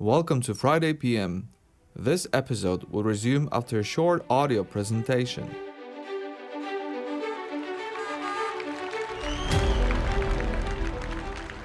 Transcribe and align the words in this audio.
Welcome 0.00 0.42
to 0.42 0.54
Friday 0.54 0.92
PM. 0.92 1.48
This 1.96 2.28
episode 2.32 2.84
will 2.84 3.02
resume 3.02 3.48
after 3.50 3.80
a 3.80 3.82
short 3.82 4.24
audio 4.30 4.62
presentation. 4.62 5.52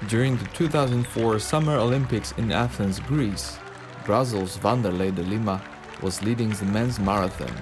During 0.08 0.36
the 0.36 0.48
2004 0.52 1.38
Summer 1.38 1.76
Olympics 1.76 2.32
in 2.32 2.50
Athens, 2.50 2.98
Greece, 2.98 3.56
Brazil's 4.04 4.58
Vanderlei 4.58 5.14
de 5.14 5.22
Lima 5.22 5.62
was 6.02 6.20
leading 6.24 6.48
the 6.48 6.64
men's 6.64 6.98
marathon. 6.98 7.54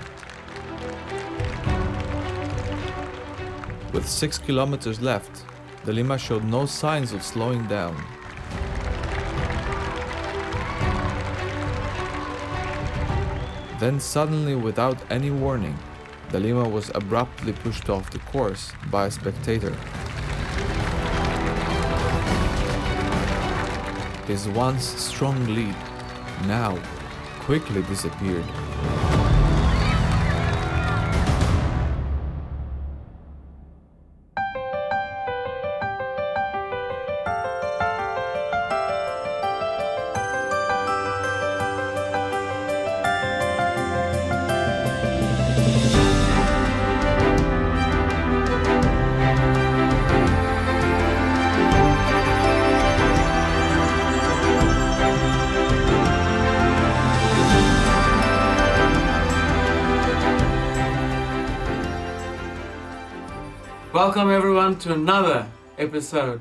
With 3.92 4.08
6 4.08 4.38
kilometers 4.38 5.02
left, 5.02 5.44
de 5.84 5.92
Lima 5.92 6.16
showed 6.16 6.44
no 6.44 6.64
signs 6.64 7.12
of 7.12 7.22
slowing 7.22 7.66
down. 7.66 8.02
Then 13.82 13.98
suddenly, 13.98 14.54
without 14.54 14.96
any 15.10 15.32
warning, 15.32 15.76
de 16.30 16.38
Lima 16.38 16.68
was 16.68 16.92
abruptly 16.94 17.52
pushed 17.52 17.90
off 17.90 18.12
the 18.12 18.20
course 18.30 18.70
by 18.92 19.06
a 19.06 19.10
spectator. 19.10 19.74
His 24.28 24.46
once 24.46 24.84
strong 24.84 25.44
lead 25.46 25.74
now 26.46 26.78
quickly 27.40 27.82
disappeared. 27.82 28.44
Welcome 63.92 64.30
everyone 64.30 64.78
to 64.80 64.94
another 64.94 65.46
episode 65.76 66.40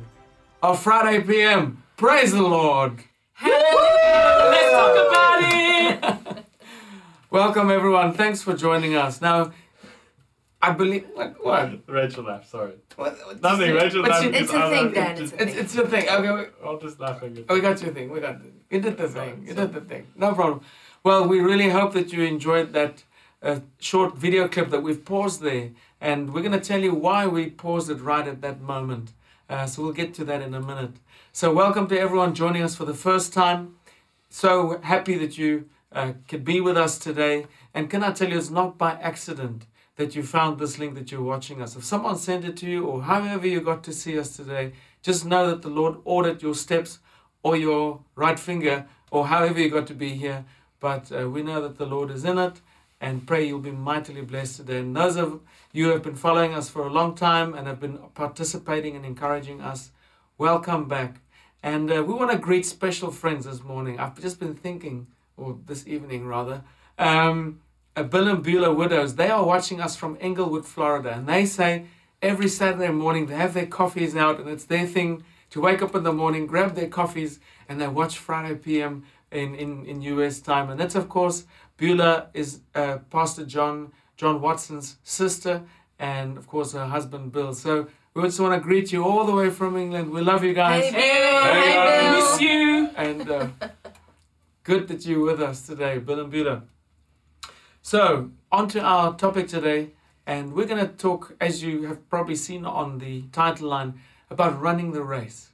of 0.64 0.82
Friday 0.82 1.22
PM. 1.22 1.84
Praise 1.98 2.32
the 2.32 2.42
Lord. 2.42 2.94
Let's 3.44 4.72
talk 4.72 5.10
about 5.10 5.40
it. 6.38 6.46
Welcome 7.30 7.70
everyone. 7.72 8.14
Thanks 8.14 8.42
for 8.42 8.56
joining 8.56 8.96
us. 8.96 9.22
Now, 9.22 9.52
I 10.62 10.72
believe 10.72 11.08
what? 11.14 11.44
what? 11.44 11.80
Rachel 11.88 12.24
laughed, 12.24 12.50
sorry. 12.50 12.74
what, 12.96 13.18
what 13.26 13.42
Nothing, 13.42 13.74
Rachel 13.74 14.02
laughed. 14.04 14.24
your- 14.24 14.32
because 14.32 14.44
It's 14.50 14.54
a 14.54 14.58
I 14.58 14.70
thing, 14.70 14.84
laughed. 14.84 14.96
Dan, 14.96 15.24
it's 15.24 15.32
a 15.34 15.42
It's, 15.44 15.56
it's 15.56 15.76
your 15.76 15.88
thing. 15.88 16.08
Okay, 16.10 16.32
we, 16.32 16.68
I'm 16.70 16.80
just 16.80 17.00
laughing. 17.00 17.46
oh, 17.50 17.56
we 17.56 17.62
got 17.62 17.82
your 17.82 17.94
thing. 17.94 18.10
We 18.12 18.20
got 18.20 18.36
it. 18.36 18.54
You 18.70 18.80
did 18.80 18.98
the 18.98 19.10
Sorry, 19.10 19.32
thing. 19.32 19.48
You 19.48 19.54
did 19.56 19.74
the 19.74 19.82
thing. 19.82 20.08
No 20.16 20.34
problem. 20.34 20.62
Well, 21.04 21.28
we 21.28 21.40
really 21.40 21.70
hope 21.70 21.94
that 21.94 22.14
you 22.14 22.24
enjoyed 22.24 22.74
that 22.74 23.04
uh, 23.42 23.60
short 23.80 24.16
video 24.16 24.48
clip 24.48 24.70
that 24.70 24.82
we've 24.84 25.04
paused 25.04 25.42
there, 25.42 25.72
and 26.02 26.34
we're 26.34 26.42
going 26.42 26.52
to 26.52 26.60
tell 26.60 26.82
you 26.82 26.94
why 26.96 27.28
we 27.28 27.50
paused 27.52 27.90
it 27.90 28.02
right 28.02 28.28
at 28.28 28.42
that 28.42 28.60
moment. 28.60 29.12
Uh, 29.48 29.68
so 29.68 29.84
we'll 29.84 29.94
get 29.94 30.14
to 30.16 30.26
that 30.26 30.42
in 30.42 30.56
a 30.56 30.60
minute. 30.60 30.96
So 31.32 31.54
welcome 31.54 31.88
to 31.88 32.00
everyone 32.00 32.34
joining 32.34 32.64
us 32.64 32.76
for 32.76 32.86
the 32.86 32.96
first 32.96 33.32
time. 33.32 33.76
So 34.30 34.80
happy 34.82 35.16
that 35.20 35.38
you 35.38 35.70
uh, 35.92 36.14
could 36.28 36.44
be 36.44 36.60
with 36.60 36.76
us 36.76 36.98
today. 36.98 37.46
And 37.74 37.90
can 37.90 38.04
I 38.04 38.12
tell 38.12 38.30
you, 38.30 38.38
it's 38.38 38.50
not 38.50 38.80
by 38.80 38.94
accident 38.94 39.68
that 39.98 40.16
you 40.16 40.24
found 40.24 40.58
this 40.58 40.80
link 40.80 40.96
that 40.96 41.12
you're 41.12 41.22
watching 41.22 41.62
us. 41.62 41.76
If 41.76 41.84
someone 41.84 42.18
sent 42.18 42.46
it 42.46 42.58
to 42.58 42.66
you 42.66 42.86
or 42.86 43.04
however 43.04 43.46
you 43.46 43.62
got 43.62 43.84
to 43.84 43.94
see 43.94 44.18
us 44.18 44.36
today, 44.36 44.74
just 45.04 45.26
know 45.26 45.48
that 45.50 45.62
the 45.62 45.70
Lord 45.70 45.98
ordered 46.04 46.42
your 46.42 46.56
steps 46.56 47.00
or 47.44 47.56
your 47.56 48.02
right 48.16 48.40
finger 48.40 48.88
or 49.12 49.28
however 49.28 49.60
you 49.60 49.70
got 49.70 49.88
to 49.88 49.94
be 49.94 50.10
here. 50.10 50.46
But 50.80 51.12
uh, 51.12 51.30
we 51.30 51.44
know 51.44 51.62
that 51.62 51.78
the 51.78 51.86
Lord 51.86 52.10
is 52.10 52.26
in 52.26 52.40
it 52.40 52.60
and 53.02 53.28
pray 53.28 53.46
you'll 53.48 53.60
be 53.60 53.72
mightily 53.72 54.22
blessed 54.22 54.58
today. 54.58 54.80
And 54.80 54.96
those 54.96 55.16
of 55.16 55.42
you 55.74 55.90
have 55.90 56.04
been 56.04 56.16
following 56.16 56.54
us 56.54 56.70
for 56.70 56.86
a 56.86 56.92
long 56.92 57.16
time 57.16 57.54
and 57.54 57.66
have 57.68 57.80
been 57.80 57.98
participating 58.14 58.96
and 58.96 59.06
encouraging 59.06 59.62
us, 59.62 59.92
welcome 60.38 60.88
back. 60.88 61.22
And 61.64 61.92
uh, 61.92 62.04
we 62.04 62.14
want 62.14 62.32
to 62.32 62.38
greet 62.38 62.66
special 62.66 63.12
friends 63.12 63.46
this 63.46 63.64
morning. 63.64 64.00
I've 64.00 64.20
just 64.20 64.40
been 64.40 64.56
thinking, 64.56 65.08
or 65.38 65.58
this 65.68 65.88
evening 65.88 66.28
rather, 66.28 66.64
um, 66.98 67.62
Bill 67.96 68.28
and 68.28 68.44
Beulah 68.44 68.74
Widows, 68.74 69.16
they 69.16 69.30
are 69.30 69.46
watching 69.46 69.80
us 69.80 69.96
from 69.96 70.18
Englewood, 70.20 70.66
Florida. 70.66 71.14
And 71.14 71.28
they 71.28 71.46
say 71.46 71.86
every 72.22 72.50
Saturday 72.50 72.92
morning 72.92 73.28
they 73.28 73.36
have 73.36 73.54
their 73.54 73.66
coffees 73.66 74.16
out 74.16 74.40
and 74.40 74.50
it's 74.50 74.66
their 74.66 74.86
thing 74.86 75.24
to 75.52 75.62
wake 75.62 75.82
up 75.82 75.96
in 75.96 76.04
the 76.04 76.14
morning, 76.14 76.48
grab 76.48 76.76
their 76.76 76.88
coffees, 76.88 77.40
and 77.70 77.80
they 77.80 77.88
watch 77.88 78.18
Friday 78.18 78.56
PM 78.56 79.04
in, 79.32 79.56
in, 79.56 79.86
in 79.86 80.02
US 80.02 80.40
time. 80.40 80.70
And 80.70 80.80
that's, 80.80 80.96
of 80.96 81.08
course, 81.08 81.46
Beulah 81.78 82.28
is 82.34 82.60
uh, 82.76 82.98
Pastor 83.10 83.46
John, 83.46 83.92
John 84.22 84.40
Watson's 84.40 84.98
sister, 85.04 85.64
and 85.98 86.38
of 86.38 86.46
course 86.46 86.74
her 86.74 86.86
husband 86.86 87.32
Bill. 87.32 87.56
So 87.56 87.88
we 88.14 88.22
just 88.22 88.40
want 88.40 88.54
to 88.54 88.60
greet 88.60 88.92
you 88.92 89.04
all 89.04 89.26
the 89.26 89.32
way 89.32 89.50
from 89.50 89.76
England. 89.76 90.12
We 90.12 90.22
love 90.22 90.44
you 90.44 90.54
guys. 90.54 90.84
Hey, 90.84 90.92
Bill. 90.92 91.44
Hey, 91.54 91.62
Hey, 91.62 91.74
guys. 91.74 92.02
Bill. 92.02 92.32
Miss 92.32 92.42
you. 92.42 92.90
And 92.98 93.32
uh, 93.32 93.48
good 94.64 94.88
that 94.90 95.08
you're 95.08 95.26
with 95.26 95.42
us 95.42 95.64
today, 95.64 95.98
Bill 95.98 96.20
and 96.20 96.32
Beulah. 96.32 96.62
So, 97.82 98.30
on 98.52 98.68
to 98.68 98.80
our 98.82 99.16
topic 99.16 99.48
today, 99.48 99.90
and 100.28 100.54
we're 100.54 100.68
going 100.68 100.86
to 100.88 100.94
talk, 100.94 101.36
as 101.42 101.64
you 101.64 101.88
have 101.88 102.08
probably 102.08 102.36
seen 102.36 102.64
on 102.64 103.00
the 103.00 103.24
title 103.32 103.70
line, 103.70 103.96
about 104.30 104.62
running 104.62 104.92
the 104.92 105.02
race. 105.02 105.50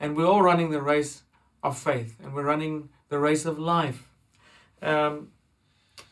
And 0.00 0.16
we're 0.16 0.26
all 0.26 0.42
running 0.42 0.70
the 0.70 0.82
race 0.82 1.22
of 1.62 1.78
faith, 1.78 2.16
and 2.20 2.34
we're 2.34 2.42
running 2.42 2.88
the 3.10 3.20
race 3.20 3.44
of 3.44 3.60
life. 3.60 4.08
Um, 4.82 5.28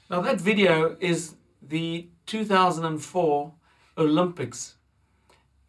now, 0.09 0.21
that 0.21 0.41
video 0.41 0.97
is 1.01 1.35
the 1.71 2.09
2004 2.27 3.53
Olympics 3.97 4.77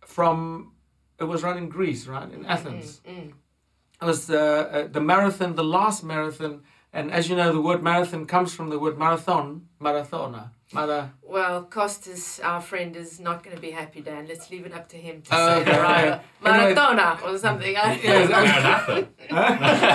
from, 0.06 0.72
it 1.20 1.24
was 1.26 1.44
run 1.44 1.58
in 1.58 1.70
Greece, 1.70 2.06
right? 2.08 2.30
In 2.32 2.46
Athens. 2.46 3.02
Mm, 3.08 3.32
It 4.02 4.06
was 4.06 4.30
uh, 4.30 4.36
uh, 4.36 4.88
the 4.88 5.00
marathon, 5.02 5.56
the 5.56 5.64
last 5.64 6.04
marathon. 6.04 6.62
And 6.94 7.10
as 7.12 7.30
you 7.30 7.36
know, 7.38 7.54
the 7.54 7.62
word 7.62 7.82
marathon 7.84 8.26
comes 8.26 8.54
from 8.54 8.70
the 8.70 8.78
word 8.84 8.98
marathon, 8.98 9.68
marathona. 9.80 10.50
Mara, 10.74 11.12
Well, 11.22 11.64
Costas, 11.64 12.40
our 12.50 12.62
friend, 12.62 12.96
is 12.96 13.20
not 13.20 13.44
going 13.44 13.56
to 13.56 13.62
be 13.62 13.72
happy, 13.72 14.00
Dan. 14.02 14.26
Let's 14.28 14.50
leave 14.52 14.66
it 14.66 14.74
up 14.74 14.88
to 14.90 14.98
him 14.98 15.22
to 15.24 15.30
Oh, 15.34 15.38
say 15.38 15.62
okay, 15.62 15.72
the 15.74 15.80
right 15.82 16.10
right. 16.10 16.22
Anyway- 16.46 16.74
maratona 16.76 17.10
or 17.26 17.38
something. 17.38 17.76
I- 17.78 19.06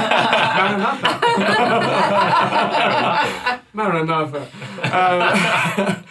Maranatha. 4.04 4.48
Um, 4.86 6.04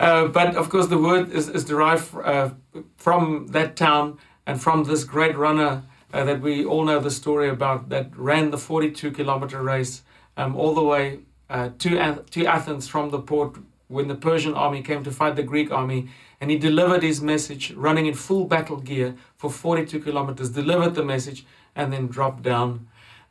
uh, 0.00 0.26
but 0.28 0.56
of 0.56 0.68
course, 0.68 0.86
the 0.86 0.98
word 0.98 1.30
is, 1.30 1.48
is 1.48 1.64
derived 1.64 2.14
uh, 2.16 2.50
from 2.96 3.48
that 3.48 3.76
town 3.76 4.18
and 4.46 4.60
from 4.60 4.84
this 4.84 5.04
great 5.04 5.36
runner 5.36 5.82
uh, 6.12 6.24
that 6.24 6.40
we 6.40 6.64
all 6.64 6.84
know 6.84 7.00
the 7.00 7.10
story 7.10 7.48
about 7.48 7.88
that 7.88 8.16
ran 8.16 8.50
the 8.50 8.58
42 8.58 9.10
kilometer 9.12 9.62
race 9.62 10.02
um, 10.36 10.56
all 10.56 10.74
the 10.74 10.82
way 10.82 11.20
uh, 11.50 11.70
to, 11.78 11.98
Ath- 11.98 12.30
to 12.30 12.46
Athens 12.46 12.88
from 12.88 13.10
the 13.10 13.18
port 13.18 13.56
when 13.88 14.08
the 14.08 14.14
Persian 14.14 14.54
army 14.54 14.82
came 14.82 15.04
to 15.04 15.10
fight 15.10 15.36
the 15.36 15.42
Greek 15.42 15.70
army. 15.70 16.08
And 16.40 16.50
he 16.50 16.58
delivered 16.58 17.02
his 17.02 17.20
message 17.20 17.72
running 17.72 18.06
in 18.06 18.14
full 18.14 18.46
battle 18.46 18.78
gear 18.78 19.14
for 19.36 19.50
42 19.50 20.00
kilometers, 20.00 20.50
delivered 20.50 20.94
the 20.94 21.04
message, 21.04 21.46
and 21.76 21.92
then 21.92 22.08
dropped 22.08 22.42
down 22.42 22.88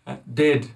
uh, 0.07 0.17
dead. 0.31 0.69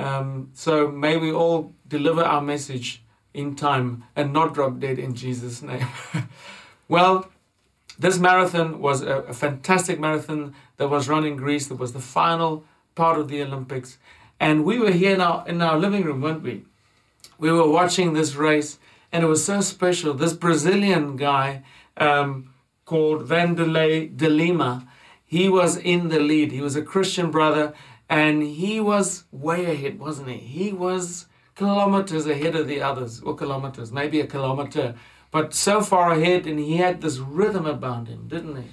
Um, 0.00 0.50
so 0.54 0.88
may 0.88 1.16
we 1.16 1.32
all 1.32 1.74
deliver 1.86 2.22
our 2.22 2.40
message 2.40 3.02
in 3.34 3.54
time 3.54 4.04
and 4.16 4.32
not 4.32 4.54
drop 4.54 4.78
dead 4.80 4.98
in 4.98 5.14
Jesus' 5.14 5.62
name. 5.62 5.86
well, 6.88 7.30
this 7.98 8.18
marathon 8.18 8.80
was 8.80 9.02
a, 9.02 9.18
a 9.28 9.34
fantastic 9.34 10.00
marathon 10.00 10.54
that 10.78 10.88
was 10.88 11.08
run 11.08 11.24
in 11.24 11.36
Greece. 11.36 11.66
That 11.66 11.78
was 11.78 11.92
the 11.92 12.00
final 12.00 12.64
part 12.94 13.18
of 13.18 13.28
the 13.28 13.42
Olympics. 13.42 13.98
And 14.38 14.64
we 14.64 14.78
were 14.78 14.90
here 14.90 15.14
in 15.14 15.20
our, 15.20 15.46
in 15.46 15.60
our 15.60 15.78
living 15.78 16.04
room, 16.04 16.22
weren't 16.22 16.42
we? 16.42 16.64
We 17.38 17.52
were 17.52 17.68
watching 17.68 18.14
this 18.14 18.34
race, 18.34 18.78
and 19.12 19.22
it 19.22 19.26
was 19.26 19.44
so 19.44 19.60
special. 19.60 20.14
This 20.14 20.32
Brazilian 20.32 21.16
guy 21.16 21.62
um, 21.98 22.54
called 22.86 23.28
Vanderlei 23.28 24.16
de 24.16 24.28
Lima, 24.28 24.86
he 25.24 25.48
was 25.48 25.76
in 25.76 26.08
the 26.08 26.18
lead. 26.18 26.52
He 26.52 26.60
was 26.60 26.74
a 26.74 26.82
Christian 26.82 27.30
brother, 27.30 27.72
and 28.10 28.42
he 28.42 28.80
was 28.80 29.24
way 29.30 29.72
ahead, 29.72 30.00
wasn't 30.00 30.28
he? 30.28 30.38
He 30.38 30.72
was 30.72 31.26
kilometers 31.54 32.26
ahead 32.26 32.56
of 32.56 32.66
the 32.66 32.82
others, 32.82 33.20
or 33.20 33.36
kilometers, 33.36 33.92
maybe 33.92 34.20
a 34.20 34.26
kilometer, 34.26 34.96
but 35.30 35.54
so 35.54 35.80
far 35.80 36.10
ahead, 36.10 36.44
and 36.44 36.58
he 36.58 36.78
had 36.78 37.00
this 37.00 37.18
rhythm 37.18 37.66
about 37.66 38.08
him, 38.08 38.26
didn't 38.26 38.56
he? 38.56 38.68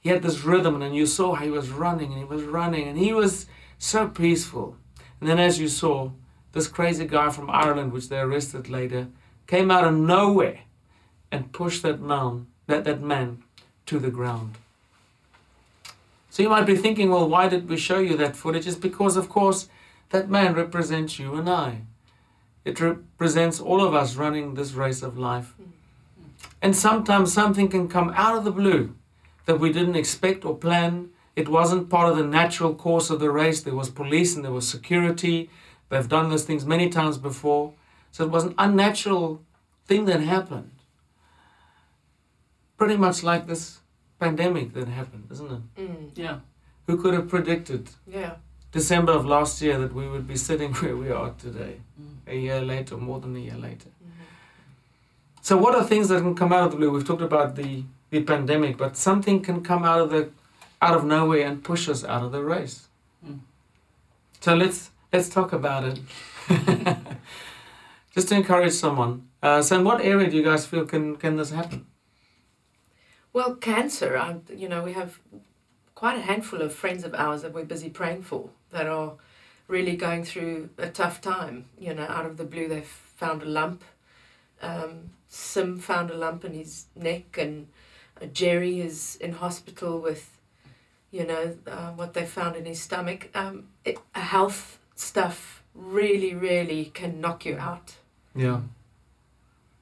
He 0.00 0.08
had 0.10 0.22
this 0.22 0.44
rhythm, 0.44 0.80
and 0.80 0.94
you 0.94 1.06
saw 1.06 1.34
how 1.34 1.44
he 1.44 1.50
was 1.50 1.70
running, 1.70 2.12
and 2.12 2.18
he 2.18 2.24
was 2.24 2.44
running, 2.44 2.86
and 2.86 2.96
he 2.96 3.12
was 3.12 3.46
so 3.78 4.08
peaceful. 4.08 4.76
And 5.20 5.28
then, 5.28 5.40
as 5.40 5.58
you 5.58 5.66
saw, 5.66 6.12
this 6.52 6.68
crazy 6.68 7.06
guy 7.06 7.30
from 7.30 7.50
Ireland, 7.50 7.92
which 7.92 8.08
they 8.08 8.18
arrested 8.18 8.68
later, 8.68 9.08
came 9.48 9.72
out 9.72 9.84
of 9.84 9.94
nowhere 9.94 10.60
and 11.32 11.52
pushed 11.52 11.82
that 11.82 12.00
man, 12.00 12.46
that, 12.66 12.84
that 12.84 13.00
man 13.00 13.42
to 13.86 13.98
the 13.98 14.10
ground. 14.10 14.56
So 16.32 16.42
you 16.42 16.48
might 16.48 16.64
be 16.64 16.76
thinking, 16.76 17.10
well, 17.10 17.28
why 17.28 17.46
did 17.46 17.68
we 17.68 17.76
show 17.76 17.98
you 17.98 18.16
that 18.16 18.36
footage? 18.36 18.66
It's 18.66 18.74
because, 18.74 19.18
of 19.18 19.28
course, 19.28 19.68
that 20.08 20.30
man 20.30 20.54
represents 20.54 21.18
you 21.18 21.34
and 21.34 21.46
I. 21.46 21.82
It 22.64 22.80
represents 22.80 23.60
all 23.60 23.84
of 23.84 23.94
us 23.94 24.16
running 24.16 24.54
this 24.54 24.72
race 24.72 25.02
of 25.02 25.18
life. 25.18 25.52
And 26.62 26.74
sometimes 26.74 27.34
something 27.34 27.68
can 27.68 27.86
come 27.86 28.14
out 28.16 28.34
of 28.34 28.44
the 28.44 28.50
blue 28.50 28.96
that 29.44 29.60
we 29.60 29.74
didn't 29.74 29.94
expect 29.94 30.46
or 30.46 30.56
plan. 30.56 31.10
It 31.36 31.50
wasn't 31.50 31.90
part 31.90 32.08
of 32.08 32.16
the 32.16 32.24
natural 32.24 32.74
course 32.74 33.10
of 33.10 33.20
the 33.20 33.30
race. 33.30 33.60
There 33.60 33.74
was 33.74 33.90
police 33.90 34.34
and 34.34 34.42
there 34.42 34.52
was 34.52 34.66
security. 34.66 35.50
They've 35.90 36.08
done 36.08 36.30
those 36.30 36.44
things 36.44 36.64
many 36.64 36.88
times 36.88 37.18
before. 37.18 37.74
So 38.10 38.24
it 38.24 38.30
was 38.30 38.44
an 38.44 38.54
unnatural 38.56 39.42
thing 39.84 40.06
that 40.06 40.20
happened. 40.22 40.70
Pretty 42.78 42.96
much 42.96 43.22
like 43.22 43.46
this 43.46 43.81
pandemic 44.24 44.66
that 44.76 44.88
happened, 45.00 45.24
isn't 45.34 45.52
it? 45.58 45.62
Mm. 45.82 46.10
Yeah. 46.24 46.36
Who 46.86 46.94
could 47.02 47.14
have 47.18 47.28
predicted 47.34 47.82
Yeah. 48.06 48.32
December 48.78 49.12
of 49.12 49.24
last 49.26 49.54
year 49.62 49.76
that 49.82 49.92
we 50.00 50.04
would 50.12 50.26
be 50.26 50.36
sitting 50.48 50.70
where 50.80 50.96
we 51.02 51.08
are 51.20 51.30
today, 51.46 51.74
Mm. 52.00 52.16
a 52.34 52.36
year 52.46 52.60
later, 52.74 52.96
more 53.08 53.18
than 53.24 53.32
a 53.36 53.42
year 53.48 53.58
later? 53.68 53.90
Mhm. 53.90 54.24
So, 55.48 55.52
what 55.64 55.72
are 55.78 55.84
things 55.92 56.06
that 56.08 56.20
can 56.26 56.34
come 56.34 56.52
out 56.56 56.62
of 56.66 56.70
the 56.72 56.76
blue? 56.78 56.90
We've 56.94 57.06
talked 57.10 57.26
about 57.32 57.48
the, 57.60 57.70
the 58.10 58.20
pandemic, 58.32 58.76
but 58.84 58.96
something 58.96 59.42
can 59.48 59.58
come 59.70 59.82
out 59.90 60.00
of 60.04 60.08
the 60.14 60.22
out 60.86 60.96
of 60.98 61.04
nowhere 61.04 61.44
and 61.48 61.62
push 61.70 61.88
us 61.88 62.00
out 62.12 62.22
of 62.26 62.30
the 62.32 62.42
race. 62.54 62.76
Mm. 63.24 63.38
So 64.40 64.50
let's 64.62 64.90
let's 65.12 65.28
talk 65.36 65.52
about 65.52 65.82
it. 65.90 65.98
Just 68.14 68.28
to 68.28 68.34
encourage 68.34 68.72
someone. 68.72 69.12
Uh, 69.42 69.62
so, 69.62 69.78
in 69.78 69.84
what 69.84 70.00
area 70.12 70.28
do 70.30 70.36
you 70.36 70.42
guys 70.50 70.66
feel 70.66 70.84
can 70.86 71.16
can 71.16 71.36
this 71.36 71.50
happen? 71.50 71.80
Well, 73.32 73.54
cancer, 73.54 74.16
I, 74.16 74.36
you 74.54 74.68
know, 74.68 74.82
we 74.82 74.92
have 74.92 75.18
quite 75.94 76.18
a 76.18 76.22
handful 76.22 76.60
of 76.60 76.74
friends 76.74 77.04
of 77.04 77.14
ours 77.14 77.42
that 77.42 77.52
we're 77.54 77.64
busy 77.64 77.88
praying 77.88 78.22
for 78.22 78.50
that 78.70 78.86
are 78.86 79.14
really 79.68 79.96
going 79.96 80.24
through 80.24 80.70
a 80.76 80.88
tough 80.88 81.20
time. 81.20 81.66
You 81.78 81.94
know, 81.94 82.04
out 82.04 82.26
of 82.26 82.36
the 82.36 82.44
blue, 82.44 82.68
they've 82.68 82.84
found 82.84 83.42
a 83.42 83.46
lump. 83.46 83.84
Um, 84.60 85.10
Sim 85.28 85.78
found 85.78 86.10
a 86.10 86.14
lump 86.16 86.44
in 86.44 86.52
his 86.52 86.86
neck, 86.94 87.38
and 87.38 87.68
uh, 88.20 88.26
Jerry 88.26 88.80
is 88.80 89.16
in 89.16 89.32
hospital 89.32 89.98
with, 89.98 90.38
you 91.10 91.26
know, 91.26 91.56
uh, 91.66 91.90
what 91.92 92.12
they 92.12 92.26
found 92.26 92.56
in 92.56 92.66
his 92.66 92.80
stomach. 92.80 93.30
Um, 93.34 93.68
it, 93.84 93.98
health 94.14 94.78
stuff 94.94 95.62
really, 95.74 96.34
really 96.34 96.86
can 96.92 97.20
knock 97.20 97.46
you 97.46 97.56
out. 97.56 97.96
Yeah. 98.34 98.60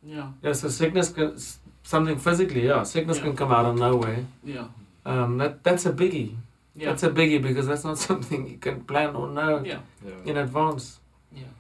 Yeah. 0.05 0.31
Yeah. 0.41 0.53
So 0.53 0.69
sickness 0.69 1.11
can 1.11 1.35
s- 1.35 1.59
something 1.91 2.19
physically. 2.19 2.67
Yeah, 2.67 2.85
sickness 2.85 3.17
Yeah. 3.19 3.25
can 3.25 3.37
come 3.37 3.51
out 3.53 3.67
of 3.67 3.77
nowhere. 3.77 4.25
Yeah. 4.45 4.69
Um, 5.05 5.39
that 5.39 5.63
that's 5.65 5.87
a 5.87 5.93
biggie. 5.93 6.37
Yeah. 6.77 6.87
That's 6.91 7.03
a 7.03 7.11
biggie 7.11 7.43
because 7.43 7.67
that's 7.67 7.85
not 7.85 7.99
something 8.09 8.47
you 8.49 8.59
can 8.59 8.85
plan 8.85 9.17
or 9.17 9.29
know 9.29 9.63
Yeah. 9.65 9.81
in 10.25 10.37
advance. 10.37 11.01
Yeah. 11.35 11.53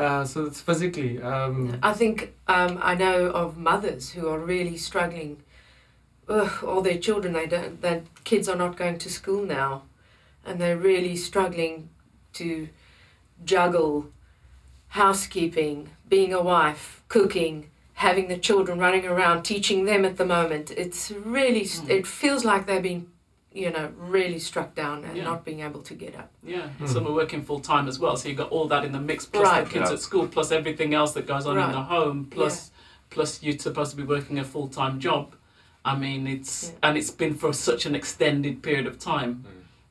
Uh, 0.00 0.24
so 0.24 0.44
it's 0.46 0.60
physically. 0.60 1.22
Um, 1.22 1.78
I 1.82 1.92
think 1.92 2.32
um, 2.48 2.78
I 2.82 2.94
know 2.94 3.18
of 3.42 3.56
mothers 3.56 4.10
who 4.14 4.28
are 4.28 4.38
really 4.54 4.76
struggling. 4.76 5.36
Ugh, 6.28 6.64
all 6.64 6.80
their 6.82 6.98
children, 6.98 7.32
they 7.32 7.46
don't. 7.46 7.80
Their 7.80 8.02
kids 8.24 8.48
are 8.48 8.56
not 8.64 8.76
going 8.76 8.98
to 8.98 9.08
school 9.10 9.42
now, 9.44 9.82
and 10.46 10.60
they're 10.60 10.76
really 10.90 11.16
struggling 11.16 11.88
to 12.34 12.68
juggle 13.44 14.06
housekeeping, 14.88 15.88
being 16.08 16.32
a 16.34 16.42
wife, 16.42 17.02
cooking, 17.08 17.69
having 18.00 18.28
the 18.28 18.38
children 18.38 18.78
running 18.78 19.04
around, 19.06 19.42
teaching 19.42 19.84
them 19.84 20.06
at 20.06 20.16
the 20.16 20.24
moment. 20.24 20.70
It's 20.70 21.10
really. 21.10 21.62
Mm. 21.62 21.90
It 21.90 22.06
feels 22.06 22.46
like 22.46 22.64
they're 22.66 22.80
being, 22.80 23.08
you 23.52 23.70
know, 23.70 23.92
really 23.98 24.38
struck 24.38 24.74
down 24.74 25.04
and 25.04 25.18
Yeah. 25.18 25.24
not 25.24 25.44
being 25.44 25.60
able 25.60 25.82
to 25.82 25.92
get 25.94 26.16
up. 26.16 26.30
Yeah, 26.42 26.68
Mm. 26.80 26.88
some 26.88 27.06
are 27.06 27.12
working 27.12 27.42
full 27.42 27.60
time 27.60 27.88
as 27.88 27.98
well, 27.98 28.16
so 28.16 28.28
you've 28.30 28.38
got 28.38 28.50
all 28.50 28.66
that 28.68 28.86
in 28.86 28.92
the 28.92 28.98
mix, 28.98 29.26
plus 29.26 29.44
Right. 29.44 29.64
the 29.66 29.70
kids 29.70 29.90
Yeah. 29.90 29.96
at 29.96 30.00
school, 30.00 30.26
plus 30.28 30.50
everything 30.50 30.94
else 30.94 31.12
that 31.12 31.26
goes 31.26 31.44
on 31.46 31.56
Right. 31.56 31.66
in 31.66 31.72
the 31.72 31.82
home, 31.82 32.24
plus 32.30 32.70
plus 33.10 33.42
you're 33.42 33.58
supposed 33.58 33.90
to 33.90 33.96
be 33.98 34.04
working 34.04 34.38
a 34.38 34.44
full 34.44 34.68
time 34.68 34.98
job. 34.98 35.34
I 35.84 35.94
mean, 35.94 36.26
it's 36.26 36.54
Yeah. 36.70 36.88
and 36.88 36.96
it's 36.96 37.10
been 37.10 37.34
for 37.34 37.52
such 37.52 37.84
an 37.84 37.94
extended 37.94 38.62
period 38.62 38.86
of 38.86 38.98
time. 38.98 39.44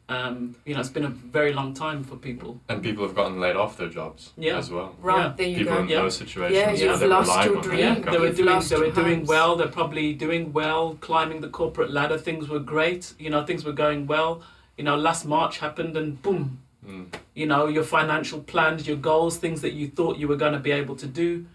Um, 0.10 0.56
you 0.66 0.74
know, 0.74 0.80
it's 0.80 0.90
been 0.90 1.06
a 1.06 1.10
very 1.10 1.54
long 1.54 1.76
time 1.76 2.04
for 2.04 2.16
people. 2.16 2.60
And 2.68 2.82
people 2.82 3.06
have 3.06 3.16
gotten 3.16 3.40
laid 3.40 3.56
off 3.56 3.78
their 3.78 3.90
jobs 3.90 4.34
Yeah. 4.38 4.58
as 4.58 4.72
well. 4.72 4.96
Right 5.00 5.18
Yeah. 5.18 5.34
there, 5.38 5.48
you 5.48 5.58
People 5.60 5.76
go. 5.76 5.82
in 5.84 5.88
Yeah. 5.90 6.02
those 6.02 6.18
situations, 6.18 6.58
Yeah, 6.58 6.72
you 6.72 6.86
know, 6.86 6.92
you've 6.92 7.00
they're 7.00 7.10
lost 7.10 7.46
your 7.46 7.62
dream. 7.62 7.80
Yeah, 7.80 7.94
they 8.00 8.18
were 8.18 8.32
doing 8.32 8.60
they 8.68 8.78
were 8.78 8.90
doing 8.92 9.26
well. 9.28 9.56
They're 9.56 9.68
probably 9.68 10.14
doing 10.14 10.52
well, 10.52 10.98
climbing 11.00 11.42
the 11.42 11.48
corporate 11.50 11.92
ladder. 11.92 12.18
Things 12.18 12.50
were 12.50 12.60
great. 12.60 13.14
You 13.20 13.30
know, 13.30 13.46
things 13.46 13.64
were 13.64 13.72
going 13.86 14.08
well. 14.08 14.42
You 14.78 14.84
know, 14.84 14.98
last 14.98 15.26
March 15.28 15.60
happened, 15.60 15.96
and 15.96 16.20
boom, 16.24 16.58
Mm. 16.88 17.08
you 17.36 17.46
know 17.46 17.68
your 17.68 17.84
financial 17.84 18.40
plans 18.40 18.88
your 18.88 18.96
goals 18.98 19.38
things 19.38 19.60
that 19.62 19.74
you 19.74 19.88
thought 19.90 20.18
you 20.18 20.28
were 20.30 20.38
going 20.38 20.54
to 20.54 20.60
be 20.60 20.72
able 20.72 20.96
to 20.96 21.06
do 21.06 21.46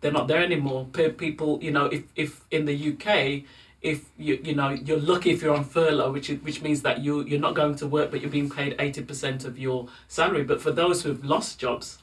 they're 0.00 0.12
not 0.12 0.28
there 0.28 0.40
anymore 0.40 0.86
people 1.26 1.58
you 1.60 1.72
know 1.72 1.86
if, 1.86 2.04
if 2.14 2.30
in 2.52 2.64
the 2.64 2.76
uk 2.92 3.06
if 3.82 4.04
you 4.16 4.38
you 4.44 4.54
know 4.54 4.68
you're 4.70 5.00
lucky 5.00 5.30
if 5.30 5.42
you're 5.42 5.54
on 5.54 5.64
furlough 5.64 6.12
which 6.12 6.30
is, 6.30 6.40
which 6.42 6.62
means 6.62 6.82
that 6.82 7.00
you 7.00 7.24
you're 7.24 7.40
not 7.40 7.54
going 7.54 7.74
to 7.74 7.86
work 7.86 8.10
but 8.10 8.20
you're 8.20 8.30
being 8.30 8.48
paid 8.48 8.76
80% 8.78 9.44
of 9.44 9.58
your 9.58 9.88
salary 10.08 10.44
but 10.44 10.60
for 10.62 10.70
those 10.70 11.02
who've 11.02 11.24
lost 11.24 11.58
jobs 11.58 11.98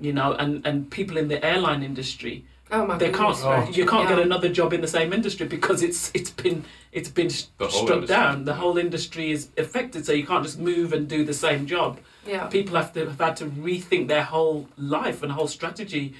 you 0.00 0.12
know 0.12 0.32
and 0.32 0.66
and 0.66 0.90
people 0.90 1.16
in 1.18 1.28
the 1.28 1.44
airline 1.44 1.82
industry 1.82 2.44
Oh 2.72 2.86
my 2.86 2.96
they 2.96 3.10
can't 3.12 3.36
Oh. 3.44 3.68
you 3.70 3.84
can't 3.86 4.08
Yeah. 4.08 4.16
get 4.16 4.26
another 4.26 4.48
job 4.48 4.72
in 4.72 4.80
the 4.80 4.88
same 4.88 5.12
industry 5.12 5.46
because 5.46 5.82
it's 5.82 6.10
it's 6.14 6.30
been 6.30 6.64
it's 6.92 7.10
been 7.10 7.26
s- 7.26 7.48
struck 7.68 7.90
industry. 7.90 8.06
down 8.06 8.44
the 8.46 8.54
whole 8.54 8.78
industry 8.78 9.30
is 9.30 9.48
affected 9.58 10.06
so 10.06 10.12
you 10.12 10.26
can't 10.26 10.42
just 10.44 10.58
move 10.58 10.94
and 10.94 11.06
do 11.06 11.22
the 11.24 11.34
same 11.34 11.66
job 11.66 11.98
Yeah. 12.26 12.46
people 12.46 12.74
have 12.76 12.92
to 12.94 13.00
have 13.10 13.20
had 13.20 13.36
to 13.36 13.46
rethink 13.68 14.08
their 14.08 14.24
whole 14.24 14.66
life 14.78 15.22
and 15.22 15.30
whole 15.32 15.48
strategy 15.48 16.14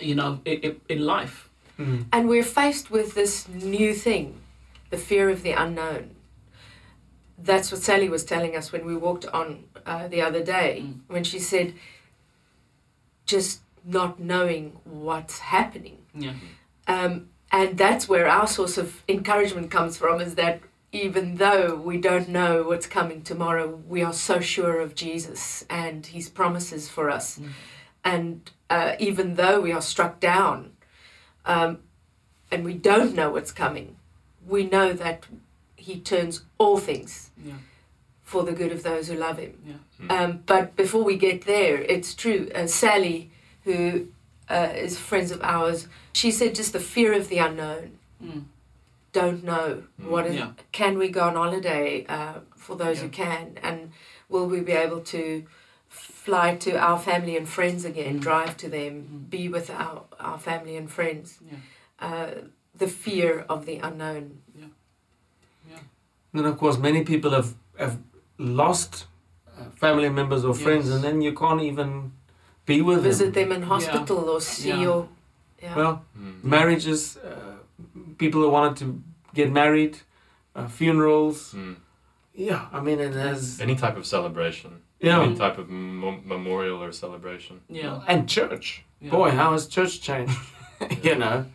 you 0.00 0.14
know 0.16 0.40
in, 0.44 0.56
in, 0.66 0.80
in 0.88 0.98
life 1.06 1.48
mm. 1.78 2.04
And 2.12 2.28
we're 2.28 2.42
faced 2.44 2.90
with 2.90 3.14
this 3.14 3.48
new 3.48 3.94
thing, 3.94 4.40
the 4.90 4.96
fear 4.98 5.30
of 5.30 5.42
the 5.42 5.52
unknown. 5.52 6.10
That's 7.38 7.70
what 7.72 7.82
Sally 7.82 8.08
was 8.08 8.24
telling 8.24 8.56
us 8.56 8.72
when 8.72 8.84
we 8.86 8.96
walked 8.96 9.26
on 9.26 9.64
uh, 9.84 10.08
the 10.08 10.22
other 10.22 10.42
day, 10.42 10.82
Mm. 10.84 11.00
when 11.08 11.24
she 11.24 11.38
said, 11.38 11.74
just 13.26 13.60
not 13.84 14.18
knowing 14.20 14.72
what's 14.84 15.38
happening. 15.38 15.98
yeah 16.14 16.34
Um, 16.86 17.28
and 17.50 17.78
that's 17.78 18.08
where 18.08 18.28
our 18.28 18.46
source 18.46 18.76
of 18.78 19.02
encouragement 19.08 19.70
comes 19.70 19.96
from 19.96 20.20
is 20.20 20.34
that 20.34 20.60
even 20.92 21.36
though 21.36 21.74
we 21.74 21.98
don't 21.98 22.28
know 22.28 22.62
what's 22.62 22.86
coming 22.86 23.22
tomorrow, 23.22 23.66
we 23.88 24.02
are 24.02 24.12
so 24.12 24.40
sure 24.40 24.80
of 24.80 24.94
Jesus 24.94 25.64
and 25.68 26.06
his 26.06 26.28
promises 26.28 26.88
for 26.88 27.10
us. 27.10 27.38
Mm. 27.38 27.48
And 28.04 28.50
uh, 28.70 28.92
even 28.98 29.34
though 29.34 29.60
we 29.60 29.72
are 29.72 29.82
struck 29.82 30.20
down 30.20 30.72
um, 31.46 31.78
and 32.50 32.64
we 32.64 32.74
don't 32.74 33.14
know 33.14 33.30
what's 33.30 33.52
coming, 33.52 33.96
we 34.46 34.64
know 34.66 34.92
that 34.92 35.26
he 35.76 36.00
turns 36.00 36.42
all 36.58 36.78
things 36.78 37.30
yeah 37.44 37.54
for 38.22 38.42
the 38.42 38.52
good 38.52 38.72
of 38.72 38.82
those 38.82 39.08
who 39.08 39.14
love 39.14 39.36
him. 39.38 39.52
yeah 39.66 39.74
Um, 40.16 40.42
but 40.46 40.74
before 40.76 41.04
we 41.04 41.16
get 41.18 41.44
there, 41.44 41.76
it's 41.82 42.14
true. 42.14 42.48
Uh, 42.54 42.66
Sally, 42.66 43.30
who 43.64 44.08
uh, 44.48 44.70
is 44.74 44.98
friends 44.98 45.30
of 45.30 45.40
ours, 45.42 45.88
she 46.14 46.30
said 46.30 46.54
just 46.54 46.72
the 46.72 46.80
fear 46.80 47.12
of 47.12 47.28
the 47.28 47.38
unknown. 47.38 47.98
mm. 48.22 48.44
Don't 49.12 49.44
know 49.44 49.82
Mm. 50.00 50.08
what 50.10 50.26
is. 50.26 50.36
Yeah. 50.36 50.52
Can 50.72 50.96
we 50.98 51.08
go 51.08 51.20
on 51.28 51.34
holiday 51.34 52.06
uh, 52.08 52.40
for 52.56 52.74
those 52.76 53.00
who 53.02 53.08
can, 53.10 53.58
and 53.62 53.92
will 54.30 54.46
we 54.46 54.60
be 54.60 54.72
able 54.72 55.00
to 55.14 55.44
fly 55.94 56.56
to 56.56 56.70
our 56.78 56.98
family 56.98 57.36
and 57.36 57.48
friends 57.48 57.84
again, 57.84 58.14
Mm. 58.18 58.22
drive 58.22 58.56
to 58.56 58.68
them, 58.68 58.92
Mm. 59.02 59.30
be 59.30 59.48
with 59.48 59.70
our 59.70 60.02
our 60.18 60.38
family 60.38 60.76
and 60.76 60.90
friends? 60.90 61.38
yeah 61.50 61.58
Uh, 62.00 62.30
the 62.78 62.88
fear 62.88 63.44
of 63.48 63.64
the 63.66 63.76
unknown. 63.88 64.24
yeah 64.58 65.78
Then 66.32 66.44
of 66.46 66.56
course 66.58 66.78
many 66.78 67.04
people 67.04 67.30
have 67.30 67.54
have 67.78 67.96
lost 68.38 69.06
uh, 69.58 69.70
family 69.76 70.08
members 70.08 70.44
or 70.44 70.54
friends, 70.54 70.86
Yes. 70.86 70.94
and 70.94 71.04
then 71.04 71.22
you 71.22 71.32
can't 71.32 71.60
even 71.62 72.12
be 72.66 72.82
with 72.82 73.02
Visit 73.02 73.32
them. 73.34 73.48
them 73.48 73.62
in 73.62 73.62
hospital 73.68 74.18
or 74.28 74.40
see 74.40 74.68
Yeah. 74.68 74.82
your. 74.82 75.08
Yeah. 75.62 75.76
Well, 75.76 75.94
Mm. 76.18 76.42
marriages, 76.42 77.16
uh, 77.16 77.56
people 78.18 78.40
who 78.40 78.50
wanted 78.50 78.76
to 78.78 78.86
get 79.34 79.52
married, 79.52 79.94
uh, 80.56 80.68
funerals. 80.68 81.52
Mm. 81.54 81.76
Yeah, 82.34 82.66
I 82.72 82.80
mean, 82.80 82.98
it 83.00 83.14
has. 83.14 83.60
Any 83.60 83.76
type 83.76 83.96
of 83.96 84.04
celebration. 84.06 84.70
Yeah. 85.00 85.22
Any 85.22 85.36
type 85.36 85.58
of 85.58 85.68
mo- 85.68 86.20
memorial 86.24 86.82
or 86.82 86.92
celebration. 86.92 87.60
yeah 87.68 88.02
And 88.06 88.28
church. 88.28 88.84
yeah 89.00 89.10
Boy, 89.10 89.30
how 89.30 89.52
has 89.52 89.66
church 89.66 90.00
changed? 90.00 90.38
you 91.02 91.14
know, 91.14 91.46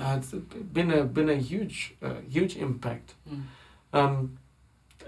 uh, 0.00 0.18
it's 0.18 0.30
been 0.72 0.90
a 0.90 1.04
been 1.04 1.28
a 1.28 1.36
huge 1.36 1.94
uh, 2.02 2.14
huge 2.30 2.56
impact. 2.56 3.14
Mm. 3.28 3.42
Um, 3.92 4.38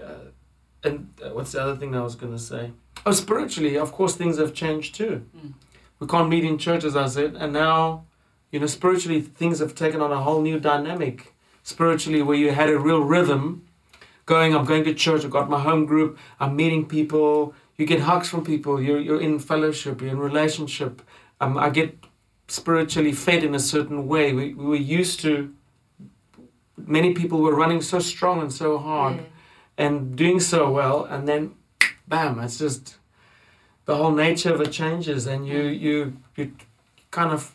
uh, 0.01 0.29
and 0.83 1.09
uh, 1.23 1.29
what's 1.29 1.51
the 1.53 1.61
other 1.61 1.75
thing 1.75 1.95
I 1.95 2.01
was 2.01 2.15
going 2.15 2.33
to 2.33 2.39
say? 2.39 2.71
Oh, 3.05 3.11
spiritually, 3.11 3.77
of 3.77 3.91
course, 3.91 4.15
things 4.15 4.37
have 4.37 4.53
changed 4.53 4.95
too. 4.95 5.25
Mm. 5.35 5.53
We 5.99 6.07
can't 6.07 6.29
meet 6.29 6.43
in 6.43 6.57
church, 6.57 6.83
as 6.83 6.95
I 6.95 7.07
said, 7.07 7.35
and 7.35 7.53
now, 7.53 8.05
you 8.51 8.59
know, 8.59 8.67
spiritually, 8.67 9.21
things 9.21 9.59
have 9.59 9.73
taken 9.73 10.01
on 10.01 10.11
a 10.11 10.21
whole 10.21 10.41
new 10.41 10.59
dynamic. 10.59 11.33
Spiritually, 11.63 12.21
where 12.21 12.37
you 12.37 12.51
had 12.51 12.69
a 12.69 12.77
real 12.77 13.01
rhythm, 13.01 13.65
going, 14.25 14.55
I'm 14.55 14.65
going 14.65 14.83
to 14.83 14.93
church, 14.93 15.23
I've 15.23 15.31
got 15.31 15.49
my 15.49 15.59
home 15.61 15.85
group, 15.85 16.17
I'm 16.39 16.55
meeting 16.55 16.85
people, 16.85 17.55
you 17.77 17.85
get 17.85 18.01
hugs 18.01 18.29
from 18.29 18.43
people, 18.43 18.81
you're, 18.81 18.99
you're 18.99 19.21
in 19.21 19.39
fellowship, 19.39 20.01
you're 20.01 20.11
in 20.11 20.19
relationship. 20.19 21.01
Um, 21.41 21.57
I 21.57 21.69
get 21.69 21.97
spiritually 22.47 23.11
fed 23.11 23.43
in 23.43 23.53
a 23.55 23.59
certain 23.59 24.07
way. 24.07 24.31
We, 24.33 24.53
we 24.53 24.65
were 24.65 24.75
used 24.75 25.19
to, 25.21 25.53
many 26.77 27.13
people 27.13 27.41
were 27.41 27.55
running 27.55 27.81
so 27.81 27.99
strong 27.99 28.41
and 28.41 28.51
so 28.51 28.77
hard 28.77 29.17
Mm. 29.17 29.25
and 29.77 30.15
doing 30.15 30.39
so 30.39 30.71
well, 30.71 31.03
and 31.05 31.27
then 31.27 31.53
bam, 32.07 32.39
it's 32.39 32.57
just 32.59 32.95
the 33.85 33.95
whole 33.95 34.11
nature 34.11 34.53
of 34.53 34.61
it 34.61 34.71
changes, 34.71 35.27
and 35.27 35.45
you 35.47 35.61
you 35.63 36.17
you 36.37 36.53
kind 37.11 37.31
of 37.31 37.54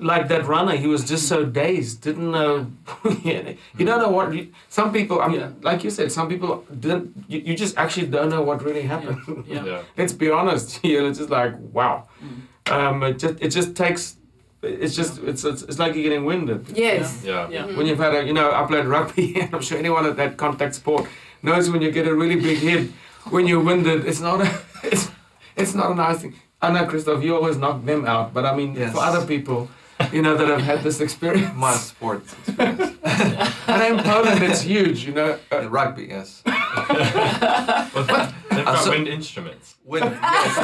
like 0.00 0.28
that 0.28 0.46
runner. 0.46 0.76
He 0.76 0.86
was 0.86 1.04
just 1.08 1.28
so 1.28 1.44
dazed, 1.44 2.00
didn't 2.02 2.30
know. 2.38 2.66
you 3.04 3.84
don't 3.84 4.00
know 4.00 4.08
what. 4.10 4.32
You, 4.34 4.52
some 4.68 4.92
people, 4.92 5.20
I 5.20 5.28
mean, 5.28 5.40
Yeah. 5.40 5.50
like 5.62 5.84
you 5.84 5.90
said, 5.90 6.10
some 6.12 6.28
people 6.28 6.64
didn't. 6.78 7.24
You, 7.28 7.40
you 7.40 7.54
just 7.56 7.76
actually 7.76 8.06
don't 8.08 8.30
know 8.30 8.42
what 8.42 8.62
really 8.64 8.82
happened. 8.82 9.44
Yeah. 9.46 9.64
Yeah. 9.64 9.82
Let's 9.98 10.12
be 10.12 10.30
honest. 10.30 10.80
You're 10.84 11.12
just 11.12 11.30
like 11.30 11.54
wow. 11.72 12.08
Mm. 12.22 12.72
Um, 12.72 13.02
it 13.02 13.18
just 13.18 13.34
it 13.40 13.48
just 13.50 13.74
takes. 13.76 14.16
It's 14.62 14.94
just 14.94 15.22
it's 15.22 15.44
it's, 15.44 15.62
it's 15.62 15.78
like 15.78 15.94
you're 15.94 16.02
getting 16.02 16.26
winded 16.26 16.66
Yes. 16.76 17.22
Yeah. 17.24 17.48
Yeah. 17.48 17.64
when 17.76 17.86
you've 17.86 17.98
had 17.98 18.14
a 18.14 18.24
you 18.26 18.34
know 18.34 18.52
I 18.52 18.66
played 18.66 18.84
rugby 18.84 19.40
and 19.40 19.54
I'm 19.54 19.62
sure 19.62 19.78
anyone 19.78 20.04
at 20.04 20.16
that 20.16 20.36
contact 20.36 20.74
sport 20.74 21.08
knows 21.42 21.70
when 21.70 21.80
you 21.80 21.90
get 21.90 22.06
a 22.06 22.14
really 22.14 22.36
big 22.36 22.58
hit 22.58 22.90
when 23.30 23.46
you're 23.46 23.64
winded 23.64 24.04
it's 24.06 24.20
not 24.20 24.42
a 24.42 24.60
it's, 24.82 25.08
it's 25.56 25.74
not 25.74 25.92
a 25.92 25.94
nice 25.94 26.18
thing 26.20 26.34
I 26.60 26.70
know 26.72 26.84
Christoph 26.84 27.24
you 27.24 27.34
always 27.34 27.56
knock 27.56 27.86
them 27.86 28.04
out 28.04 28.34
but 28.34 28.44
I 28.44 28.54
mean 28.54 28.74
Yes. 28.76 28.92
for 28.92 29.00
other 29.00 29.24
people 29.26 29.70
you 30.16 30.22
know 30.22 30.36
that 30.36 30.50
I've 30.50 30.62
had 30.62 30.82
this 30.82 31.00
experience 31.00 31.54
My 31.56 31.72
sports 31.72 32.34
experience. 32.46 32.96
and 33.66 33.82
in 33.98 34.04
Poland 34.04 34.42
it's 34.42 34.62
huge 34.62 35.04
you 35.06 35.12
know 35.12 35.38
uh, 35.52 35.58
In 35.58 35.70
rugby, 35.70 36.06
yes. 36.10 36.42
But 36.44 38.06
they've 38.50 38.66
Uh, 38.66 38.72
got 38.74 38.84
so- 38.84 38.90
wind 38.90 39.08
instruments. 39.08 39.76
Win. 39.84 40.02
Yes. 40.04 40.56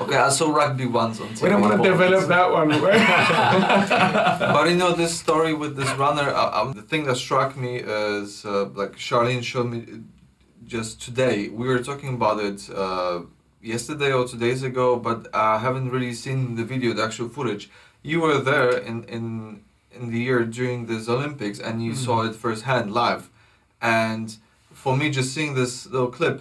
okay, 0.00 0.16
I 0.16 0.28
saw 0.30 0.46
rugby 0.54 0.86
once 0.86 1.20
on 1.20 1.28
TV. 1.28 1.42
we 1.42 1.48
don't 1.50 1.60
want 1.60 1.82
to 1.82 1.88
develop 1.90 2.26
that 2.28 2.50
one 2.50 2.68
but 4.54 4.64
you 4.70 4.76
know 4.76 4.92
this 4.94 5.18
story 5.18 5.52
with 5.54 5.76
this 5.76 5.90
runner. 5.98 6.28
Uh, 6.30 6.58
um, 6.60 6.72
the 6.72 6.82
thing 6.82 7.04
that 7.04 7.16
struck 7.16 7.56
me 7.56 7.76
is 7.76 8.44
uh, 8.44 8.66
like 8.80 8.92
Charlene 8.96 9.42
showed 9.42 9.66
me 9.74 9.78
uh, 9.82 9.96
just 10.64 11.00
today. 11.02 11.48
We 11.48 11.66
were 11.68 11.82
talking 11.82 12.14
about 12.14 12.40
it 12.40 12.68
uh, 12.74 13.20
yesterday 13.66 14.12
or 14.12 14.26
two 14.26 14.38
days 14.38 14.62
ago, 14.62 14.96
but 14.96 15.20
I 15.34 15.58
haven't 15.58 15.90
really 15.90 16.14
seen 16.14 16.54
the 16.56 16.64
video, 16.64 16.92
the 16.94 17.04
actual 17.08 17.28
footage. 17.28 17.64
You 18.02 18.20
were 18.20 18.38
there 18.50 18.70
in 18.90 18.96
in 19.16 19.24
in 19.96 20.10
the 20.12 20.20
year 20.28 20.40
during 20.58 20.86
this 20.86 21.08
Olympics, 21.08 21.58
and 21.66 21.74
you 21.86 21.92
Mm. 21.92 22.04
saw 22.06 22.16
it 22.28 22.34
firsthand 22.44 22.86
live. 23.02 23.22
And 23.80 24.26
for 24.82 24.92
me, 25.00 25.06
just 25.18 25.30
seeing 25.34 25.54
this 25.54 25.72
little 25.94 26.12
clip, 26.18 26.38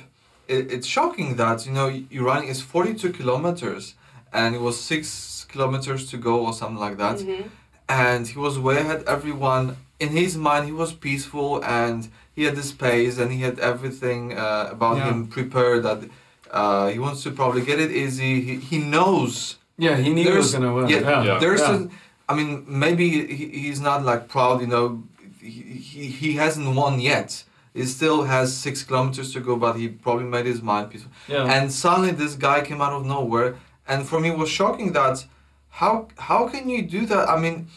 it, 0.47 0.63
it's 0.75 0.87
shocking 0.97 1.29
that 1.41 1.57
you 1.65 1.73
know 1.77 1.87
running 2.29 2.49
is 2.55 2.61
forty 2.73 2.93
two 3.01 3.11
kilometers, 3.19 3.83
and 4.39 4.49
it 4.57 4.61
was 4.67 4.75
six 4.91 5.45
kilometers 5.53 6.01
to 6.11 6.17
go 6.17 6.35
or 6.45 6.53
something 6.59 6.81
like 6.87 6.97
that 7.03 7.17
Mhm. 7.19 7.43
and 7.87 8.23
he 8.33 8.37
was 8.45 8.53
way 8.67 8.77
ahead 8.83 8.99
everyone 9.15 9.65
in 10.03 10.09
his 10.21 10.35
mind 10.47 10.61
he 10.71 10.75
was 10.83 10.91
peaceful 11.07 11.49
and 11.63 11.99
he 12.35 12.41
had 12.47 12.55
this 12.61 12.71
pace 12.85 13.15
and 13.21 13.29
he 13.35 13.39
had 13.47 13.57
everything 13.71 14.21
uh, 14.33 14.67
about 14.75 14.97
Yeah. 14.97 15.07
him 15.09 15.17
prepared 15.37 15.79
that 15.87 15.99
uh, 16.51 16.87
he 16.89 16.99
wants 16.99 17.23
to 17.23 17.31
probably 17.31 17.61
get 17.63 17.79
it. 17.79 17.91
Easy 17.91 18.41
he, 18.41 18.55
he 18.57 18.77
knows. 18.77 19.57
Yeah 19.77 19.97
he 19.97 20.09
knew 20.13 20.23
he 20.23 20.37
was 20.37 20.53
gonna 20.53 20.73
win. 20.73 20.87
yeah, 20.87 20.99
yeah, 21.01 21.23
Yeah. 21.23 21.39
there's 21.39 21.61
Yeah. 21.61 21.75
a, 21.83 22.31
I 22.31 22.35
mean 22.35 22.63
maybe 22.67 23.05
he, 23.09 23.45
he's 23.63 23.79
not 23.81 24.03
like 24.03 24.27
proud 24.27 24.61
you 24.61 24.67
know. 24.67 25.03
He, 25.41 25.49
he, 25.91 26.07
he 26.07 26.33
hasn't 26.33 26.75
won 26.75 26.99
yet. 26.99 27.43
He 27.73 27.85
still 27.85 28.23
has 28.23 28.55
six 28.55 28.83
kilometers 28.83 29.33
to 29.33 29.39
go 29.41 29.55
but 29.57 29.73
he 29.75 29.87
probably 29.89 30.25
made 30.25 30.45
his 30.45 30.61
mind 30.61 30.91
peaceful. 30.91 31.11
Yeah. 31.27 31.45
and 31.55 31.71
suddenly 31.71 32.11
this 32.11 32.35
guy 32.35 32.61
came 32.61 32.81
out 32.81 32.93
of 32.93 33.05
nowhere 33.05 33.55
and 33.87 34.07
for 34.07 34.19
me 34.19 34.29
it 34.29 34.37
was 34.37 34.49
shocking 34.49 34.93
that 34.93 35.25
how 35.81 36.07
how 36.29 36.47
can 36.47 36.69
you 36.69 36.81
do 36.97 37.05
that? 37.07 37.27
I 37.29 37.37
mean 37.39 37.67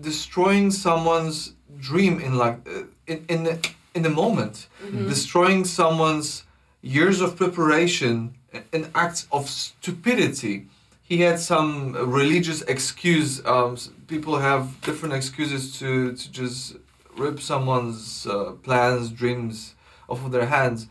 destroying 0.00 0.70
someone's 0.70 1.54
dream 1.78 2.20
in 2.20 2.36
like 2.36 2.56
uh, 2.68 2.82
in 3.06 3.24
in 3.28 3.44
the, 3.44 3.58
in 3.94 4.02
the 4.02 4.10
moment. 4.10 4.66
Mhm. 4.84 5.08
destroying 5.08 5.64
someone's 5.64 6.44
years 6.82 7.20
of 7.20 7.36
preparation 7.36 8.34
an 8.72 8.90
act 8.94 9.26
of 9.30 9.48
stupidity 9.48 10.66
he 11.02 11.18
had 11.22 11.38
some 11.40 11.92
religious 12.12 12.62
excuse 12.62 13.44
um, 13.46 13.76
people 14.06 14.38
have 14.38 14.80
different 14.82 15.14
excuses 15.14 15.78
to 15.78 16.12
to 16.16 16.30
just 16.32 16.76
rip 17.16 17.40
someone's 17.40 18.26
uh, 18.26 18.52
plans 18.62 19.10
dreams 19.10 19.74
off 20.08 20.24
of 20.24 20.32
their 20.32 20.46
hands 20.46 20.86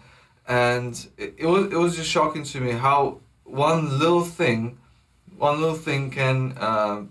and 0.47 1.07
it, 1.17 1.33
it 1.37 1.45
was 1.45 1.65
it 1.73 1.77
was 1.77 1.95
just 1.95 2.09
shocking 2.09 2.43
to 2.43 2.59
me 2.61 2.71
how 2.71 3.17
one 3.45 3.97
little 3.99 4.23
thing 4.23 4.77
one 5.37 5.59
little 5.61 5.75
thing 5.87 6.11
can 6.11 6.37
um, 6.59 7.09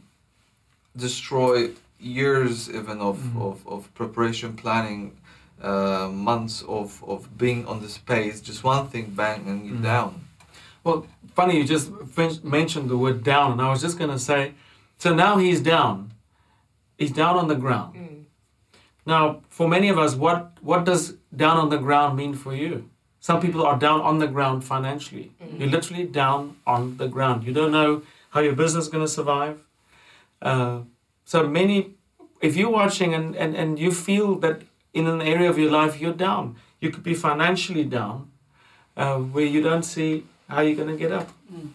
destroy 0.96 1.70
years 2.00 2.68
even 2.70 3.00
of, 3.00 3.18
Mhm. 3.18 3.42
of, 3.42 3.66
of 3.66 3.92
preparation 3.94 4.54
planning 4.54 5.16
uh, 5.62 6.08
months 6.12 6.62
of, 6.68 7.02
of 7.06 7.36
being 7.36 7.66
on 7.66 7.80
this 7.80 7.98
pace 7.98 8.40
just 8.40 8.62
one 8.64 8.86
thing 8.88 9.06
bang 9.16 9.46
and 9.48 9.66
you're 9.66 9.76
Mhm. 9.76 9.82
down 9.82 10.10
Well, 10.84 11.06
funny 11.34 11.56
you 11.58 11.64
just 11.64 11.90
fin- 12.16 12.40
mentioned 12.42 12.88
the 12.88 12.96
word 12.96 13.22
down, 13.24 13.52
and 13.52 13.60
I 13.60 13.68
was 13.70 13.82
just 13.82 13.98
going 13.98 14.10
to 14.10 14.18
say, 14.18 14.54
so 14.98 15.14
now 15.14 15.36
he's 15.36 15.60
down. 15.60 16.12
He's 16.96 17.12
down 17.12 17.36
on 17.36 17.48
the 17.48 17.56
ground. 17.64 17.94
Mm. 17.96 18.24
Now, 19.04 19.22
for 19.56 19.68
many 19.68 19.88
of 19.90 19.98
us, 19.98 20.14
what 20.14 20.40
what 20.70 20.84
does 20.90 21.02
down 21.44 21.56
on 21.62 21.68
the 21.74 21.78
ground 21.86 22.16
mean 22.16 22.34
for 22.34 22.54
you? 22.54 22.72
Some 23.20 23.38
people 23.40 23.62
are 23.66 23.78
down 23.78 24.00
on 24.10 24.18
the 24.18 24.28
ground 24.36 24.64
financially. 24.64 25.26
You're 25.58 25.72
literally 25.76 26.04
down 26.22 26.40
on 26.66 26.96
the 26.96 27.08
ground. 27.08 27.38
You 27.46 27.52
don't 27.52 27.72
know 27.78 28.02
how 28.30 28.40
your 28.40 28.54
business 28.62 28.84
is 28.86 28.90
going 28.94 29.04
to 29.08 29.12
survive. 29.20 29.56
Uh, 30.40 30.76
so 31.24 31.38
many, 31.46 31.76
if 32.40 32.56
you're 32.56 32.70
watching 32.82 33.14
and, 33.14 33.36
and, 33.36 33.54
and 33.56 33.78
you 33.78 33.90
feel 33.92 34.28
that 34.44 34.56
in 34.94 35.06
an 35.06 35.20
area 35.20 35.48
of 35.50 35.58
your 35.58 35.70
life 35.70 36.00
you're 36.00 36.12
down, 36.14 36.56
you 36.80 36.90
could 36.90 37.02
be 37.02 37.14
financially 37.14 37.84
down, 37.84 38.30
uh, 38.96 39.16
where 39.16 39.44
you 39.44 39.62
don't 39.62 39.82
see 39.84 40.24
how 40.48 40.60
you're 40.60 40.76
going 40.76 40.88
to 40.88 40.96
get 40.96 41.12
up. 41.12 41.28
Mm. 41.52 41.70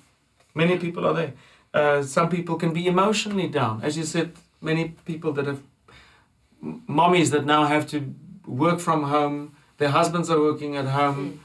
Many 0.56 0.78
people 0.78 1.06
are 1.06 1.14
there. 1.14 1.34
Uh, 1.74 2.04
some 2.04 2.30
people 2.30 2.56
can 2.56 2.74
be 2.74 2.88
emotionally 2.88 3.48
down. 3.48 3.82
As 3.84 3.98
you 3.98 4.04
said, 4.04 4.34
many 4.62 4.90
people 5.06 5.32
that 5.34 5.46
have 5.48 5.62
m- 6.62 6.84
mommies 6.88 7.32
that 7.32 7.46
now 7.46 7.66
have 7.66 7.88
to 7.88 8.14
work 8.46 8.80
from 8.80 9.04
home, 9.04 9.56
their 9.78 9.90
husbands 9.90 10.30
are 10.30 10.40
working 10.40 10.76
at 10.78 10.86
home, 10.86 11.40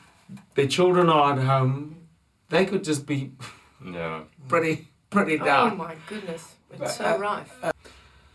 their 0.55 0.67
children 0.67 1.09
are 1.09 1.33
at 1.33 1.39
home. 1.39 1.97
They 2.51 2.65
could 2.67 2.85
just 2.85 3.07
be 3.07 3.33
Yeah. 3.85 4.23
pretty, 4.49 4.89
pretty 5.11 5.39
down. 5.53 5.73
Oh 5.73 5.77
my 5.77 5.97
goodness, 6.09 6.55
But, 6.71 6.81
it's 6.83 6.97
so 6.97 7.05
uh, 7.05 7.19
rife. 7.19 7.53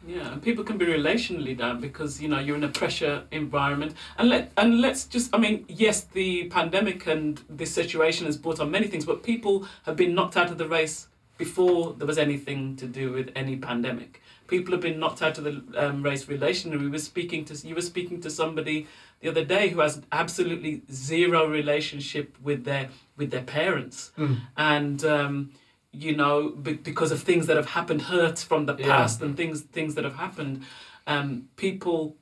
Yeah, 0.05 0.33
and 0.33 0.41
people 0.41 0.63
can 0.63 0.77
be 0.77 0.85
relationally 0.85 1.57
down 1.57 1.79
because 1.79 2.21
you 2.21 2.27
know 2.27 2.39
you're 2.39 2.57
in 2.57 2.63
a 2.63 2.69
pressure 2.69 3.23
environment, 3.31 3.93
and 4.17 4.29
let 4.29 4.51
and 4.57 4.81
let's 4.81 5.05
just 5.05 5.33
I 5.33 5.37
mean 5.37 5.65
yes, 5.67 6.01
the 6.03 6.45
pandemic 6.49 7.07
and 7.07 7.41
this 7.49 7.73
situation 7.73 8.25
has 8.25 8.37
brought 8.37 8.59
on 8.59 8.69
many 8.71 8.87
things, 8.87 9.05
but 9.05 9.23
people 9.23 9.65
have 9.85 9.95
been 9.95 10.13
knocked 10.13 10.35
out 10.37 10.51
of 10.51 10.57
the 10.57 10.67
race 10.67 11.07
before 11.37 11.93
there 11.93 12.05
was 12.07 12.17
anything 12.17 12.75
to 12.77 12.85
do 12.85 13.11
with 13.11 13.31
any 13.35 13.55
pandemic. 13.55 14.21
People 14.47 14.73
have 14.73 14.81
been 14.81 14.99
knocked 14.99 15.21
out 15.21 15.37
of 15.37 15.45
the 15.45 15.63
um, 15.77 16.03
race 16.03 16.25
relationally. 16.25 16.79
We 16.79 16.89
were 16.89 16.99
speaking 16.99 17.45
to 17.45 17.67
you 17.67 17.73
were 17.73 17.81
speaking 17.81 18.19
to 18.21 18.29
somebody 18.29 18.87
the 19.21 19.29
other 19.29 19.45
day 19.45 19.69
who 19.69 19.79
has 19.79 20.01
absolutely 20.11 20.81
zero 20.91 21.47
relationship 21.47 22.35
with 22.43 22.65
their 22.65 22.89
with 23.15 23.31
their 23.31 23.43
parents 23.43 24.11
Mm. 24.17 24.41
and 24.57 25.05
um, 25.05 25.51
you 25.93 26.15
know 26.15 26.49
be- 26.49 26.73
because 26.73 27.11
of 27.11 27.21
things 27.21 27.45
that 27.47 27.55
have 27.55 27.67
happened 27.69 28.01
hurt 28.03 28.39
from 28.39 28.65
the 28.65 28.75
Yeah. 28.75 28.87
past 28.87 29.21
and 29.21 29.37
things 29.37 29.61
things 29.61 29.95
that 29.95 30.03
have 30.03 30.15
happened 30.15 30.63
um, 31.05 31.47
people 31.55 32.15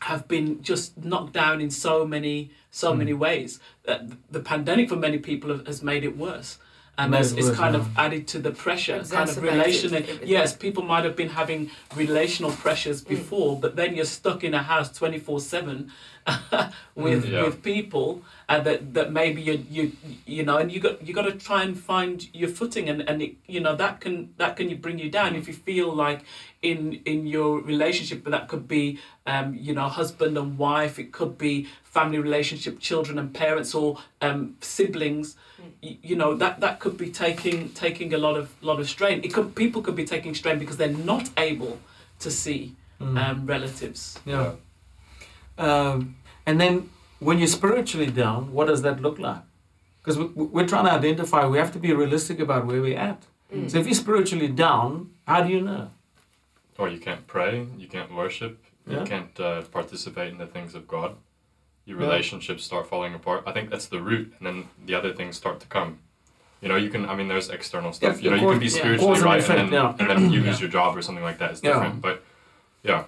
have 0.00 0.28
been 0.28 0.62
just 0.62 0.96
knocked 1.02 1.32
down 1.32 1.60
in 1.60 1.70
so 1.70 2.04
many 2.06 2.50
so 2.70 2.92
Mm. 2.92 2.98
many 2.98 3.12
ways 3.14 3.60
that 3.84 4.00
the 4.30 4.40
pandemic 4.40 4.88
for 4.90 4.96
many 4.96 5.18
people 5.18 5.48
have, 5.50 5.66
has 5.66 5.82
made 5.82 6.04
it 6.04 6.16
worse 6.16 6.58
and 6.98 7.14
it's, 7.14 7.30
it 7.32 7.38
it's 7.38 7.46
worse, 7.48 7.56
kind 7.56 7.74
yeah. 7.74 7.80
of 7.80 7.86
added 7.96 8.26
to 8.28 8.38
the 8.40 8.50
pressure 8.50 8.98
kind 8.98 9.04
of 9.30 9.38
Exacerbated 9.38 9.54
relation 9.58 10.28
yes 10.36 10.54
people 10.54 10.82
might 10.84 11.04
have 11.04 11.16
been 11.16 11.30
having 11.30 11.70
relational 11.96 12.50
pressures 12.50 13.02
Mm. 13.02 13.08
before 13.08 13.58
but 13.58 13.74
then 13.76 13.96
you're 13.96 14.04
stuck 14.20 14.44
in 14.44 14.52
a 14.54 14.62
house 14.62 14.88
24 14.92 15.40
7 15.40 15.90
with 16.94 17.24
Mm. 17.24 17.30
Yeah. 17.30 17.44
with 17.44 17.62
people 17.62 18.22
and 18.48 18.64
that 18.64 18.94
that 18.94 19.12
maybe 19.12 19.42
you 19.42 19.64
you 19.70 19.92
you 20.26 20.42
know 20.42 20.56
and 20.56 20.72
you 20.72 20.80
got 20.80 21.06
you 21.06 21.12
got 21.12 21.22
to 21.22 21.32
try 21.32 21.62
and 21.62 21.78
find 21.78 22.28
your 22.34 22.48
footing 22.48 22.88
and 22.88 23.02
and 23.08 23.22
it, 23.22 23.34
you 23.46 23.60
know 23.60 23.76
that 23.76 24.00
can 24.00 24.32
that 24.38 24.56
can 24.56 24.74
bring 24.76 24.98
you 24.98 25.10
down 25.10 25.36
if 25.36 25.46
you 25.46 25.54
feel 25.54 25.94
like 25.94 26.22
in 26.62 27.00
in 27.04 27.26
your 27.26 27.60
relationship 27.60 28.24
but 28.24 28.30
that 28.30 28.48
could 28.48 28.66
be 28.66 28.98
um 29.26 29.54
you 29.54 29.74
know 29.74 29.86
husband 29.88 30.36
and 30.38 30.56
wife 30.56 30.98
it 30.98 31.12
could 31.12 31.36
be 31.36 31.68
family 31.84 32.18
relationship 32.18 32.80
children 32.80 33.18
and 33.18 33.34
parents 33.34 33.74
or 33.74 33.98
um 34.22 34.56
siblings 34.60 35.36
you, 35.82 35.96
you 36.02 36.16
know 36.16 36.34
that 36.34 36.60
that 36.60 36.80
could 36.80 36.96
be 36.96 37.10
taking 37.10 37.68
taking 37.70 38.14
a 38.14 38.18
lot 38.18 38.36
of 38.36 38.50
lot 38.62 38.80
of 38.80 38.88
strain 38.88 39.20
it 39.22 39.32
could 39.34 39.54
people 39.54 39.82
could 39.82 39.96
be 39.96 40.04
taking 40.04 40.34
strain 40.34 40.58
because 40.58 40.76
they're 40.78 40.88
not 40.88 41.28
able 41.36 41.78
to 42.18 42.30
see 42.30 42.74
Mm. 43.00 43.16
um 43.16 43.46
relatives 43.46 44.18
yeah. 44.26 44.54
Um, 45.56 46.16
and 46.46 46.60
then 46.60 46.90
when 47.20 47.38
you're 47.38 47.46
spiritually 47.48 48.10
down, 48.10 48.52
what 48.52 48.66
does 48.68 48.82
that 48.82 49.00
look 49.02 49.18
like? 49.18 49.42
Because 50.00 50.18
we, 50.18 50.24
we're 50.26 50.66
trying 50.66 50.84
to 50.86 50.92
identify, 50.92 51.46
we 51.46 51.58
have 51.58 51.72
to 51.72 51.78
be 51.78 51.92
realistic 51.92 52.40
about 52.40 52.66
where 52.66 52.80
we're 52.80 52.98
at. 52.98 53.22
Mm. 53.52 53.70
So 53.70 53.78
if 53.78 53.86
you're 53.86 53.94
spiritually 53.94 54.48
down, 54.48 55.10
how 55.26 55.42
do 55.42 55.50
you 55.52 55.60
know? 55.60 55.90
Or 56.78 56.88
you 56.88 56.98
can't 56.98 57.26
pray, 57.26 57.66
you 57.76 57.88
can't 57.88 58.14
worship, 58.14 58.64
Yeah. 58.86 59.00
you 59.00 59.06
can't 59.06 59.40
uh, 59.40 59.62
participate 59.62 60.32
in 60.32 60.38
the 60.38 60.46
things 60.46 60.74
of 60.74 60.86
God. 60.86 61.16
Your 61.84 61.98
Yeah. 61.98 62.06
relationships 62.06 62.62
start 62.64 62.86
falling 62.86 63.14
apart. 63.14 63.42
I 63.46 63.52
think 63.52 63.70
that's 63.70 63.86
the 63.86 64.00
root, 64.00 64.32
and 64.38 64.46
then 64.46 64.68
the 64.86 64.94
other 64.94 65.12
things 65.12 65.36
start 65.36 65.58
to 65.60 65.66
come. 65.66 65.98
You 66.60 66.68
know, 66.68 66.76
you 66.76 66.90
can. 66.90 67.08
I 67.08 67.14
mean, 67.14 67.28
there's 67.28 67.48
external 67.50 67.92
stuff. 67.92 68.16
Yeah, 68.20 68.24
you 68.24 68.30
know, 68.30 68.36
of 68.36 68.40
you 68.42 68.48
can 68.48 68.58
course, 68.58 68.58
be 68.58 68.76
yeah. 68.76 68.82
spiritually 68.82 69.12
Cause 69.14 69.22
and 69.22 69.30
right, 69.30 69.40
effect, 69.40 69.60
and 69.60 69.72
then 69.72 69.82
yeah. 69.82 69.96
and 69.98 70.10
then 70.10 70.30
you 70.32 70.40
Yeah. 70.40 70.48
lose 70.50 70.60
your 70.60 70.70
job 70.70 70.96
or 70.96 71.02
something 71.02 71.24
like 71.24 71.38
that. 71.38 71.50
It's 71.52 71.62
Yeah. 71.62 71.72
different, 71.74 72.00
but 72.02 72.22
yeah, 72.82 73.04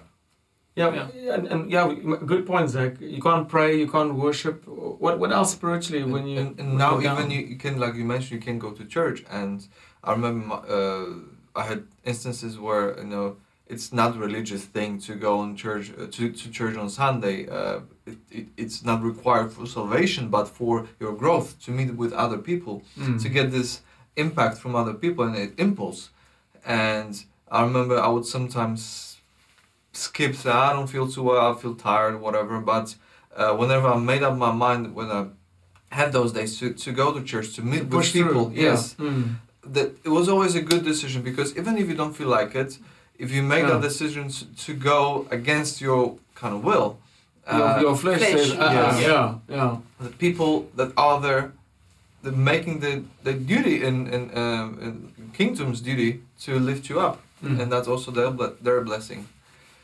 Yeah, 0.75 1.09
And, 1.35 1.47
and 1.47 1.69
yeah, 1.71 1.93
good 2.25 2.45
point, 2.47 2.69
Zach. 2.69 2.93
You 3.01 3.21
can't 3.21 3.47
pray, 3.49 3.77
you 3.77 3.87
can't 3.91 4.15
worship. 4.15 4.65
What 4.67 5.19
what 5.19 5.31
else 5.31 5.51
spiritually 5.51 6.03
when 6.03 6.25
you 6.27 6.39
and, 6.39 6.59
and 6.59 6.69
when 6.69 6.77
now 6.77 6.99
down? 6.99 7.17
even 7.17 7.31
you, 7.31 7.41
you 7.41 7.57
can 7.57 7.77
like 7.77 7.95
you 7.95 8.05
mentioned 8.05 8.31
you 8.39 8.45
can 8.51 8.57
go 8.57 8.71
to 8.71 8.85
church 8.85 9.23
and 9.29 9.67
I 10.03 10.11
remember 10.13 10.45
my, 10.47 10.55
uh, 10.55 11.05
I 11.61 11.63
had 11.63 11.83
instances 12.05 12.57
where 12.57 12.97
you 12.99 13.05
know 13.13 13.35
it's 13.67 13.91
not 13.91 14.17
religious 14.17 14.63
thing 14.63 14.97
to 15.07 15.15
go 15.15 15.39
on 15.39 15.55
church 15.57 15.91
uh, 15.91 16.07
to, 16.15 16.31
to 16.31 16.49
church 16.49 16.77
on 16.77 16.89
Sunday 16.89 17.47
uh, 17.49 17.79
it, 18.05 18.17
it, 18.31 18.45
it's 18.57 18.81
not 18.89 19.03
required 19.03 19.51
for 19.51 19.65
salvation 19.65 20.29
but 20.29 20.45
for 20.47 20.87
your 21.01 21.13
growth 21.13 21.59
to 21.65 21.71
meet 21.71 21.91
with 21.95 22.13
other 22.13 22.37
people 22.37 22.81
Mm. 22.97 23.21
to 23.23 23.27
get 23.29 23.51
this 23.51 23.81
impact 24.15 24.57
from 24.57 24.75
other 24.75 24.93
people 24.93 25.25
and 25.27 25.35
an 25.35 25.53
impulse 25.57 26.09
and 26.65 27.25
I 27.49 27.63
remember 27.63 27.99
I 27.99 28.07
would 28.07 28.25
sometimes 28.25 29.10
skip 29.93 30.35
say 30.35 30.49
I 30.49 30.73
don't 30.73 30.87
feel 30.87 31.07
too 31.11 31.23
well 31.23 31.53
I 31.55 31.59
feel 31.61 31.75
tired 31.75 32.19
whatever 32.21 32.59
but 32.59 32.95
uh, 33.35 33.53
whenever 33.55 33.87
I 33.87 33.97
made 33.97 34.23
up 34.23 34.37
my 34.37 34.51
mind 34.51 34.95
when 34.95 35.09
I 35.11 35.25
had 35.89 36.11
those 36.13 36.31
days 36.31 36.57
to, 36.59 36.73
to 36.73 36.91
go 36.91 37.11
to 37.13 37.21
church 37.23 37.53
to 37.55 37.61
meet 37.61 37.85
with 37.89 38.13
people 38.13 38.45
through. 38.49 38.61
yes 38.67 38.95
Yeah. 38.97 39.05
Mm. 39.09 39.35
that 39.75 39.87
it 40.03 40.09
was 40.09 40.27
always 40.29 40.55
a 40.55 40.61
good 40.61 40.83
decision 40.83 41.21
because 41.21 41.49
even 41.57 41.77
if 41.77 41.87
you 41.89 41.95
don't 42.01 42.15
feel 42.15 42.29
like 42.39 42.55
it 42.55 42.79
if 43.23 43.31
you 43.31 43.43
make 43.43 43.63
Yeah. 43.63 43.71
that 43.73 43.81
decision 43.81 44.29
to, 44.29 44.45
to 44.65 44.73
go 44.73 45.27
against 45.29 45.81
your 45.81 46.17
kind 46.35 46.53
of 46.55 46.63
will 46.63 46.97
your, 47.51 47.61
uh, 47.63 47.81
your 47.81 47.95
flesh, 47.97 48.19
flesh, 48.19 48.31
says, 48.33 48.51
uh, 48.51 48.69
yes. 48.79 49.01
yeah, 49.07 49.35
yeah. 49.49 49.77
the 49.99 50.09
people 50.25 50.51
that 50.77 50.89
are 50.95 51.19
there 51.19 51.51
the 52.23 52.31
making 52.31 52.79
the, 52.79 53.03
the 53.23 53.33
duty 53.33 53.83
in, 53.83 53.95
in, 54.15 54.21
um, 54.37 54.67
in 54.85 54.93
kingdom's 55.33 55.81
duty 55.81 56.21
to 56.43 56.51
lift 56.59 56.89
you 56.89 56.99
up 57.07 57.17
Mm. 57.43 57.59
and 57.59 57.71
that's 57.71 57.87
also 57.87 58.11
their, 58.11 58.29
their 58.61 58.81
blessing 58.81 59.27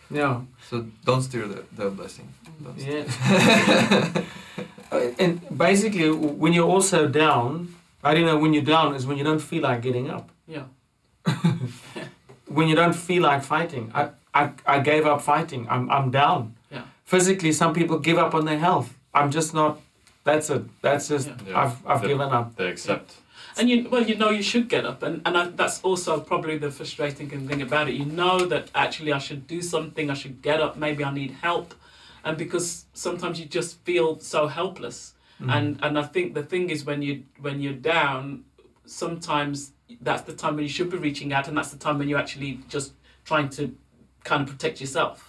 yeah. 0.10 0.42
so 0.70 0.86
don't 1.06 1.22
steer 1.22 1.48
the, 1.48 1.64
their 1.76 1.90
blessing 1.90 2.28
Don't. 2.64 2.78
Yeah. 2.78 4.22
Uh, 4.90 5.12
and 5.20 5.42
basically, 5.58 6.10
when 6.10 6.54
you're 6.54 6.70
also 6.76 7.10
down, 7.10 7.76
I 8.02 8.14
don't 8.14 8.26
know, 8.26 8.38
when 8.38 8.54
you're 8.54 8.64
down 8.64 8.96
is 8.96 9.06
when 9.06 9.18
you 9.18 9.24
don't 9.26 9.42
feel 9.42 9.64
like 9.64 9.82
getting 9.82 10.10
up. 10.10 10.30
yeah 10.48 10.64
When 12.48 12.70
you 12.70 12.76
don't 12.76 12.96
feel 12.96 13.24
like 13.24 13.44
fighting. 13.44 13.92
I, 13.94 14.10
I, 14.34 14.52
I 14.66 14.80
gave 14.80 15.06
up 15.06 15.22
fighting. 15.22 15.68
I'm, 15.70 15.90
I'm 15.92 16.10
down. 16.12 16.56
Yeah. 16.72 16.84
Physically, 17.04 17.52
some 17.52 17.74
people 17.74 18.00
give 18.00 18.18
up 18.18 18.34
on 18.34 18.46
their 18.46 18.60
health. 18.60 18.94
I'm 19.14 19.30
just 19.30 19.54
not. 19.54 19.82
That's 20.24 20.50
it. 20.50 20.64
That's 20.82 21.10
just. 21.10 21.28
Yeah. 21.28 21.36
Yeah. 21.48 21.60
I've, 21.62 21.86
I've 21.86 22.02
The- 22.02 22.08
given 22.08 22.30
up. 22.32 22.56
they 22.56 22.68
accept. 22.70 23.16
And 23.60 23.70
you, 23.70 23.90
well, 23.90 24.04
you 24.04 24.16
know, 24.16 24.30
you 24.30 24.44
should 24.44 24.70
get 24.70 24.86
up, 24.86 25.04
and 25.04 25.22
and 25.26 25.38
I, 25.38 25.48
that's 25.48 25.82
also 25.82 26.20
probably 26.20 26.58
the 26.58 26.72
frustrating 26.72 27.30
thing 27.30 27.62
about 27.62 27.90
it. 27.90 27.96
You 27.96 28.06
know 28.06 28.46
that 28.46 28.70
actually 28.76 29.12
I 29.12 29.20
should 29.20 29.48
do 29.48 29.62
something. 29.62 30.10
I 30.10 30.14
should 30.14 30.42
get 30.42 30.62
up. 30.62 30.78
Maybe 30.78 31.04
I 31.04 31.14
need 31.14 31.32
help, 31.32 31.74
and 32.24 32.38
because 32.38 32.86
sometimes 32.94 33.40
you 33.40 33.46
just 33.46 33.80
feel 33.84 34.20
so 34.20 34.48
helpless. 34.48 35.14
Mm. 35.42 35.56
And 35.56 35.80
and 35.82 36.00
I 36.00 36.04
think 36.04 36.34
the 36.34 36.44
thing 36.44 36.70
is 36.70 36.86
when 36.86 37.02
you 37.02 37.24
when 37.40 37.62
you're 37.62 37.74
down, 37.74 38.44
sometimes 38.86 39.72
that's 40.02 40.24
the 40.24 40.34
time 40.34 40.56
when 40.56 40.64
you 40.64 40.70
should 40.70 40.90
be 40.90 40.98
reaching 40.98 41.34
out, 41.34 41.48
and 41.48 41.58
that's 41.58 41.72
the 41.72 41.78
time 41.78 41.98
when 41.98 42.08
you're 42.10 42.20
actually 42.20 42.60
just 42.70 42.94
trying 43.26 43.50
to 43.50 43.76
kind 44.24 44.44
of 44.44 44.50
protect 44.50 44.82
yourself. 44.82 45.27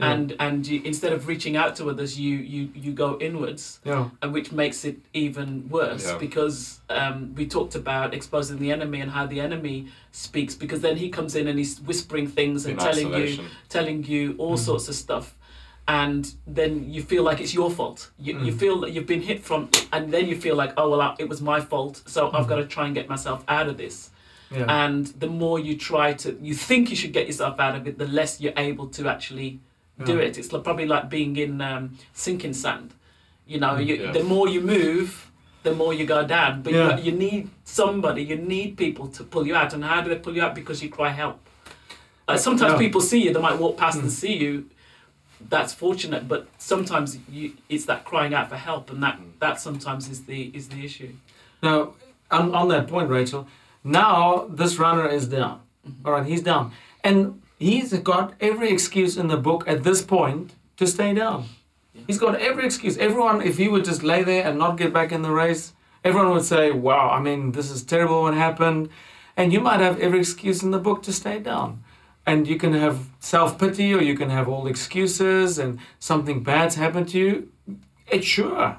Yeah. 0.00 0.12
And 0.12 0.34
and 0.40 0.66
you, 0.66 0.80
instead 0.84 1.12
of 1.12 1.28
reaching 1.28 1.56
out 1.56 1.76
to 1.76 1.90
others, 1.90 2.18
you 2.18 2.36
you 2.38 2.70
you 2.74 2.92
go 2.92 3.18
inwards 3.20 3.80
Yeah. 3.84 4.08
and 4.22 4.32
which 4.32 4.50
makes 4.50 4.84
it 4.84 4.96
even 5.12 5.68
worse 5.68 6.06
Yeah. 6.06 6.18
because 6.18 6.80
um, 6.88 7.34
we 7.34 7.46
talked 7.46 7.74
about 7.74 8.14
exposing 8.14 8.58
the 8.58 8.72
enemy 8.72 9.00
and 9.02 9.10
how 9.10 9.26
the 9.26 9.40
enemy 9.40 9.86
speaks 10.12 10.54
because 10.54 10.80
then 10.80 10.96
he 10.96 11.08
comes 11.10 11.34
in 11.36 11.46
and 11.48 11.58
he's 11.58 11.80
whispering 11.80 12.26
things 12.28 12.64
and 12.66 12.74
In 12.74 12.78
telling 12.86 13.12
you 13.14 13.44
telling 13.68 14.04
you 14.04 14.34
all 14.38 14.56
Mhm. 14.56 14.64
sorts 14.70 14.88
of 14.88 14.94
stuff 14.94 15.36
and 15.88 16.34
then 16.46 16.90
you 16.90 17.02
feel 17.02 17.22
like 17.22 17.40
it's 17.40 17.54
your 17.54 17.70
fault 17.70 18.10
you, 18.18 18.32
you 18.46 18.52
Mm. 18.52 18.58
feel 18.58 18.80
that 18.80 18.92
you've 18.92 19.06
been 19.14 19.22
hit 19.22 19.40
from 19.42 19.68
and 19.92 20.12
then 20.12 20.26
you 20.28 20.36
feel 20.36 20.56
like 20.56 20.72
oh 20.76 20.88
well 20.90 21.00
I, 21.00 21.14
it 21.18 21.28
was 21.28 21.40
my 21.40 21.60
fault 21.60 22.02
so 22.06 22.30
i've 22.32 22.44
Mhm. 22.46 22.48
got 22.48 22.56
to 22.56 22.66
try 22.66 22.84
and 22.86 22.94
get 22.94 23.08
myself 23.08 23.44
out 23.48 23.66
of 23.68 23.76
this 23.76 24.10
Yeah. 24.50 24.66
and 24.84 25.06
the 25.24 25.26
more 25.42 25.58
you 25.58 25.76
try 25.76 26.12
to 26.22 26.28
you 26.48 26.54
think 26.54 26.90
you 26.90 26.96
should 26.96 27.12
get 27.18 27.26
yourself 27.30 27.58
out 27.60 27.74
of 27.76 27.86
it 27.88 27.98
the 27.98 28.06
less 28.20 28.40
you're 28.40 28.58
able 28.70 28.86
to 28.98 29.08
actually 29.08 29.50
do 30.04 30.18
it 30.18 30.38
it's 30.38 30.48
probably 30.48 30.86
like 30.86 31.08
being 31.08 31.36
in 31.36 31.60
um, 31.60 31.96
sinking 32.12 32.52
sand 32.52 32.92
you 33.46 33.58
know 33.60 33.74
Mm. 33.74 33.86
you, 33.86 33.94
Yeah. 33.96 34.12
the 34.12 34.22
more 34.24 34.48
you 34.48 34.60
move 34.60 35.30
the 35.62 35.74
more 35.74 35.92
you 35.92 36.06
go 36.06 36.26
down 36.26 36.62
but 36.62 36.72
Yeah. 36.72 36.96
you, 36.98 37.04
you 37.10 37.12
need 37.18 37.50
somebody 37.64 38.22
you 38.22 38.36
need 38.36 38.76
people 38.76 39.08
to 39.08 39.24
pull 39.24 39.46
you 39.46 39.54
out 39.54 39.72
and 39.74 39.84
how 39.84 40.00
do 40.00 40.08
they 40.10 40.16
pull 40.26 40.34
you 40.34 40.42
out 40.42 40.54
because 40.54 40.82
you 40.82 40.88
cry 40.88 41.10
help 41.10 41.38
uh, 42.28 42.36
sometimes 42.36 42.72
Yeah. 42.72 42.78
people 42.78 43.00
see 43.00 43.22
you 43.24 43.32
they 43.32 43.40
might 43.40 43.58
walk 43.58 43.76
past 43.76 43.98
and 43.98 44.08
Mm. 44.08 44.20
see 44.22 44.36
you 44.36 44.66
that's 45.48 45.72
fortunate 45.72 46.28
but 46.28 46.46
sometimes 46.58 47.18
you, 47.30 47.52
it's 47.68 47.86
that 47.86 48.04
crying 48.04 48.34
out 48.34 48.48
for 48.50 48.56
help 48.56 48.90
and 48.90 49.02
that 49.02 49.16
Mm. 49.18 49.38
that 49.40 49.60
sometimes 49.60 50.08
is 50.08 50.24
the 50.24 50.50
is 50.54 50.68
the 50.68 50.84
issue 50.84 51.12
Now, 51.62 51.92
on, 52.30 52.54
on 52.54 52.68
that 52.68 52.86
point, 52.88 53.10
Rachel, 53.10 53.46
now 53.84 54.46
this 54.48 54.78
runner 54.78 55.06
is 55.08 55.26
down. 55.28 55.60
Mhm. 55.86 55.94
All 56.06 56.12
right, 56.12 56.24
he's 56.24 56.42
down. 56.42 56.72
And 57.04 57.42
he's 57.60 57.92
got 57.98 58.34
every 58.40 58.72
excuse 58.72 59.16
in 59.16 59.28
the 59.28 59.36
book 59.36 59.62
at 59.68 59.84
this 59.84 60.02
point 60.02 60.54
to 60.78 60.86
stay 60.86 61.14
down. 61.14 61.46
Yeah. 61.92 62.02
He's 62.08 62.18
got 62.18 62.40
every 62.40 62.64
excuse. 62.64 62.96
Everyone, 62.96 63.42
if 63.42 63.58
he 63.58 63.68
would 63.68 63.84
just 63.84 64.02
lay 64.02 64.24
there 64.24 64.44
and 64.44 64.58
not 64.58 64.76
get 64.76 64.92
back 64.92 65.12
in 65.12 65.22
the 65.22 65.30
race, 65.30 65.74
everyone 66.02 66.32
would 66.32 66.44
say, 66.44 66.72
wow, 66.72 67.10
I 67.10 67.20
mean, 67.20 67.52
this 67.52 67.70
is 67.70 67.84
terrible 67.84 68.22
what 68.22 68.34
happened. 68.34 68.88
And 69.36 69.52
you 69.52 69.60
might 69.60 69.80
have 69.80 70.00
every 70.00 70.18
excuse 70.18 70.62
in 70.62 70.70
the 70.70 70.78
book 70.78 71.02
to 71.04 71.12
stay 71.12 71.38
down. 71.38 71.84
And 72.26 72.46
you 72.46 72.56
can 72.56 72.72
have 72.72 73.08
self 73.20 73.58
pity 73.58 73.94
or 73.94 74.02
you 74.02 74.16
can 74.16 74.30
have 74.30 74.48
all 74.48 74.66
excuses 74.66 75.58
and 75.58 75.78
something 75.98 76.42
bad's 76.42 76.74
happened 76.74 77.08
to 77.10 77.18
you. 77.18 77.52
It's 78.10 78.26
sure. 78.26 78.78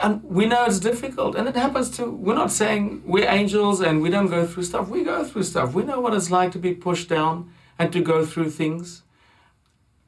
And 0.00 0.22
we 0.22 0.46
know 0.46 0.64
it's 0.64 0.78
difficult, 0.78 1.34
and 1.34 1.48
it 1.48 1.56
happens 1.56 1.90
to. 1.96 2.08
We're 2.08 2.36
not 2.36 2.52
saying 2.52 3.02
we're 3.04 3.28
angels 3.28 3.80
and 3.80 4.00
we 4.00 4.10
don't 4.10 4.28
go 4.28 4.46
through 4.46 4.62
stuff. 4.62 4.88
We 4.88 5.02
go 5.02 5.24
through 5.24 5.42
stuff. 5.42 5.74
We 5.74 5.82
know 5.82 5.98
what 5.98 6.14
it's 6.14 6.30
like 6.30 6.52
to 6.52 6.58
be 6.58 6.72
pushed 6.72 7.08
down 7.08 7.50
and 7.78 7.92
to 7.92 8.00
go 8.00 8.24
through 8.24 8.50
things. 8.50 9.02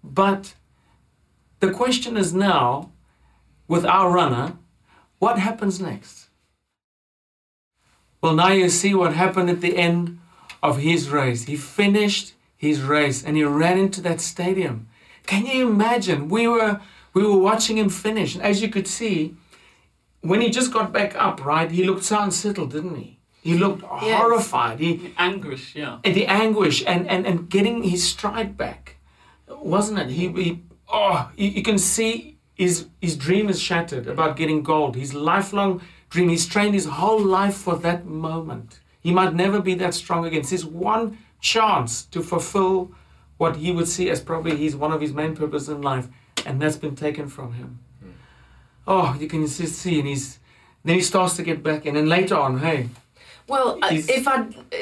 But 0.02 0.54
the 1.60 1.70
question 1.70 2.16
is 2.16 2.34
now, 2.34 2.92
with 3.68 3.84
our 3.84 4.10
runner, 4.10 4.56
what 5.18 5.38
happens 5.38 5.80
next? 5.80 6.28
Well, 8.22 8.34
now 8.34 8.48
you 8.48 8.68
see 8.68 8.94
what 8.94 9.14
happened 9.14 9.48
at 9.50 9.60
the 9.60 9.76
end 9.76 10.18
of 10.62 10.78
his 10.78 11.08
race. 11.08 11.44
He 11.44 11.56
finished 11.56 12.34
his 12.56 12.82
race 12.82 13.24
and 13.24 13.36
he 13.36 13.44
ran 13.44 13.78
into 13.78 14.00
that 14.02 14.20
stadium. 14.20 14.88
Can 15.26 15.46
you 15.46 15.68
imagine? 15.68 16.28
We 16.28 16.48
were 16.48 16.80
we 17.12 17.24
were 17.24 17.38
watching 17.38 17.78
him 17.78 17.88
finish, 17.88 18.34
and 18.34 18.44
as 18.44 18.62
you 18.62 18.68
could 18.68 18.86
see, 18.86 19.34
when 20.20 20.40
he 20.40 20.50
just 20.50 20.72
got 20.72 20.92
back 20.92 21.14
up, 21.16 21.44
right, 21.44 21.70
he 21.70 21.84
looked 21.84 22.04
so 22.04 22.20
unsettled, 22.20 22.72
didn't 22.72 22.96
he? 22.96 23.19
He 23.42 23.54
looked 23.56 23.82
Yes. 23.82 24.18
horrified. 24.20 24.78
He 24.80 25.14
anguish 25.18 25.74
yeah 25.74 25.98
and 26.04 26.14
the 26.14 26.26
anguish 26.26 26.84
and, 26.86 27.08
and, 27.08 27.26
and 27.26 27.48
getting 27.48 27.82
his 27.82 28.02
stride 28.06 28.56
back, 28.56 28.96
wasn't 29.48 29.98
it? 29.98 30.10
He, 30.10 30.28
he 30.28 30.62
oh, 30.88 31.30
you, 31.36 31.48
you 31.48 31.62
can 31.62 31.78
see 31.78 32.36
his 32.54 32.86
his 33.00 33.16
dream 33.16 33.48
is 33.48 33.58
shattered 33.60 34.06
about 34.06 34.36
getting 34.36 34.62
gold. 34.62 34.94
His 34.96 35.14
lifelong 35.14 35.80
dream. 36.10 36.28
He's 36.28 36.46
trained 36.46 36.74
his 36.74 36.86
whole 36.86 37.20
life 37.38 37.56
for 37.56 37.76
that 37.76 38.04
moment. 38.04 38.80
He 39.00 39.10
might 39.12 39.32
never 39.34 39.60
be 39.62 39.74
that 39.76 39.94
strong 39.94 40.26
again. 40.26 40.40
It's 40.40 40.50
his 40.50 40.66
one 40.66 41.16
chance 41.40 42.04
to 42.12 42.22
fulfill 42.22 42.90
what 43.38 43.56
he 43.56 43.72
would 43.72 43.88
see 43.88 44.10
as 44.10 44.20
probably 44.20 44.56
his 44.56 44.76
one 44.76 44.92
of 44.92 45.00
his 45.00 45.12
main 45.14 45.34
purposes 45.34 45.70
in 45.70 45.80
life, 45.80 46.06
and 46.44 46.60
that's 46.60 46.76
been 46.76 46.94
taken 46.96 47.26
from 47.28 47.54
him. 47.54 47.78
Hmm. 48.02 48.10
Oh, 48.86 49.16
you 49.18 49.26
can 49.28 49.46
just 49.46 49.74
see, 49.76 49.98
and 49.98 50.06
he's 50.08 50.38
then 50.84 50.96
he 50.96 51.00
starts 51.02 51.36
to 51.36 51.42
get 51.42 51.62
back 51.62 51.86
in, 51.86 51.96
and 51.96 52.08
later 52.08 52.36
on, 52.36 52.58
hey, 52.58 52.88
Well, 53.50 53.78
uh, 53.82 53.88
He's- 53.90 54.08
if 54.08 54.26
I 54.28 54.36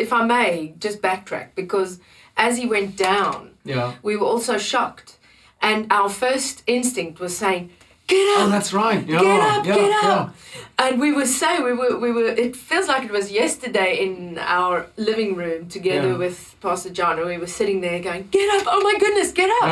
if 0.05 0.13
I 0.13 0.23
may 0.37 0.75
just 0.79 1.01
backtrack 1.03 1.47
because 1.55 1.91
as 2.37 2.53
he 2.61 2.67
went 2.67 2.97
down, 2.97 3.51
yeah, 3.65 3.93
we 4.03 4.13
were 4.17 4.27
also 4.35 4.59
shocked, 4.59 5.17
and 5.61 5.87
our 5.99 6.09
first 6.09 6.63
instinct 6.67 7.19
was 7.21 7.37
saying, 7.37 7.71
"Get 8.07 8.25
up, 8.37 8.47
oh, 8.47 8.49
that's 8.51 8.73
right, 8.73 9.03
yeah, 9.07 9.21
get 9.21 9.41
up, 9.41 9.67
yeah, 9.67 9.75
get 9.75 9.91
yeah. 9.91 10.29
And 10.85 11.01
we 11.01 11.11
were 11.19 11.27
saying 11.41 11.65
we 11.65 11.73
were 11.73 11.95
we 12.05 12.11
were. 12.17 12.29
It 12.47 12.55
feels 12.69 12.87
like 12.93 13.03
it 13.05 13.11
was 13.21 13.27
yesterday 13.43 13.91
in 14.07 14.39
our 14.59 14.87
living 15.09 15.35
room 15.35 15.69
together 15.69 16.11
with 16.25 16.39
Pastor 16.61 16.91
John, 16.99 17.19
and 17.19 17.27
we 17.35 17.39
were 17.39 17.53
sitting 17.61 17.81
there 17.81 17.99
going, 18.09 18.23
"Get 18.31 18.49
up! 18.57 18.65
Oh 18.73 18.81
my 18.89 18.95
goodness, 19.03 19.33
get 19.33 19.51
up!" 19.63 19.67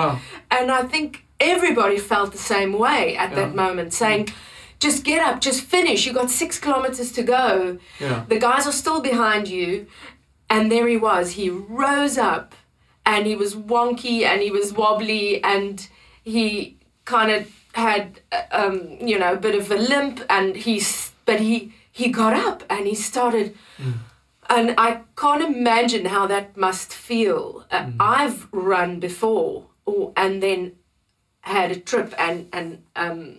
And 0.50 0.70
I 0.80 0.82
think 0.92 1.24
everybody 1.38 1.98
felt 1.98 2.32
the 2.32 2.44
same 2.54 2.72
way 2.86 3.16
at 3.24 3.30
that 3.36 3.54
moment, 3.54 3.92
saying, 3.92 4.28
"Just 4.78 5.04
get 5.04 5.20
up, 5.20 5.40
just 5.40 5.62
finish. 5.62 6.06
You 6.06 6.12
got 6.12 6.30
six 6.30 6.58
kilometers 6.58 7.12
to 7.12 7.22
go." 7.22 7.78
yeah. 8.00 8.24
The 8.28 8.38
guys 8.38 8.66
are 8.66 8.72
still 8.72 9.00
behind 9.00 9.48
you. 9.48 9.86
And 10.48 10.70
there 10.70 10.86
he 10.86 10.96
was. 10.96 11.32
He 11.32 11.50
rose 11.50 12.16
up 12.18 12.54
and 13.04 13.26
he 13.26 13.34
was 13.34 13.54
wonky 13.56 14.22
and 14.22 14.40
he 14.40 14.50
was 14.50 14.72
wobbly 14.72 15.42
and 15.42 15.88
he 16.22 16.76
kind 17.04 17.30
of 17.32 17.50
had, 17.72 18.20
um, 18.52 18.96
you 19.00 19.18
know, 19.18 19.32
a 19.34 19.36
bit 19.36 19.54
of 19.54 19.70
a 19.70 19.76
limp 19.76 20.20
and 20.30 20.56
he's, 20.56 21.12
but 21.24 21.40
he, 21.40 21.72
he 21.90 22.10
got 22.10 22.32
up 22.32 22.62
and 22.70 22.86
he 22.86 22.94
started. 22.94 23.56
And 24.48 24.74
I 24.78 25.00
can't 25.16 25.42
imagine 25.42 26.04
how 26.06 26.28
that 26.28 26.56
must 26.56 26.92
feel. 26.92 27.64
Uh, 27.70 27.90
I've 27.98 28.46
run 28.52 29.00
before 29.00 29.66
or, 29.84 30.12
and 30.16 30.40
then 30.40 30.72
had 31.40 31.72
a 31.72 31.80
trip 31.80 32.14
and, 32.18 32.48
and 32.52 32.82
um, 32.94 33.38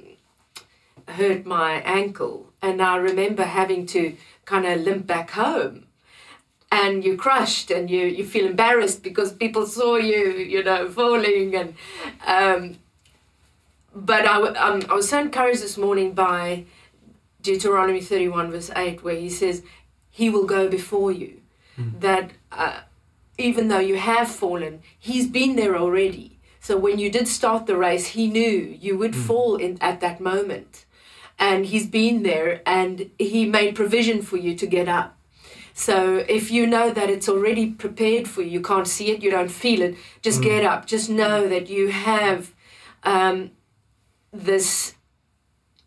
hurt 1.07 1.45
my 1.45 1.73
ankle. 1.81 2.51
And 2.61 2.81
I 2.81 2.97
remember 2.97 3.43
having 3.43 3.85
to 3.87 4.15
kind 4.45 4.65
of 4.65 4.81
limp 4.81 5.07
back 5.07 5.31
home. 5.31 5.85
And 6.71 7.03
you're 7.03 7.15
crushed 7.15 7.71
and 7.71 7.89
you, 7.89 8.05
you 8.05 8.25
feel 8.25 8.45
embarrassed 8.45 9.01
because 9.01 9.31
people 9.31 9.65
saw 9.65 9.95
you, 9.95 10.33
you 10.33 10.63
know, 10.63 10.89
falling. 10.89 11.55
And 11.55 11.75
um, 12.25 12.77
But 13.95 14.27
I, 14.27 14.35
um, 14.35 14.81
I 14.89 14.93
was 14.93 15.09
so 15.09 15.19
encouraged 15.19 15.61
this 15.61 15.77
morning 15.77 16.13
by 16.13 16.65
Deuteronomy 17.41 18.01
31, 18.01 18.51
verse 18.51 18.69
8, 18.75 19.03
where 19.03 19.15
he 19.15 19.29
says, 19.29 19.63
He 20.09 20.29
will 20.29 20.45
go 20.45 20.67
before 20.67 21.11
you. 21.11 21.41
That 21.99 22.31
uh, 22.51 22.79
even 23.37 23.67
though 23.67 23.79
you 23.79 23.97
have 23.97 24.27
fallen, 24.29 24.81
He's 24.99 25.27
been 25.27 25.55
there 25.55 25.77
already. 25.77 26.37
So 26.59 26.75
when 26.75 26.99
you 26.99 27.09
did 27.09 27.27
start 27.27 27.65
the 27.65 27.77
race, 27.77 28.07
He 28.07 28.27
knew 28.27 28.75
you 28.81 28.97
would 28.97 29.15
fall 29.15 29.55
in, 29.55 29.77
at 29.79 30.01
that 30.01 30.19
moment 30.19 30.85
and 31.39 31.65
he's 31.65 31.87
been 31.87 32.23
there 32.23 32.61
and 32.65 33.09
he 33.19 33.45
made 33.45 33.75
provision 33.75 34.21
for 34.21 34.37
you 34.37 34.55
to 34.55 34.67
get 34.67 34.87
up. 34.87 35.17
So 35.73 36.25
if 36.27 36.49
you 36.49 36.65
know 36.65 36.91
that 36.91 37.09
it's 37.09 37.29
already 37.29 37.69
prepared 37.71 38.27
for 38.27 38.41
you, 38.41 38.49
you 38.49 38.61
can't 38.61 38.87
see 38.87 39.11
it, 39.11 39.21
you 39.21 39.29
don't 39.29 39.51
feel 39.51 39.81
it, 39.83 39.95
just 40.23 40.41
get 40.41 40.63
up. 40.63 40.87
Just 40.87 41.07
know 41.07 41.47
that 41.47 41.69
you 41.69 41.89
have 41.89 42.51
um, 43.03 43.51
this 44.33 44.95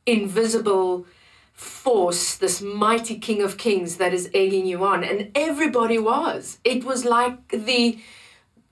invisible 0.06 1.06
force, 1.52 2.36
this 2.36 2.62
mighty 2.62 3.18
King 3.18 3.42
of 3.42 3.58
Kings 3.58 3.96
that 3.96 4.14
is 4.14 4.30
egging 4.32 4.64
you 4.64 4.84
on. 4.84 5.02
And 5.02 5.30
everybody 5.34 5.98
was. 5.98 6.58
It 6.62 6.84
was 6.84 7.04
like 7.04 7.48
the 7.48 7.98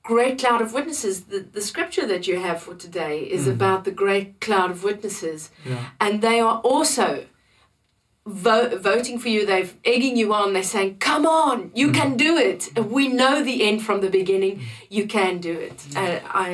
great 0.09 0.39
cloud 0.39 0.63
of 0.63 0.73
witnesses. 0.73 1.15
The, 1.33 1.41
the 1.41 1.61
scripture 1.61 2.07
that 2.07 2.27
you 2.27 2.37
have 2.41 2.63
for 2.63 2.75
today 2.75 3.17
is 3.21 3.43
mm-hmm. 3.43 3.59
about 3.59 3.85
the 3.85 3.91
great 3.91 4.41
cloud 4.41 4.71
of 4.71 4.83
witnesses 4.83 5.51
Yeah. 5.67 5.91
and 6.01 6.23
they 6.23 6.41
are 6.41 6.59
also 6.73 7.27
vo- 8.25 8.79
voting 8.79 9.19
for 9.19 9.29
you. 9.29 9.45
They're 9.45 9.69
egging 9.85 10.17
you 10.17 10.33
on. 10.33 10.47
They're 10.55 10.73
saying, 10.77 10.91
"Come 11.11 11.25
on, 11.27 11.57
you 11.81 11.89
mm. 11.89 11.95
can 12.01 12.11
do 12.27 12.33
it. 12.49 12.61
We 12.97 13.05
know 13.21 13.35
the 13.51 13.59
end 13.69 13.79
from 13.87 13.99
the 14.05 14.13
beginning. 14.21 14.55
Mm. 14.57 14.65
You 14.97 15.05
can 15.17 15.33
do 15.49 15.55
it." 15.69 15.77
Mm. 15.77 15.97
And 16.03 16.23
I, 16.47 16.51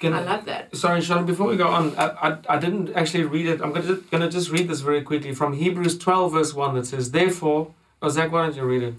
Can- 0.00 0.14
I 0.20 0.22
love 0.32 0.44
that. 0.50 0.62
Sorry, 0.84 1.00
Sean, 1.06 1.24
before 1.32 1.46
we 1.52 1.56
go 1.64 1.68
on, 1.78 1.84
I, 2.04 2.06
I, 2.26 2.30
I 2.54 2.56
didn't 2.64 2.86
actually 3.00 3.26
read 3.36 3.46
it. 3.52 3.56
I'm 3.62 3.72
gonna, 3.76 3.96
gonna 4.12 4.30
just 4.38 4.48
read 4.56 4.66
this 4.72 4.80
very 4.88 5.02
quickly 5.10 5.32
from 5.40 5.50
Hebrews 5.62 5.96
12, 5.98 6.32
verse 6.32 6.52
1 6.54 6.74
that 6.76 6.86
says, 6.86 7.04
Therefore, 7.10 7.60
oh, 8.02 8.08
Zach, 8.08 8.32
why 8.32 8.40
don't 8.44 8.56
you 8.56 8.64
read 8.74 8.84
it? 8.88 8.94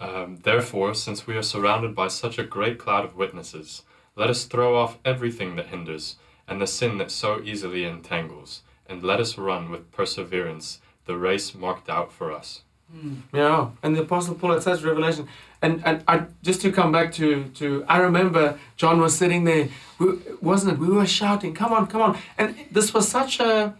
Um, 0.00 0.38
Therefore, 0.42 0.94
since 0.94 1.26
we 1.26 1.36
are 1.36 1.42
surrounded 1.42 1.94
by 1.94 2.08
such 2.08 2.38
a 2.38 2.44
great 2.44 2.78
cloud 2.78 3.04
of 3.04 3.16
witnesses, 3.16 3.82
let 4.16 4.30
us 4.30 4.44
throw 4.44 4.76
off 4.76 4.98
everything 5.04 5.56
that 5.56 5.66
hinders 5.66 6.16
and 6.46 6.60
the 6.60 6.66
sin 6.66 6.98
that 6.98 7.10
so 7.10 7.40
easily 7.42 7.84
entangles, 7.84 8.62
and 8.86 9.02
let 9.02 9.20
us 9.20 9.38
run 9.38 9.70
with 9.70 9.90
perseverance 9.92 10.80
the 11.06 11.16
race 11.16 11.54
marked 11.54 11.88
out 11.88 12.12
for 12.12 12.32
us. 12.32 12.62
Yeah, 13.32 13.70
and 13.82 13.96
the 13.96 14.02
Apostle 14.02 14.34
Paul, 14.36 14.52
it 14.52 14.62
says 14.62 14.84
Revelation. 14.84 15.26
And, 15.60 15.82
and 15.84 16.04
I, 16.06 16.26
just 16.42 16.60
to 16.60 16.70
come 16.70 16.92
back 16.92 17.12
to, 17.14 17.44
to, 17.54 17.84
I 17.88 17.98
remember 17.98 18.58
John 18.76 19.00
was 19.00 19.16
sitting 19.16 19.44
there, 19.44 19.68
we, 19.98 20.18
wasn't 20.40 20.74
it? 20.74 20.78
We 20.78 20.88
were 20.88 21.06
shouting, 21.06 21.54
come 21.54 21.72
on, 21.72 21.86
come 21.86 22.02
on. 22.02 22.18
And 22.38 22.54
this 22.70 22.94
was 22.94 23.08
such 23.08 23.40
a, 23.40 23.74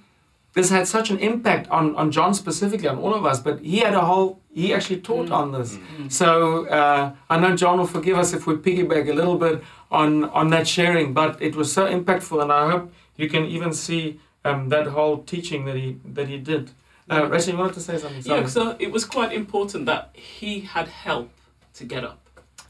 this 0.54 0.70
had 0.70 0.86
such 0.86 1.10
an 1.10 1.18
impact 1.18 1.68
on, 1.70 1.94
on 1.96 2.10
John 2.10 2.32
specifically, 2.32 2.88
on 2.88 2.98
all 2.98 3.14
of 3.14 3.26
us, 3.26 3.40
but 3.40 3.60
he 3.60 3.78
had 3.78 3.94
a 3.94 4.00
whole, 4.00 4.40
he 4.52 4.72
actually 4.72 5.00
taught 5.00 5.30
on 5.30 5.52
this. 5.52 5.78
So 6.08 6.66
uh, 6.68 7.12
I 7.28 7.38
know 7.40 7.56
John 7.56 7.78
will 7.78 7.86
forgive 7.88 8.16
us 8.16 8.32
if 8.32 8.46
we 8.46 8.54
piggyback 8.54 9.08
a 9.10 9.12
little 9.12 9.36
bit 9.36 9.62
on, 9.90 10.24
on 10.30 10.50
that 10.50 10.66
sharing, 10.68 11.12
but 11.12 11.42
it 11.42 11.56
was 11.56 11.72
so 11.72 11.86
impactful, 11.86 12.40
and 12.40 12.52
I 12.52 12.70
hope 12.70 12.92
you 13.16 13.28
can 13.28 13.44
even 13.46 13.72
see 13.72 14.20
um, 14.44 14.68
that 14.68 14.86
whole 14.86 15.18
teaching 15.24 15.64
that 15.64 15.76
he, 15.76 15.98
that 16.04 16.28
he 16.28 16.38
did. 16.38 16.70
Uh, 17.10 17.26
Rachel, 17.28 17.52
you 17.52 17.58
wanted 17.58 17.74
to 17.74 17.80
say 17.80 17.98
something? 17.98 18.22
Yeah, 18.24 18.46
so 18.46 18.76
it 18.78 18.90
was 18.92 19.04
quite 19.04 19.32
important 19.32 19.86
that 19.86 20.10
he 20.14 20.60
had 20.60 20.88
help 20.88 21.30
to 21.74 21.84
get 21.84 22.04
up. 22.04 22.20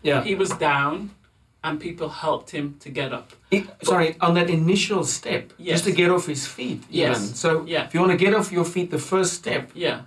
yeah. 0.03 0.23
He 0.25 0.35
was 0.35 0.51
down, 0.51 1.11
and 1.65 1.81
people 1.81 2.09
helped 2.11 2.51
him 2.51 2.77
to 2.81 2.91
get 2.91 3.13
up. 3.13 3.33
It- 3.51 3.67
sorry, 3.83 4.17
on 4.21 4.35
that 4.35 4.51
initial 4.51 5.03
step, 5.05 5.53
Yes. 5.59 5.73
just 5.75 5.85
to 5.87 5.93
get 5.93 6.11
off 6.11 6.27
his 6.27 6.47
feet. 6.47 6.83
Yes. 6.91 7.17
Even. 7.17 7.35
So 7.35 7.65
Yeah. 7.67 7.87
if 7.87 7.95
you 7.95 8.01
want 8.01 8.13
to 8.13 8.19
get 8.27 8.35
off 8.35 8.53
your 8.53 8.67
feet, 8.67 8.91
the 8.91 8.99
first 8.99 9.33
step, 9.33 9.71
Yeah, 9.75 10.03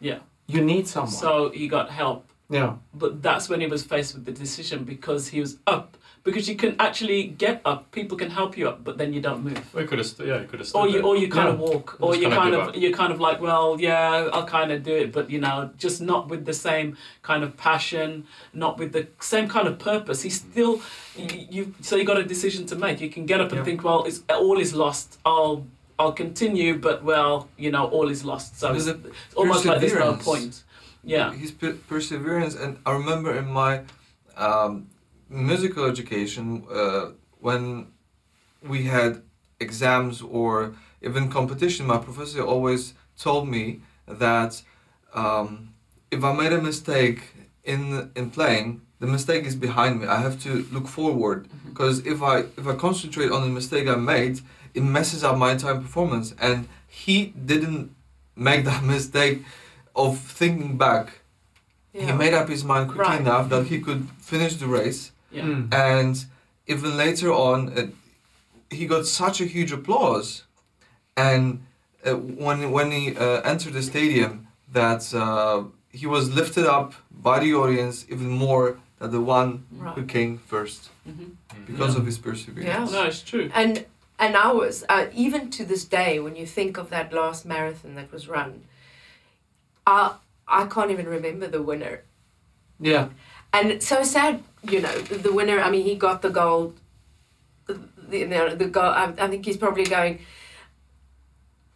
yeah. 0.00 0.18
you 0.48 0.60
need 0.62 0.88
someone. 0.88 1.12
So 1.12 1.50
he 1.50 1.68
got 1.68 1.90
help, 1.90 2.28
yeah. 2.50 2.74
but 2.92 3.22
that's 3.22 3.48
when 3.48 3.60
he 3.60 3.68
was 3.68 3.82
faced 3.84 4.14
with 4.14 4.24
the 4.24 4.32
decision 4.32 4.82
because 4.84 5.28
he 5.28 5.40
was 5.40 5.58
up. 5.66 5.96
Because 6.26 6.48
you 6.50 6.56
can 6.56 6.74
actually 6.80 7.20
get 7.44 7.56
up, 7.64 7.80
people 7.92 8.16
can 8.22 8.30
help 8.30 8.58
you 8.58 8.68
up, 8.68 8.78
but 8.82 8.98
then 8.98 9.12
you 9.14 9.20
don't 9.20 9.42
move. 9.48 9.62
Well, 9.72 9.82
you 9.84 9.88
could 9.88 9.98
have, 10.02 10.08
st- 10.08 10.28
yeah, 10.28 10.40
you 10.42 10.48
could 10.50 10.58
have. 10.58 10.68
stood 10.68 10.78
Or 10.80 10.86
you, 10.88 10.92
there. 10.94 11.04
or 11.08 11.16
you 11.22 11.28
kind 11.28 11.46
Yeah. 11.48 11.54
of 11.54 11.60
walk, 11.60 11.86
or 12.00 12.14
you 12.16 12.22
kinda 12.22 12.36
kind 12.36 12.50
give 12.52 12.60
of, 12.62 12.68
up. 12.70 12.76
you're 12.80 12.96
kind 13.02 13.12
of 13.14 13.20
like, 13.20 13.38
well, 13.40 13.76
yeah, 13.88 14.28
I'll 14.34 14.44
kind 14.58 14.70
of 14.74 14.82
do 14.82 14.94
it, 15.02 15.12
but 15.16 15.30
you 15.30 15.40
know, 15.44 15.70
just 15.84 15.98
not 16.12 16.22
with 16.28 16.42
the 16.44 16.52
same 16.68 16.88
kind 17.22 17.42
of 17.44 17.50
passion, 17.68 18.08
not 18.52 18.72
with 18.80 18.90
the 18.92 19.06
same 19.20 19.46
kind 19.48 19.68
of 19.68 19.78
purpose. 19.78 20.18
He's 20.22 20.38
still, 20.40 20.74
you, 21.16 21.46
you 21.54 21.74
so 21.80 21.92
you 21.94 22.04
got 22.04 22.18
a 22.18 22.24
decision 22.34 22.66
to 22.66 22.74
make. 22.84 23.00
You 23.00 23.08
can 23.16 23.24
get 23.32 23.40
up 23.40 23.50
and 23.52 23.58
Yeah. 23.60 23.64
think, 23.68 23.84
well, 23.84 24.02
it's 24.08 24.20
all 24.28 24.58
is 24.66 24.74
lost. 24.74 25.18
I'll, 25.24 25.64
I'll 26.00 26.12
continue, 26.24 26.76
but 26.76 27.04
well, 27.04 27.48
you 27.56 27.70
know, 27.70 27.84
all 27.86 28.08
is 28.10 28.24
lost. 28.24 28.58
So 28.60 28.74
it's, 28.74 28.88
almost 29.36 29.64
like 29.64 29.78
there's 29.80 29.94
no 29.94 30.14
point. 30.14 30.64
Yeah. 31.04 31.32
his 31.32 31.52
per- 31.52 31.78
perseverance 31.92 32.56
and 32.56 32.78
i 32.84 32.90
remember 32.90 33.30
in 33.42 33.46
my 33.62 33.72
um, 34.36 34.88
musical 35.28 35.84
education 35.84 36.64
uh, 36.72 37.10
when 37.40 37.88
we 38.62 38.84
had 38.84 39.22
exams 39.60 40.22
or 40.22 40.74
even 41.02 41.30
competition 41.30 41.86
my 41.86 41.98
professor 41.98 42.42
always 42.42 42.94
told 43.18 43.48
me 43.48 43.80
that 44.06 44.62
um, 45.14 45.70
if 46.10 46.22
i 46.22 46.32
made 46.32 46.52
a 46.52 46.60
mistake 46.60 47.20
in 47.64 48.10
in 48.14 48.30
playing 48.30 48.80
the 48.98 49.06
mistake 49.06 49.44
is 49.44 49.54
behind 49.54 50.00
me. 50.00 50.06
I 50.06 50.20
have 50.22 50.40
to 50.44 50.66
look 50.72 50.88
forward. 50.88 51.48
Because 51.66 52.06
if 52.06 52.22
i 52.22 52.38
if 52.56 52.66
i 52.66 52.74
concentrate 52.74 53.30
on 53.30 53.42
the 53.42 53.48
mistake 53.48 53.88
i 53.88 53.94
made 53.94 54.40
it 54.74 54.82
messes 54.82 55.22
up 55.24 55.36
my 55.36 55.52
entire 55.52 55.74
performance. 55.74 56.34
And 56.40 56.68
he 56.88 57.26
didn't 57.26 57.94
make 58.34 58.64
that 58.64 58.82
mistake 58.94 59.42
of 59.94 60.18
thinking 60.18 60.76
back. 60.78 61.20
He 61.92 62.12
made 62.12 62.34
up 62.34 62.48
his 62.48 62.62
mind 62.64 62.88
quickly 62.90 63.04
Right. 63.06 63.20
enough 63.20 63.48
that 63.48 63.66
he 63.66 63.80
could 63.80 64.08
finish 64.18 64.54
the 64.56 64.66
race 64.66 65.12
Yeah. 65.30 65.42
Mm. 65.42 65.74
and 65.74 66.24
even 66.66 66.96
later 66.96 67.32
on 67.32 67.58
uh, 67.78 67.86
he 68.70 68.86
got 68.86 69.06
such 69.06 69.40
a 69.40 69.44
huge 69.44 69.72
applause 69.72 70.44
and 71.16 71.44
uh, 72.04 72.12
when 72.14 72.70
when 72.70 72.90
he 72.92 73.16
uh, 73.16 73.40
entered 73.42 73.72
the 73.72 73.82
stadium 73.82 74.46
that 74.72 75.02
uh, 75.14 75.64
he 75.90 76.06
was 76.06 76.30
lifted 76.40 76.66
up 76.66 76.94
by 77.10 77.38
the 77.40 77.54
audience 77.54 78.06
even 78.08 78.28
more 78.28 78.78
than 78.98 79.10
the 79.10 79.20
one 79.20 79.50
who 79.94 80.04
came 80.04 80.38
first 80.38 80.90
hmm 81.04 81.30
because 81.66 81.92
Yeah. 81.94 82.00
of 82.00 82.06
his 82.06 82.18
perseverance 82.18 82.66
Yeah. 82.66 82.84
No, 82.96 83.06
it's 83.08 83.22
true. 83.22 83.50
And 83.54 83.84
and 84.18 84.36
I 84.36 84.52
was 84.52 84.84
uh, 84.88 85.06
even 85.24 85.50
to 85.56 85.64
this 85.64 85.84
day 85.84 86.20
when 86.24 86.36
you 86.36 86.46
think 86.46 86.78
of 86.78 86.88
that 86.90 87.12
last 87.12 87.44
marathon 87.44 87.94
that 87.96 88.10
was 88.12 88.28
run, 88.28 88.50
I 89.86 90.14
I 90.48 90.66
can't 90.66 90.90
even 90.90 91.06
remember 91.06 91.46
the 91.48 91.62
winner. 91.62 92.02
Yeah. 92.80 93.08
And 93.52 93.70
it's 93.70 93.86
so 93.86 94.02
sad, 94.02 94.42
you 94.70 94.80
know, 94.80 94.98
the, 95.02 95.16
the 95.16 95.32
winner. 95.32 95.60
I 95.60 95.70
mean, 95.70 95.84
he 95.84 95.94
got 95.94 96.22
the 96.22 96.30
gold, 96.30 96.78
the 97.66 97.80
the, 98.08 98.54
the 98.56 98.68
guy. 98.70 99.14
I, 99.18 99.24
I 99.24 99.28
think 99.28 99.44
he's 99.44 99.56
probably 99.56 99.84
going. 99.84 100.20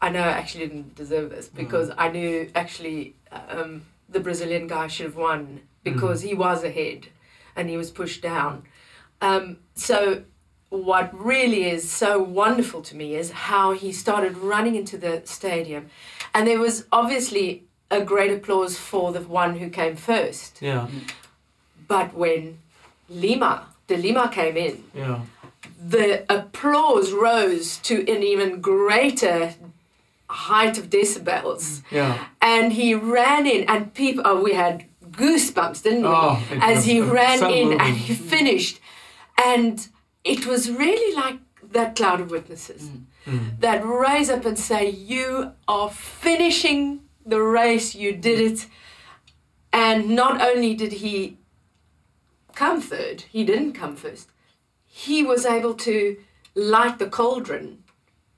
I 0.03 0.09
know 0.09 0.21
I 0.21 0.29
actually 0.29 0.67
didn't 0.67 0.95
deserve 0.95 1.31
this 1.31 1.49
because 1.49 1.91
I 1.99 2.09
knew 2.09 2.51
actually 2.55 3.17
um, 3.31 3.83
the 4.09 4.21
Brazilian 4.21 4.67
guy 4.67 4.87
should 4.87 5.07
have 5.07 5.17
won 5.17 5.61
because 5.83 6.23
he 6.23 6.33
was 6.33 6.65
ahead 6.65 7.09
and 7.55 7.69
he 7.69 7.77
was 7.77 7.91
pushed 7.91 8.23
down. 8.23 8.65
Um, 9.21 9.59
so 9.75 10.25
what 10.71 11.13
really 11.13 11.69
is 11.69 11.91
so 11.91 12.23
wonderful 12.23 12.81
to 12.81 12.97
me 12.97 13.15
is 13.15 13.31
how 13.31 13.73
he 13.73 13.93
started 13.93 14.39
running 14.39 14.75
into 14.75 14.97
the 14.97 15.23
stadium, 15.25 15.91
and 16.33 16.47
there 16.47 16.59
was 16.59 16.87
obviously 16.93 17.65
a 17.91 18.01
great 18.03 18.31
applause 18.31 18.79
for 18.79 19.13
the 19.13 19.21
one 19.21 19.59
who 19.59 19.69
came 19.69 19.97
first. 19.97 20.63
Yeah. 20.63 20.87
But 21.89 22.15
when 22.15 22.59
Lima, 23.11 23.67
De 23.87 23.97
Lima 23.97 24.29
came 24.33 24.57
in, 24.57 24.85
Yeah. 24.95 25.21
the 25.85 26.25
applause 26.33 27.13
rose 27.13 27.77
to 27.79 27.95
an 28.11 28.23
even 28.23 28.61
greater 28.61 29.55
height 30.29 30.79
of 30.79 30.89
decibels. 30.91 31.83
Yeah. 31.91 32.19
And 32.41 32.73
he 32.73 32.95
ran 32.95 33.47
in, 33.47 33.69
and 33.69 33.93
people, 33.95 34.23
oh, 34.25 34.41
we 34.43 34.53
had 34.55 34.85
goosebumps, 35.11 35.83
didn't 35.83 36.03
we? 36.03 36.09
Oh, 36.09 36.41
it 36.53 36.63
As 36.63 36.85
he 36.85 37.01
ran 37.01 37.39
so 37.41 37.49
in 37.51 37.65
moving. 37.71 37.81
and 37.81 37.97
he 37.97 38.15
finished. 38.15 38.79
And 39.45 39.87
it 40.23 40.47
was 40.47 40.71
really 40.71 41.15
like 41.17 41.39
that 41.73 41.97
cloud 41.97 42.21
of 42.21 42.31
witnesses 42.31 42.91
Mm. 43.27 43.61
that 43.61 43.85
rise 43.85 44.31
up 44.31 44.47
and 44.47 44.59
say, 44.59 44.89
You 44.89 45.53
are 45.69 45.91
finishing 45.91 47.01
the 47.27 47.43
race, 47.43 47.95
you 47.95 48.13
did 48.13 48.41
it. 48.41 48.67
And 49.73 50.11
not 50.11 50.41
only 50.41 50.75
did 50.75 50.93
he 50.93 51.37
come 52.61 52.83
third, 52.83 53.23
he 53.23 53.43
didn't 53.43 53.73
come 53.73 53.97
first, 53.97 54.29
he 54.85 55.23
was 55.23 55.47
able 55.47 55.73
to 55.73 56.19
light 56.55 56.99
the 56.99 57.09
cauldron 57.09 57.83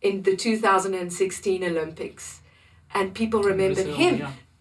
in 0.00 0.22
the 0.22 0.36
2016 0.36 1.64
Olympics. 1.64 2.40
And 2.94 3.14
people 3.14 3.42
remembered 3.42 3.86
Brazil, 3.86 3.94
him, 3.96 4.18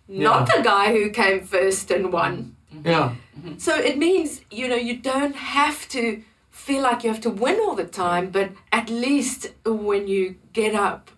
yeah. 0.08 0.24
not 0.24 0.48
the 0.48 0.64
guy 0.64 0.92
who 0.94 1.12
came 1.12 1.42
first 1.44 1.92
and 1.92 2.12
won. 2.12 2.56
Yeah. 2.84 3.14
So 3.58 3.76
it 3.76 4.00
means, 4.00 4.42
you 4.50 4.68
know, 4.68 4.82
you 4.90 4.98
don't 4.98 5.36
have 5.36 5.88
to 5.90 6.24
feel 6.50 6.82
like 6.82 7.04
you 7.04 7.12
have 7.12 7.22
to 7.22 7.30
win 7.30 7.60
all 7.60 7.76
the 7.76 7.86
time, 7.86 8.32
but 8.32 8.50
at 8.72 8.90
least 8.90 9.52
when 9.64 10.08
you 10.08 10.38
get 10.54 10.74
up, 10.74 11.12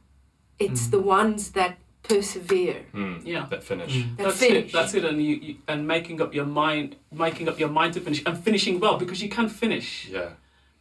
it's 0.60 0.88
the 0.88 1.00
ones 1.00 1.52
that 1.52 1.78
persevere. 2.04 2.82
Mm, 2.94 3.22
Yeah. 3.26 3.46
That 3.50 3.64
finish. 3.64 3.94
Mm. 3.96 4.18
That 4.18 4.24
That's 4.26 4.38
finish. 4.38 4.66
it. 4.66 4.72
That's 4.74 4.94
it. 4.94 5.06
And 5.06 5.22
you, 5.24 5.36
you 5.36 5.56
and 5.68 5.88
making 5.88 6.22
up 6.22 6.34
your 6.34 6.46
mind, 6.46 6.96
making 7.12 7.48
up 7.50 7.60
your 7.60 7.70
mind 7.70 7.94
to 7.96 8.00
finish, 8.02 8.22
and 8.26 8.38
finishing 8.38 8.80
well 8.80 8.98
because 8.98 9.22
you 9.24 9.30
can 9.30 9.50
finish, 9.50 10.10
Yeah. 10.10 10.30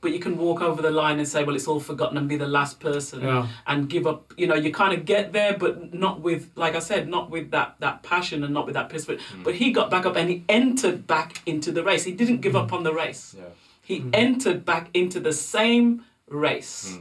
but 0.01 0.11
you 0.13 0.19
can 0.19 0.37
walk 0.37 0.61
over 0.63 0.83
the 0.83 0.91
line 0.91 1.19
and 1.19 1.29
say, 1.29 1.45
"Well, 1.45 1.55
it's 1.55 1.69
all 1.69 1.81
forgotten," 1.81 2.19
and 2.19 2.29
be 2.29 2.37
the 2.37 2.49
last 2.59 2.81
person, 2.81 3.23
Yeah. 3.23 3.47
and 3.67 3.89
give 3.89 4.07
up. 4.07 4.33
You 4.37 4.47
know, 4.49 4.57
you 4.57 4.73
kind 4.73 4.93
of 4.99 5.05
get 5.05 5.33
there, 5.33 5.57
but 5.57 5.95
not 5.95 6.21
with, 6.21 6.51
like 6.57 6.75
I 6.75 6.81
said, 6.81 7.09
not 7.09 7.31
with 7.31 7.51
that 7.53 7.77
that 7.79 8.03
passion 8.03 8.43
and 8.45 8.53
not 8.53 8.67
with 8.67 8.75
that 8.75 8.89
perseverance. 8.91 9.23
But 9.45 9.55
he 9.55 9.71
got 9.71 9.91
back 9.91 10.05
up 10.07 10.17
and 10.17 10.29
he 10.29 10.43
entered 10.49 11.07
back 11.07 11.41
into 11.47 11.71
the 11.73 11.83
race. 11.85 12.03
He 12.05 12.13
didn't 12.13 12.41
give 12.41 12.57
up 12.57 12.73
on 12.73 12.83
the 12.83 12.93
race. 12.93 13.35
Yeah. 13.39 13.45
He 13.91 14.05
entered 14.13 14.65
back 14.65 14.89
into 14.95 15.19
the 15.21 15.33
same 15.33 16.05
race. 16.29 16.99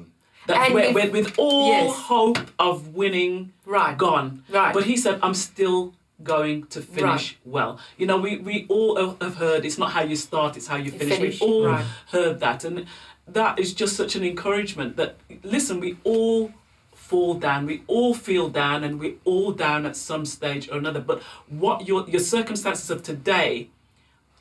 That 0.51 0.65
And 0.65 0.73
with, 0.75 0.93
with, 0.95 1.11
with 1.11 1.39
all 1.39 1.67
Yes. 1.67 1.97
hope 1.97 2.39
of 2.59 2.89
winning 2.95 3.53
Right. 3.65 3.97
gone. 3.97 4.43
Right. 4.49 4.73
But 4.73 4.83
he 4.85 4.95
said, 4.97 5.19
I'm 5.23 5.33
still 5.33 5.93
going 6.23 6.65
to 6.67 6.81
finish 6.81 7.37
well. 7.45 7.79
You 7.97 8.05
know, 8.05 8.17
we, 8.17 8.37
we 8.37 8.65
all 8.69 9.15
have 9.21 9.35
heard 9.37 9.65
it's 9.65 9.77
not 9.77 9.91
how 9.91 10.03
you 10.03 10.15
start, 10.15 10.55
it's 10.57 10.67
how 10.67 10.75
you 10.77 10.91
You 10.91 10.99
finish. 10.99 11.17
finish, 11.17 11.41
We've 11.41 11.49
all 11.49 11.65
right. 11.65 11.85
heard 12.11 12.39
that. 12.41 12.63
And 12.63 12.85
that 13.27 13.57
is 13.59 13.73
just 13.73 13.95
such 13.95 14.15
an 14.15 14.23
encouragement 14.23 14.97
that, 14.97 15.15
listen, 15.43 15.79
we 15.79 15.97
all 16.03 16.51
fall 16.93 17.33
down, 17.33 17.65
we 17.65 17.81
all 17.87 18.13
feel 18.13 18.49
down, 18.49 18.83
and 18.83 18.99
we're 18.99 19.15
all 19.25 19.51
down 19.51 19.85
at 19.85 19.95
some 19.95 20.25
stage 20.25 20.69
or 20.69 20.77
another. 20.77 20.99
But 20.99 21.21
what 21.49 21.87
your, 21.87 22.07
your 22.09 22.21
circumstances 22.21 22.89
of 22.91 23.03
today 23.03 23.69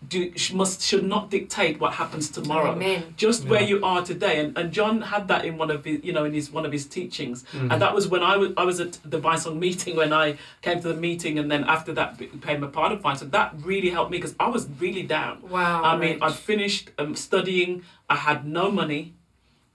do 0.09 0.33
must 0.55 0.81
should 0.81 1.05
not 1.05 1.31
dictate 1.31 1.79
what 1.79 1.93
happens 1.95 2.31
tomorrow. 2.31 2.73
Amen. 2.73 3.15
just 3.17 3.47
where 3.47 3.63
you 3.63 3.85
are 3.85 4.03
today. 4.03 4.41
And, 4.41 4.57
and 4.57 4.73
john 4.73 5.03
had 5.03 5.29
that 5.29 5.45
in 5.45 5.59
one 5.59 5.71
of 5.71 5.85
his 5.85 6.03
you 6.03 6.13
know 6.13 6.25
in 6.25 6.33
his 6.33 6.51
one 6.51 6.65
of 6.65 6.73
his 6.73 6.87
teachings. 6.87 7.45
Mm. 7.53 7.73
and 7.73 7.83
that 7.83 7.95
was 7.95 8.09
when 8.09 8.23
i 8.23 8.37
was 8.37 8.53
i 8.57 8.65
was 8.65 8.81
at 8.81 8.99
the 9.05 9.21
Vinesong 9.21 9.59
meeting 9.59 9.97
when 9.97 10.13
i 10.13 10.39
came 10.63 10.81
to 10.81 10.89
the 10.89 10.95
meeting. 10.95 11.39
And 11.39 11.51
then 11.51 11.65
after 11.65 11.93
that 11.93 12.19
became 12.19 12.63
a 12.63 12.69
part 12.69 12.93
of 12.93 13.03
Vinesong 13.03 13.31
that 13.33 13.55
really 13.63 13.91
helped 13.91 14.11
me 14.11 14.19
because 14.19 14.35
i 14.41 14.49
was 14.49 14.67
really 14.79 15.03
down. 15.03 15.43
Wow. 15.43 15.83
i 15.83 15.97
mean 15.97 16.19
i'd 16.23 16.35
finished 16.35 16.91
um, 16.99 17.15
studying. 17.15 17.83
I 18.09 18.17
had 18.17 18.47
no 18.47 18.71
money. 18.71 19.15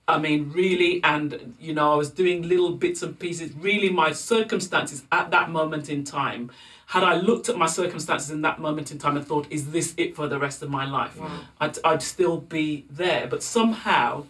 I 0.08 0.20
mean, 0.20 0.52
really, 0.52 1.04
and 1.04 1.56
you 1.60 1.74
know, 1.74 1.92
I 1.92 1.96
was 1.96 2.12
doing 2.12 2.48
little 2.48 2.74
bits 2.74 3.02
and 3.02 3.18
pieces. 3.18 3.54
Really, 3.54 3.90
my 3.90 4.12
circumstances 4.12 5.04
at 5.12 5.32
that 5.32 5.50
moment 5.50 5.90
in 5.90 6.04
time, 6.04 6.52
had 6.88 7.04
I 7.04 7.16
looked 7.16 7.50
at 7.50 7.58
my 7.58 7.66
circumstances 7.66 8.30
in 8.32 8.42
that 8.42 8.60
moment 8.60 8.92
in 8.92 8.98
time 8.98 9.18
and 9.18 9.26
thought, 9.26 9.48
is 9.50 9.72
this 9.72 9.94
it 9.98 10.16
for 10.16 10.28
the 10.28 10.38
rest 10.40 10.62
of 10.62 10.70
my 10.70 10.86
life? 10.86 11.20
Wow. 11.20 11.40
I'd, 11.60 11.78
I'd 11.84 12.02
still 12.04 12.38
be 12.38 12.86
there. 12.90 13.28
But 13.28 13.42
somehow, 13.44 14.26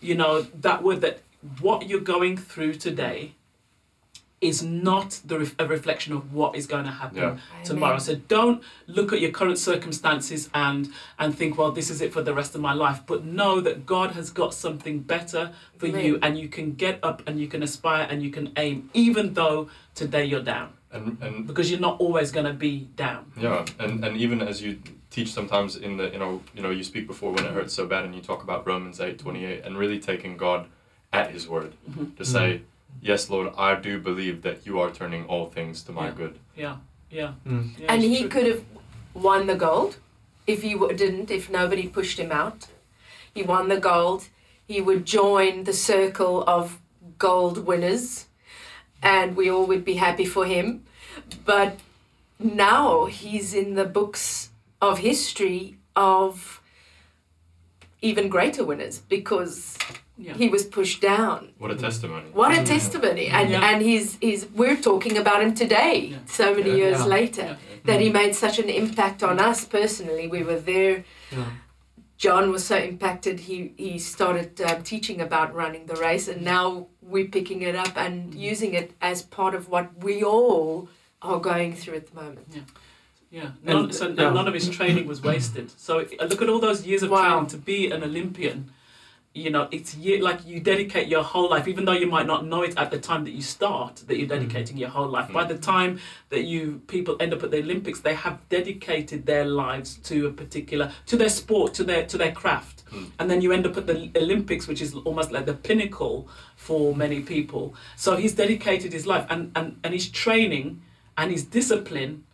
you 0.00 0.14
know, 0.14 0.42
that 0.60 0.82
word 0.82 1.00
that 1.02 1.20
what 1.60 1.88
you're 1.88 2.00
going 2.00 2.36
through 2.36 2.74
today 2.74 3.34
is 4.40 4.60
not 4.60 5.20
the 5.24 5.38
ref- 5.38 5.54
a 5.60 5.66
reflection 5.68 6.12
of 6.12 6.32
what 6.32 6.56
is 6.56 6.66
going 6.66 6.84
to 6.84 6.90
happen 6.90 7.16
Yeah. 7.18 7.36
tomorrow. 7.62 7.92
Amen. 7.92 8.00
So 8.00 8.16
don't 8.16 8.60
look 8.88 9.12
at 9.12 9.20
your 9.20 9.30
current 9.30 9.56
circumstances 9.56 10.50
and 10.52 10.88
and 11.20 11.32
think, 11.38 11.56
well, 11.56 11.70
this 11.70 11.90
is 11.90 12.00
it 12.00 12.12
for 12.12 12.22
the 12.22 12.34
rest 12.34 12.56
of 12.56 12.60
my 12.60 12.72
life. 12.72 13.02
But 13.06 13.24
know 13.24 13.60
that 13.60 13.86
God 13.86 14.10
has 14.12 14.30
got 14.30 14.52
something 14.52 14.98
better 14.98 15.52
for 15.78 15.86
you, 15.86 16.18
and 16.22 16.36
you 16.36 16.48
can 16.48 16.72
get 16.74 16.98
up 17.04 17.22
and 17.28 17.38
you 17.40 17.46
can 17.46 17.62
aspire 17.62 18.04
and 18.10 18.20
you 18.20 18.30
can 18.30 18.50
aim, 18.56 18.90
even 18.94 19.34
though 19.34 19.68
today 19.94 20.24
you're 20.24 20.42
down, 20.42 20.72
And 20.92 21.16
and 21.22 21.46
because 21.46 21.70
you're 21.70 21.80
not 21.80 22.00
always 22.00 22.30
going 22.32 22.46
to 22.46 22.52
be 22.52 22.88
down. 22.96 23.32
Yeah, 23.36 23.64
and, 23.78 24.04
and 24.04 24.16
even 24.16 24.42
as 24.42 24.60
you 24.62 24.78
teach 25.10 25.32
sometimes 25.32 25.76
in 25.76 25.96
the 25.96 26.10
you 26.10 26.18
know 26.18 26.42
you 26.54 26.62
know 26.62 26.70
you 26.70 26.84
speak 26.84 27.06
before 27.06 27.32
when 27.32 27.44
it 27.44 27.52
hurts 27.52 27.74
so 27.74 27.86
bad 27.86 28.04
and 28.04 28.14
you 28.14 28.20
talk 28.20 28.42
about 28.42 28.66
Romans 28.66 29.00
eight 29.00 29.18
twenty 29.18 29.44
eight 29.44 29.62
and 29.64 29.78
really 29.78 29.98
taking 30.00 30.36
God 30.36 30.66
at 31.12 31.30
His 31.30 31.48
word 31.48 31.72
Mhm. 31.90 32.16
to 32.16 32.24
say 32.24 32.60
yes 33.00 33.30
Lord 33.30 33.52
I 33.56 33.74
do 33.88 33.98
believe 34.00 34.42
that 34.42 34.66
you 34.66 34.80
are 34.80 34.90
turning 34.90 35.24
all 35.26 35.46
things 35.50 35.82
to 35.84 35.92
my 35.92 36.06
Yeah. 36.08 36.14
good. 36.20 36.34
Yeah, 36.56 36.76
yeah. 37.10 37.32
Mm. 37.46 37.70
yeah 37.78 37.92
and 37.92 38.02
he 38.02 38.20
true. 38.20 38.28
could 38.28 38.46
have 38.46 38.62
won 39.14 39.46
the 39.46 39.54
gold 39.56 39.96
if 40.46 40.62
he 40.62 40.74
didn't, 40.96 41.30
if 41.30 41.48
nobody 41.50 41.86
pushed 41.88 42.18
him 42.18 42.32
out. 42.32 42.66
He 43.34 43.42
won 43.42 43.68
the 43.68 43.80
gold. 43.80 44.28
He 44.66 44.80
would 44.80 45.04
join 45.06 45.64
the 45.64 45.72
circle 45.72 46.42
of 46.46 46.78
gold 47.18 47.56
winners, 47.66 48.26
and 49.02 49.36
we 49.36 49.50
all 49.50 49.66
would 49.66 49.84
be 49.84 49.94
happy 49.94 50.24
for 50.24 50.44
him. 50.46 50.84
But 51.44 51.78
now 52.38 53.06
he's 53.06 53.54
in 53.54 53.74
the 53.74 53.84
books 53.84 54.50
of 54.80 54.98
history 54.98 55.76
of 55.96 56.60
even 58.00 58.28
greater 58.28 58.64
winners 58.64 58.98
because 58.98 59.76
Yeah. 60.18 60.34
he 60.34 60.48
was 60.48 60.64
pushed 60.64 61.00
down. 61.00 61.50
What 61.58 61.70
a 61.70 61.74
testimony. 61.76 62.26
What 62.32 62.52
a 62.52 62.62
testimony! 62.64 63.26
And 63.28 63.50
Yeah. 63.50 63.68
and 63.68 63.82
he's 63.82 64.18
he's 64.20 64.46
we're 64.54 64.76
talking 64.76 65.16
about 65.16 65.42
him 65.42 65.54
today, 65.54 65.96
Yeah. 66.12 66.18
so 66.26 66.54
many 66.54 66.70
Yeah. 66.70 66.76
years 66.76 66.98
Yeah. 67.00 67.04
later, 67.18 67.42
Yeah. 67.42 67.56
that 67.84 68.00
he 68.00 68.08
made 68.10 68.34
such 68.34 68.58
an 68.58 68.68
impact 68.68 69.22
on 69.22 69.38
us 69.38 69.64
personally. 69.64 70.26
We 70.28 70.42
were 70.42 70.60
there. 70.60 71.04
Yeah. 71.30 71.44
John 72.18 72.52
was 72.52 72.64
so 72.64 72.76
impacted. 72.76 73.40
He 73.40 73.72
he 73.76 73.98
started 73.98 74.60
um, 74.60 74.82
teaching 74.82 75.20
about 75.20 75.54
running 75.54 75.86
the 75.86 75.96
race, 75.96 76.28
and 76.28 76.42
now 76.42 76.86
we're 77.02 77.26
picking 77.28 77.62
it 77.62 77.74
up 77.74 77.96
and 77.96 78.34
using 78.34 78.74
it 78.74 78.92
as 79.00 79.22
part 79.22 79.54
of 79.54 79.68
what 79.68 80.02
we 80.02 80.22
all 80.22 80.88
are 81.20 81.40
going 81.40 81.74
through 81.74 81.94
at 81.96 82.06
the 82.08 82.14
moment. 82.20 82.46
Yeah, 83.30 83.50
none, 83.64 83.76
And- 83.84 83.94
so 83.94 84.08
yeah. 84.08 84.30
none 84.30 84.46
of 84.46 84.54
his 84.54 84.68
training 84.68 85.06
was 85.06 85.22
wasted. 85.22 85.70
So 85.78 86.00
if- 86.00 86.12
look 86.20 86.42
at 86.42 86.48
all 86.48 86.58
those 86.58 86.86
years 86.86 87.02
of 87.02 87.10
Wow. 87.10 87.28
training 87.30 87.46
to 87.48 87.56
be 87.58 87.90
an 87.90 88.02
Olympian. 88.04 88.70
You 89.34 89.48
know, 89.48 89.66
it's 89.70 89.94
year, 89.94 90.22
like 90.22 90.46
you 90.46 90.60
dedicate 90.60 91.08
your 91.08 91.22
whole 91.22 91.48
life, 91.48 91.66
even 91.66 91.86
though 91.86 91.92
you 91.92 92.06
might 92.06 92.26
not 92.26 92.44
know 92.44 92.60
it 92.60 92.74
at 92.76 92.90
the 92.90 92.98
time 92.98 93.24
that 93.24 93.30
you 93.30 93.40
start, 93.40 94.02
that 94.06 94.18
you're 94.18 94.28
dedicating 94.28 94.76
your 94.76 94.90
whole 94.90 95.08
life. 95.08 95.32
By 95.32 95.44
the 95.44 95.56
time 95.56 96.00
that 96.28 96.42
you 96.44 96.82
people 96.86 97.16
end 97.18 97.32
up 97.32 97.42
at 97.42 97.50
the 97.50 97.60
Olympics, 97.60 98.00
they 98.00 98.12
have 98.12 98.46
dedicated 98.50 99.24
their 99.24 99.46
lives 99.46 99.96
to 100.04 100.26
a 100.26 100.30
particular, 100.30 100.92
to 101.06 101.16
their 101.16 101.30
sport, 101.30 101.72
to 101.74 101.82
their 101.84 102.04
to 102.06 102.18
their 102.18 102.32
craft, 102.32 102.81
Mm. 102.81 102.81
Hmm. 102.92 103.04
and 103.18 103.30
then 103.30 103.40
you 103.40 103.52
end 103.52 103.66
up 103.66 103.76
at 103.76 103.86
the 103.86 104.10
Olympics, 104.16 104.66
which 104.68 104.82
is 104.82 104.94
almost 104.94 105.32
like 105.32 105.46
the 105.46 105.54
pinnacle 105.54 106.28
for 106.56 106.94
many 106.94 107.20
people. 107.20 107.74
So 107.96 108.16
he's 108.16 108.34
dedicated 108.34 108.92
his 108.92 109.06
life, 109.06 109.26
and 109.30 109.50
and 109.56 109.78
and 109.82 109.94
his 109.94 110.08
training 110.10 110.82
and 111.16 111.30
his 111.30 111.44
discipline 111.44 112.24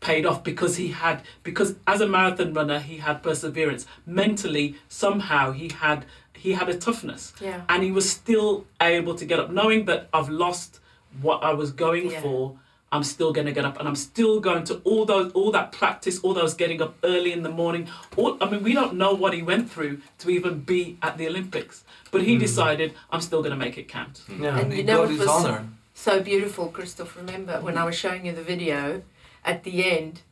paid 0.00 0.26
off 0.26 0.42
because 0.42 0.76
he 0.76 0.88
had 0.88 1.22
because 1.44 1.76
as 1.86 2.00
a 2.00 2.06
marathon 2.08 2.52
runner 2.52 2.80
he 2.80 2.96
had 2.98 3.22
perseverance 3.22 3.86
mentally 4.04 4.74
somehow 4.88 5.52
he 5.52 5.68
had 5.68 6.04
he 6.34 6.52
had 6.54 6.68
a 6.68 6.76
toughness 6.76 7.32
Yeah. 7.40 7.62
and 7.68 7.84
he 7.84 7.92
was 7.92 8.10
still 8.10 8.66
able 8.80 9.14
to 9.14 9.24
get 9.24 9.38
up 9.38 9.52
knowing 9.52 9.84
that 9.84 10.08
i've 10.12 10.28
lost 10.28 10.80
what 11.20 11.44
i 11.44 11.52
was 11.52 11.70
going 11.70 12.10
Yeah. 12.10 12.20
for 12.20 12.58
I'm 12.92 13.02
still 13.04 13.32
going 13.32 13.46
to 13.46 13.52
get 13.52 13.64
up 13.64 13.78
and 13.80 13.88
I'm 13.88 13.96
still 13.96 14.38
going 14.38 14.64
to 14.64 14.74
all 14.84 15.04
those 15.06 15.32
all 15.32 15.50
that 15.52 15.72
practice, 15.72 16.20
all 16.20 16.34
those 16.34 16.52
getting 16.54 16.80
up 16.82 16.94
early 17.02 17.32
in 17.32 17.42
the 17.42 17.48
morning. 17.50 17.88
All 18.16 18.36
I 18.42 18.50
mean, 18.50 18.62
we 18.62 18.74
don't 18.74 18.94
know 18.94 19.14
what 19.14 19.32
he 19.32 19.42
went 19.42 19.70
through 19.70 20.02
to 20.18 20.28
even 20.30 20.60
be 20.60 20.98
at 21.02 21.16
the 21.18 21.26
Olympics, 21.26 21.84
but 22.10 22.22
he 22.22 22.36
decided 22.36 22.92
I'm 23.10 23.22
still 23.22 23.40
going 23.44 23.52
to 23.58 23.62
make 23.66 23.78
it 23.78 23.88
count. 23.88 24.20
Yeah. 24.28 24.48
And 24.50 24.58
And 24.60 24.72
he 24.72 24.78
you 24.80 24.84
know 24.84 25.02
got 25.02 25.10
his 25.10 25.18
was- 25.20 25.28
honor. 25.28 25.68
So 25.94 26.22
beautiful, 26.22 26.68
Christoph. 26.68 27.16
Remember 27.16 27.60
when 27.60 27.76
I 27.78 27.84
was 27.84 27.94
showing 27.94 28.26
you 28.26 28.32
the 28.32 28.42
video 28.42 29.02
at 29.44 29.62
the 29.64 29.74
end, 29.98 30.22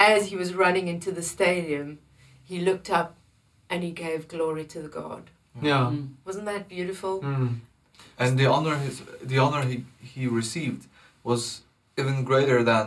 as 0.00 0.26
he 0.28 0.36
was 0.36 0.54
running 0.54 0.88
into 0.88 1.10
the 1.12 1.22
stadium, 1.22 1.98
he 2.44 2.60
looked 2.60 2.90
up 2.90 3.14
and 3.70 3.82
he 3.82 3.90
gave 3.90 4.26
glory 4.28 4.64
to 4.64 4.80
the 4.82 4.88
God. 4.88 5.24
Yeah. 5.60 5.90
Mm. 5.92 6.08
Wasn't 6.24 6.46
that 6.46 6.68
beautiful? 6.68 7.20
Mm. 7.22 7.60
and 8.18 8.38
the 8.38 8.46
honor 8.46 8.76
his 8.76 9.02
the 9.22 9.38
honor 9.38 9.62
he, 9.70 9.84
he 10.00 10.26
received 10.26 10.86
was 11.30 11.42
even 12.00 12.16
greater 12.30 12.58
than 12.72 12.84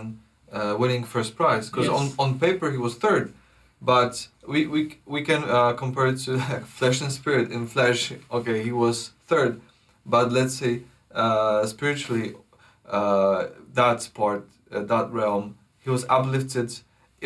uh, 0.51 0.75
winning 0.81 1.03
first 1.13 1.31
prize. 1.39 1.65
Because 1.69 1.87
Yes. 1.87 1.97
on, 1.99 2.05
on 2.23 2.39
paper 2.45 2.67
he 2.75 2.81
was 2.87 2.93
third. 3.05 3.25
But 3.91 4.13
we 4.51 4.59
we, 4.73 4.81
we 5.15 5.21
can 5.29 5.41
uh, 5.57 5.73
compare 5.83 6.07
it 6.13 6.17
to 6.25 6.31
like 6.37 6.65
flesh 6.79 6.97
and 7.03 7.11
spirit. 7.19 7.45
In 7.55 7.63
flesh 7.75 7.99
okay 8.37 8.57
he 8.67 8.73
was 8.83 8.95
third. 9.31 9.53
But 10.15 10.25
let's 10.37 10.55
say 10.61 10.73
uh, 11.21 11.65
spiritually 11.73 12.27
uh, 12.97 13.39
that 13.79 13.99
part 14.19 14.43
uh, 14.71 14.81
that 14.91 15.05
realm 15.19 15.45
he 15.83 15.89
was 15.95 16.03
uplifted 16.17 16.69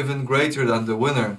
even 0.02 0.18
greater 0.32 0.64
than 0.72 0.82
the 0.92 0.96
winner. 1.06 1.32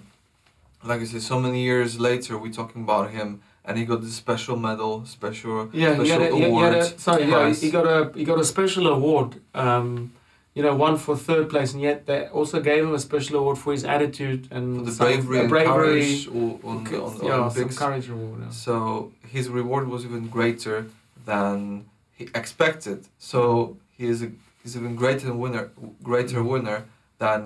Like 0.91 1.01
I 1.05 1.07
said 1.13 1.23
so 1.23 1.39
many 1.47 1.61
years 1.71 1.91
later 2.09 2.33
we're 2.43 2.59
talking 2.61 2.83
about 2.89 3.07
him 3.19 3.29
and 3.67 3.77
he 3.79 3.85
got 3.85 4.01
this 4.03 4.15
special 4.15 4.57
medal 4.57 5.05
special 5.05 5.69
Yeah, 5.73 5.95
he 5.95 6.07
special 6.07 6.23
had 6.23 6.33
a, 6.33 6.35
he, 6.35 6.41
he 6.43 6.47
award 6.49 6.73
had 6.75 6.83
a 6.83 6.99
sorry, 6.99 7.25
yeah, 7.33 7.53
he 7.53 7.71
got 7.71 7.87
a 7.87 8.13
he 8.19 8.25
got 8.25 8.39
a 8.41 8.45
special 8.45 8.87
award. 8.89 9.31
Um, 9.55 10.13
you 10.55 10.63
know, 10.63 10.75
one 10.75 10.97
for 10.97 11.15
third 11.29 11.51
place, 11.51 11.75
and 11.75 11.83
yet 11.83 12.07
they 12.07 12.29
also 12.29 12.61
gave 12.63 12.83
him 12.87 12.95
a 12.95 12.99
special 12.99 13.37
award 13.41 13.59
for 13.59 13.73
his 13.77 13.85
attitude 13.85 14.49
and 14.51 14.79
for 14.79 14.85
the 14.87 14.93
some- 14.93 15.07
bravery 15.07 15.39
and 15.41 15.49
bravery, 15.51 16.01
courage 16.01 16.29
on, 16.29 16.61
on 16.65 16.85
the 16.85 16.91
yeah, 16.93 17.37
some 17.37 17.43
Olympics. 17.43 17.79
courage 17.79 18.09
award. 18.09 18.39
yeah. 18.43 18.51
So 18.51 19.13
his 19.35 19.51
reward 19.51 19.87
was 19.89 20.05
even 20.07 20.29
greater 20.29 20.87
than 21.27 21.85
he 22.19 22.25
expected. 22.35 22.99
So 23.19 23.77
he 23.99 24.05
is 24.07 24.23
a, 24.23 24.31
he's 24.63 24.75
even 24.79 24.97
greater 24.97 25.31
winner, 25.35 25.71
greater 26.03 26.43
winner 26.43 26.79
than 27.19 27.41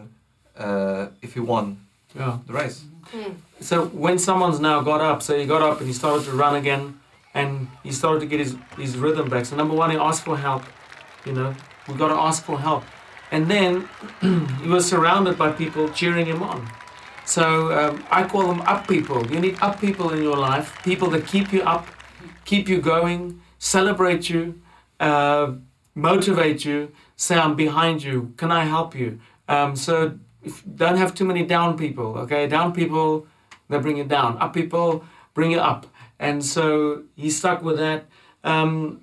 uh, 0.56 1.06
if 1.20 1.34
he 1.34 1.40
won 1.40 1.66
Yeah. 2.14 2.38
the 2.46 2.52
race. 2.52 2.84
Mm. 3.12 3.36
So 3.60 3.86
when 3.86 4.18
someone's 4.18 4.60
now 4.60 4.80
got 4.80 5.00
up, 5.00 5.22
so 5.22 5.38
he 5.38 5.46
got 5.46 5.62
up 5.62 5.78
and 5.78 5.86
he 5.86 5.92
started 5.92 6.24
to 6.24 6.32
run 6.32 6.56
again, 6.56 7.00
and 7.34 7.68
he 7.82 7.92
started 7.92 8.20
to 8.20 8.26
get 8.26 8.40
his, 8.40 8.56
his 8.76 8.96
rhythm 8.96 9.28
back. 9.28 9.44
So 9.46 9.56
number 9.56 9.74
one, 9.74 9.90
he 9.90 9.96
asked 9.96 10.24
for 10.24 10.36
help. 10.36 10.64
You 11.24 11.32
know, 11.32 11.54
we 11.86 11.94
got 11.94 12.08
to 12.08 12.14
ask 12.14 12.42
for 12.42 12.58
help, 12.58 12.84
and 13.30 13.50
then 13.50 13.88
he 14.62 14.68
was 14.68 14.88
surrounded 14.88 15.36
by 15.36 15.52
people 15.52 15.88
cheering 15.90 16.26
him 16.26 16.42
on. 16.42 16.68
So 17.26 17.70
um, 17.78 18.04
I 18.10 18.24
call 18.24 18.48
them 18.48 18.60
up 18.62 18.88
people. 18.88 19.24
You 19.30 19.38
need 19.38 19.56
up 19.60 19.80
people 19.80 20.10
in 20.10 20.22
your 20.22 20.36
life, 20.36 20.76
people 20.82 21.10
that 21.10 21.26
keep 21.26 21.52
you 21.52 21.62
up, 21.62 21.86
keep 22.44 22.68
you 22.68 22.80
going, 22.80 23.40
celebrate 23.58 24.28
you, 24.28 24.60
uh, 24.98 25.52
motivate 25.94 26.64
you, 26.64 26.90
say 27.16 27.36
I'm 27.36 27.54
behind 27.54 28.02
you. 28.02 28.32
Can 28.36 28.50
I 28.50 28.64
help 28.64 28.94
you? 28.96 29.20
Um, 29.46 29.76
so 29.76 30.18
if 30.42 30.62
don't 30.76 30.96
have 30.96 31.14
too 31.14 31.24
many 31.24 31.44
down 31.44 31.76
people. 31.76 32.16
Okay, 32.18 32.46
down 32.46 32.72
people 32.72 33.26
they 33.68 33.78
bring 33.78 33.96
you 33.96 34.04
down. 34.04 34.36
Up 34.38 34.52
people 34.54 35.04
bring 35.34 35.50
you 35.52 35.60
up. 35.60 35.86
And 36.18 36.44
so 36.44 37.04
he 37.16 37.30
stuck 37.30 37.62
with 37.62 37.78
that. 37.78 38.04
Um, 38.44 39.00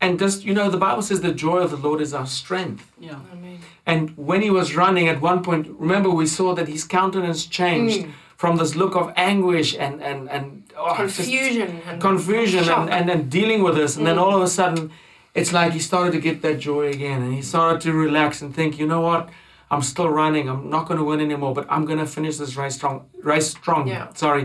and 0.00 0.18
just 0.18 0.44
you 0.44 0.54
know, 0.54 0.68
the 0.70 0.76
Bible 0.78 1.02
says 1.02 1.20
the 1.20 1.32
joy 1.32 1.58
of 1.58 1.70
the 1.70 1.76
Lord 1.76 2.00
is 2.00 2.12
our 2.12 2.26
strength. 2.26 2.90
Yeah. 2.98 3.18
I 3.32 3.36
mean, 3.36 3.60
And 3.86 4.10
when 4.16 4.42
he 4.42 4.50
was 4.50 4.74
running 4.74 5.08
at 5.08 5.20
one 5.20 5.42
point, 5.42 5.66
remember 5.78 6.10
we 6.10 6.26
saw 6.26 6.54
that 6.54 6.68
his 6.68 6.84
countenance 6.84 7.46
changed 7.46 8.00
Mm. 8.02 8.10
from 8.36 8.56
this 8.56 8.74
look 8.74 8.94
of 8.96 9.12
anguish 9.16 9.70
and 9.84 10.02
and 10.02 10.28
and 10.28 10.44
oh, 10.76 10.94
confusion 10.96 11.68
and 11.88 12.00
confusion 12.00 12.64
shock. 12.64 12.78
and, 12.80 12.90
and 12.96 13.04
then 13.08 13.28
dealing 13.28 13.62
with 13.62 13.74
this 13.76 13.96
and 13.96 14.04
then 14.06 14.16
Mm. 14.16 14.22
all 14.22 14.34
of 14.36 14.42
a 14.42 14.48
sudden 14.60 14.90
it's 15.34 15.52
like 15.52 15.70
he 15.72 15.78
started 15.78 16.12
to 16.12 16.20
get 16.28 16.42
that 16.42 16.56
joy 16.58 16.84
again 16.96 17.22
and 17.22 17.32
he 17.38 17.42
started 17.42 17.80
to 17.86 17.92
relax 18.06 18.42
and 18.42 18.50
think 18.54 18.78
you 18.80 18.86
know 18.92 19.00
what 19.10 19.28
i'm 19.72 19.82
still 19.82 20.10
running. 20.22 20.48
I'm 20.48 20.68
not 20.76 20.86
going 20.88 20.98
to 20.98 21.04
win 21.04 21.20
anymore 21.20 21.54
but 21.58 21.66
i'm 21.74 21.84
going 21.90 21.98
to 21.98 22.10
finish 22.18 22.36
this 22.36 22.56
race 22.56 22.76
strong 22.76 22.96
race 23.30 23.48
strong. 23.50 23.88
Yeah. 23.88 24.12
sorry. 24.14 24.44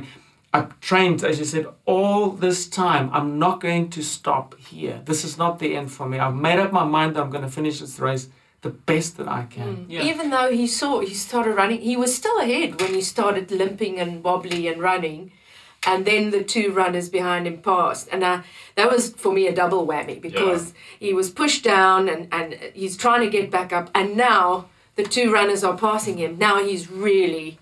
I've 0.53 0.79
trained 0.79 1.23
as 1.23 1.37
you 1.39 1.45
said 1.45 1.67
all 1.85 2.31
this 2.45 2.59
time. 2.67 3.05
I'm 3.17 3.37
not 3.37 3.55
going 3.59 3.89
to 3.91 4.01
stop 4.01 4.57
here. 4.71 5.01
This 5.09 5.21
is 5.27 5.37
not 5.37 5.59
the 5.59 5.75
end 5.75 5.91
for 5.91 6.05
me. 6.09 6.17
I've 6.25 6.39
made 6.47 6.59
up 6.63 6.71
my 6.71 6.85
mind 6.85 7.15
that 7.15 7.21
i'm 7.23 7.29
going 7.35 7.47
to 7.49 7.55
finish 7.59 7.79
this 7.79 7.99
race 7.99 8.29
the 8.61 8.69
best 8.69 9.17
that 9.17 9.27
i 9.27 9.43
can. 9.43 9.77
Mm. 9.77 9.85
Yeah. 9.89 10.03
Even 10.03 10.29
though 10.29 10.51
he 10.51 10.67
saw 10.67 10.99
he 10.99 11.13
started 11.13 11.53
running, 11.55 11.81
he 11.81 11.95
was 11.95 12.15
still 12.15 12.39
ahead 12.39 12.79
when 12.79 12.93
he 12.93 13.01
started 13.01 13.51
limping 13.51 13.99
and 13.99 14.23
wobbly 14.23 14.67
and 14.67 14.81
running, 14.81 15.31
and 15.85 16.05
then 16.05 16.31
the 16.31 16.43
two 16.43 16.71
runners 16.71 17.09
behind 17.09 17.45
him 17.47 17.57
passed, 17.59 18.07
and 18.11 18.23
uh, 18.23 18.41
that 18.75 18.91
was 18.91 19.11
for 19.11 19.31
me 19.31 19.47
a 19.47 19.53
double 19.53 19.85
whammy 19.85 20.19
because 20.19 20.73
he 20.99 21.13
was 21.13 21.29
pushed 21.29 21.63
down 21.63 22.09
and 22.09 22.27
and 22.31 22.53
he's 22.73 22.97
trying 22.97 23.21
to 23.21 23.29
get 23.29 23.51
back 23.51 23.71
up, 23.71 23.89
and 23.93 24.17
now 24.17 24.67
the 24.97 25.03
two 25.03 25.31
runners 25.31 25.63
are 25.63 25.77
passing 25.77 26.17
him. 26.17 26.37
Now 26.37 26.61
he's 26.63 26.89
really, 26.91 27.57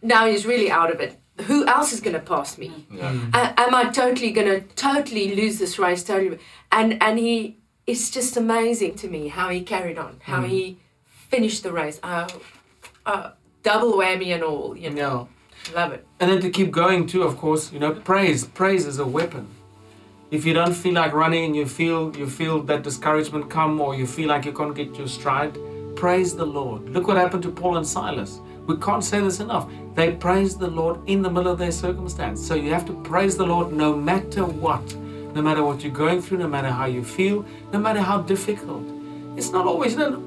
now 0.00 0.26
he's 0.26 0.46
really 0.46 0.70
out 0.70 0.90
of 0.94 1.00
it. 1.00 1.18
Who 1.42 1.66
else 1.66 1.92
is 1.92 2.00
going 2.00 2.14
to 2.14 2.20
pass 2.34 2.56
me? 2.58 2.86
Yeah. 2.90 3.12
A- 3.34 3.60
am 3.60 3.74
I 3.74 3.84
totally 3.90 4.30
gonna 4.32 4.60
totally 4.74 5.34
lose 5.36 5.58
this 5.58 5.78
race? 5.78 6.02
Totally, 6.02 6.38
and 6.72 7.00
and 7.02 7.18
he, 7.18 7.58
it's 7.86 8.10
just 8.10 8.36
amazing 8.36 8.94
to 8.96 9.08
me 9.08 9.28
how 9.28 9.48
he 9.50 9.60
carried 9.62 9.98
on, 9.98 10.16
how 10.22 10.40
Mm. 10.42 10.48
he 10.48 10.78
finished 11.04 11.62
the 11.62 11.72
race. 11.72 12.00
Uh, 12.02 12.26
uh, 13.06 13.30
double 13.62 13.92
whammy 13.92 14.34
and 14.34 14.42
all, 14.42 14.76
you 14.76 14.90
know. 14.90 15.28
yeah 15.70 15.74
Love 15.74 15.92
it. 15.92 16.06
And 16.20 16.30
then 16.30 16.40
to 16.40 16.50
keep 16.50 16.70
going 16.72 17.06
too, 17.06 17.22
of 17.22 17.36
course, 17.36 17.72
you 17.72 17.78
know, 17.78 17.92
praise. 17.92 18.44
Praise 18.46 18.84
is 18.86 18.98
a 18.98 19.06
weapon. 19.06 19.46
If 20.30 20.44
you 20.46 20.54
don't 20.54 20.74
feel 20.74 20.94
like 20.94 21.12
running 21.12 21.44
and 21.44 21.54
you 21.56 21.66
feel 21.66 22.16
you 22.16 22.26
feel 22.28 22.62
that 22.64 22.82
discouragement 22.82 23.48
come 23.48 23.80
or 23.80 23.94
you 23.94 24.06
feel 24.06 24.28
like 24.28 24.44
you 24.44 24.52
can't 24.52 24.74
get 24.74 24.96
your 24.98 25.08
stride, 25.08 25.56
praise 25.98 26.36
the 26.36 26.46
Lord. 26.46 26.88
Look 26.90 27.08
what 27.08 27.16
happened 27.16 27.42
to 27.42 27.50
Paul 27.50 27.76
and 27.76 27.86
Silas. 27.86 28.40
We 28.68 28.76
can't 28.76 29.02
say 29.02 29.20
this 29.20 29.40
enough. 29.40 29.68
They 29.96 30.12
praised 30.12 30.60
the 30.60 30.68
Lord 30.68 31.00
in 31.08 31.22
the 31.22 31.30
middle 31.30 31.50
of 31.50 31.58
their 31.58 31.72
circumstance. 31.72 32.46
So 32.46 32.54
you 32.54 32.70
have 32.72 32.86
to 32.86 32.92
praise 33.02 33.36
the 33.36 33.44
Lord 33.46 33.72
no 33.72 33.96
matter 33.96 34.44
what. 34.44 34.94
No 35.34 35.42
matter 35.42 35.64
what 35.64 35.82
you're 35.82 35.92
going 35.92 36.22
through, 36.22 36.38
no 36.38 36.46
matter 36.46 36.68
how 36.70 36.86
you 36.86 37.02
feel, 37.02 37.44
no 37.72 37.80
matter 37.80 38.00
how 38.00 38.18
difficult. 38.22 38.84
It's 39.36 39.50
not 39.50 39.66
always 39.66 39.92
you 39.94 39.98
know, 39.98 40.22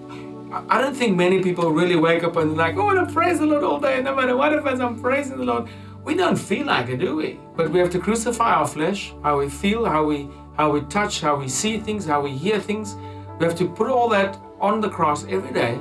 I- 0.52 0.78
I 0.78 0.82
don't 0.82 0.94
think 1.02 1.16
many 1.16 1.42
people 1.42 1.72
really 1.72 1.96
wake 1.96 2.24
up 2.26 2.36
and 2.36 2.58
like, 2.58 2.76
oh, 2.76 2.82
I 2.82 2.94
want 2.94 3.08
to 3.08 3.14
praise 3.14 3.40
the 3.40 3.46
Lord 3.46 3.64
all 3.64 3.80
day, 3.80 4.02
no 4.02 4.14
matter 4.14 4.36
what 4.36 4.52
happens, 4.52 4.82
I'm 4.82 5.00
praising 5.00 5.38
the 5.38 5.46
Lord. 5.46 5.70
We 6.04 6.16
don't 6.16 6.36
feel 6.50 6.66
like 6.66 6.90
it, 6.90 6.98
do 6.98 7.16
we? 7.16 7.40
But 7.56 7.70
we 7.72 7.80
have 7.80 7.92
to 7.92 8.00
crucify 8.00 8.52
our 8.60 8.68
flesh, 8.68 9.14
how 9.24 9.40
we 9.40 9.48
feel, 9.48 9.86
how 9.86 10.04
we 10.04 10.30
how 10.58 10.70
we 10.76 10.82
touch, 10.98 11.22
how 11.22 11.36
we 11.38 11.48
see 11.48 11.80
things, 11.80 12.06
how 12.06 12.20
we 12.22 12.32
hear 12.32 12.60
things. 12.60 12.98
We 13.40 13.46
have 13.46 13.56
to 13.56 13.68
put 13.80 13.88
all 13.90 14.10
that 14.10 14.38
on 14.62 14.80
the 14.82 14.90
cross 14.90 15.26
every 15.28 15.52
day 15.52 15.80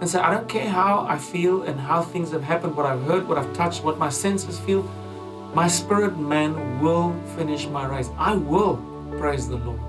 and 0.00 0.08
say, 0.08 0.18
I 0.18 0.32
don't 0.32 0.48
care 0.48 0.68
how 0.68 1.06
I 1.08 1.18
feel 1.18 1.62
and 1.62 1.78
how 1.78 2.02
things 2.02 2.30
have 2.32 2.42
happened, 2.42 2.76
what 2.76 2.86
I've 2.86 3.02
heard, 3.02 3.28
what 3.28 3.38
I've 3.38 3.52
touched, 3.52 3.84
what 3.84 3.98
my 3.98 4.08
senses 4.08 4.58
feel. 4.60 4.82
My 5.54 5.68
spirit 5.68 6.16
man 6.18 6.80
will 6.80 7.14
finish 7.36 7.66
my 7.68 7.86
race. 7.86 8.08
I 8.16 8.34
will 8.34 8.76
praise 9.18 9.48
the 9.48 9.56
Lord. 9.56 9.80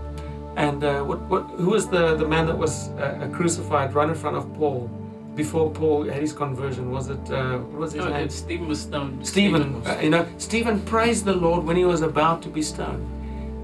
And 0.56 0.84
uh, 0.84 1.04
what, 1.04 1.22
what, 1.30 1.44
who 1.52 1.70
was 1.72 1.88
the, 1.88 2.16
the 2.16 2.28
man 2.28 2.46
that 2.48 2.58
was 2.58 2.90
uh, 2.90 3.30
crucified 3.34 3.94
right 3.94 4.10
in 4.10 4.16
front 4.16 4.36
of 4.36 4.54
Paul 4.56 4.88
before 5.36 5.72
Paul 5.72 6.04
had 6.04 6.22
his 6.22 6.34
conversion? 6.34 6.92
Was 6.92 7.10
it, 7.10 7.32
uh, 7.32 7.58
what 7.60 7.80
was 7.80 7.94
his 7.94 8.04
No, 8.06 8.12
name? 8.12 8.30
Stephen 8.30 8.68
was 8.68 8.82
stoned. 8.82 9.26
Stephen, 9.26 9.80
was- 9.80 9.88
uh, 9.88 10.00
you 10.04 10.10
know, 10.10 10.28
Stephen 10.38 10.80
praised 10.82 11.26
the 11.26 11.34
Lord 11.34 11.64
when 11.64 11.76
he 11.76 11.86
was 11.86 12.02
about 12.02 12.42
to 12.44 12.50
be 12.50 12.62
stoned. 12.62 13.08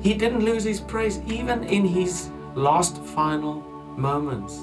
He 0.02 0.14
didn't 0.14 0.44
lose 0.46 0.64
his 0.64 0.80
praise 0.80 1.20
even 1.28 1.64
in 1.66 1.86
his 1.86 2.30
last 2.56 2.98
final 3.04 3.62
moments. 4.00 4.60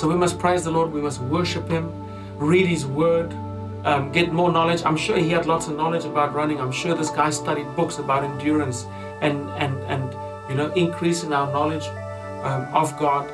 So 0.00 0.08
we 0.08 0.14
must 0.14 0.38
praise 0.38 0.64
the 0.64 0.70
Lord, 0.70 0.92
we 0.92 1.00
must 1.00 1.20
worship 1.20 1.68
Him, 1.68 1.92
read 2.38 2.66
His 2.66 2.84
Word, 2.86 3.32
um, 3.84 4.10
get 4.12 4.32
more 4.32 4.50
knowledge. 4.50 4.82
I'm 4.84 4.96
sure 4.96 5.18
he 5.18 5.28
had 5.30 5.46
lots 5.46 5.68
of 5.68 5.76
knowledge 5.76 6.04
about 6.04 6.34
running. 6.34 6.60
I'm 6.60 6.72
sure 6.72 6.94
this 6.94 7.10
guy 7.10 7.30
studied 7.30 7.74
books 7.76 7.98
about 7.98 8.24
endurance 8.24 8.86
and, 9.20 9.48
and, 9.50 9.76
and 9.84 10.12
you 10.48 10.56
know, 10.56 10.72
increasing 10.72 11.32
our 11.32 11.50
knowledge 11.52 11.86
um, 12.44 12.66
of 12.74 12.98
God, 12.98 13.30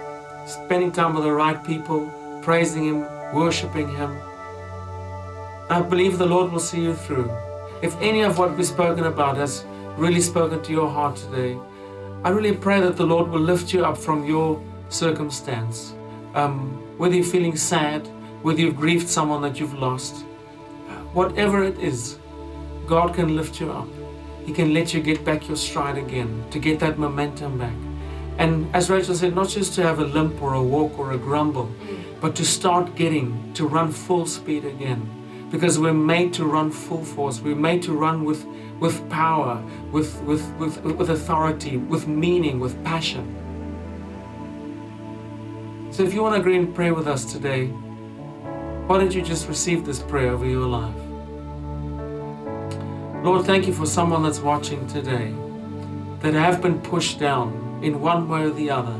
spending 0.48 0.92
time 0.92 1.14
with 1.14 1.24
the 1.24 1.32
right 1.32 1.62
people, 1.62 2.10
praising 2.42 2.84
Him, 2.84 3.00
worshiping 3.34 3.88
Him. 3.94 4.16
I 5.70 5.80
believe 5.80 6.18
the 6.18 6.26
Lord 6.26 6.50
will 6.50 6.60
see 6.60 6.82
you 6.82 6.94
through. 6.94 7.30
If 7.80 7.96
any 8.00 8.22
of 8.22 8.38
what 8.38 8.56
we've 8.56 8.66
spoken 8.66 9.04
about 9.04 9.36
has 9.36 9.64
really 9.96 10.20
spoken 10.20 10.62
to 10.62 10.72
your 10.72 10.90
heart 10.90 11.16
today, 11.16 11.56
I 12.22 12.28
really 12.28 12.52
pray 12.54 12.80
that 12.80 12.98
the 12.98 13.06
Lord 13.06 13.30
will 13.30 13.40
lift 13.40 13.72
you 13.72 13.82
up 13.82 13.96
from 13.96 14.26
your 14.26 14.62
circumstance. 14.90 15.94
Um, 16.34 16.82
whether 16.98 17.14
you're 17.14 17.24
feeling 17.24 17.56
sad, 17.56 18.06
whether 18.42 18.60
you've 18.60 18.76
grieved 18.76 19.08
someone 19.08 19.40
that 19.40 19.58
you've 19.58 19.78
lost, 19.78 20.26
whatever 21.14 21.64
it 21.64 21.78
is, 21.78 22.18
God 22.86 23.14
can 23.14 23.34
lift 23.34 23.58
you 23.58 23.72
up. 23.72 23.88
He 24.44 24.52
can 24.52 24.74
let 24.74 24.92
you 24.92 25.00
get 25.00 25.24
back 25.24 25.48
your 25.48 25.56
stride 25.56 25.96
again, 25.96 26.44
to 26.50 26.58
get 26.58 26.78
that 26.80 26.98
momentum 26.98 27.56
back. 27.58 27.72
And 28.36 28.68
as 28.76 28.90
Rachel 28.90 29.14
said, 29.14 29.34
not 29.34 29.48
just 29.48 29.74
to 29.76 29.82
have 29.82 29.98
a 29.98 30.04
limp 30.04 30.42
or 30.42 30.52
a 30.52 30.62
walk 30.62 30.98
or 30.98 31.12
a 31.12 31.18
grumble, 31.18 31.70
but 32.20 32.36
to 32.36 32.44
start 32.44 32.96
getting 32.96 33.50
to 33.54 33.66
run 33.66 33.92
full 33.92 34.26
speed 34.26 34.66
again. 34.66 35.08
Because 35.50 35.78
we're 35.78 35.94
made 35.94 36.34
to 36.34 36.44
run 36.44 36.70
full 36.70 37.02
force. 37.02 37.40
We're 37.40 37.56
made 37.56 37.82
to 37.84 37.94
run 37.94 38.24
with, 38.24 38.44
with 38.80 39.08
power, 39.10 39.62
with, 39.92 40.20
with, 40.22 40.52
with, 40.56 40.82
with 40.82 41.10
authority, 41.10 41.76
with 41.76 42.08
meaning, 42.08 42.58
with 42.58 42.82
passion. 42.82 43.36
So 45.92 46.02
if 46.02 46.14
you 46.14 46.22
want 46.22 46.34
to 46.34 46.40
agree 46.40 46.56
and 46.56 46.74
pray 46.74 46.90
with 46.90 47.06
us 47.06 47.30
today, 47.30 47.66
why 48.86 48.98
don't 48.98 49.14
you 49.14 49.22
just 49.22 49.46
receive 49.48 49.84
this 49.84 50.00
prayer 50.00 50.30
over 50.30 50.46
your 50.46 50.66
life? 50.66 50.94
Lord, 53.22 53.44
thank 53.44 53.66
you 53.66 53.74
for 53.74 53.86
someone 53.86 54.22
that's 54.22 54.40
watching 54.40 54.86
today 54.86 55.34
that 56.20 56.32
have 56.32 56.62
been 56.62 56.80
pushed 56.80 57.20
down 57.20 57.80
in 57.82 58.00
one 58.00 58.28
way 58.28 58.44
or 58.44 58.50
the 58.50 58.70
other. 58.70 58.98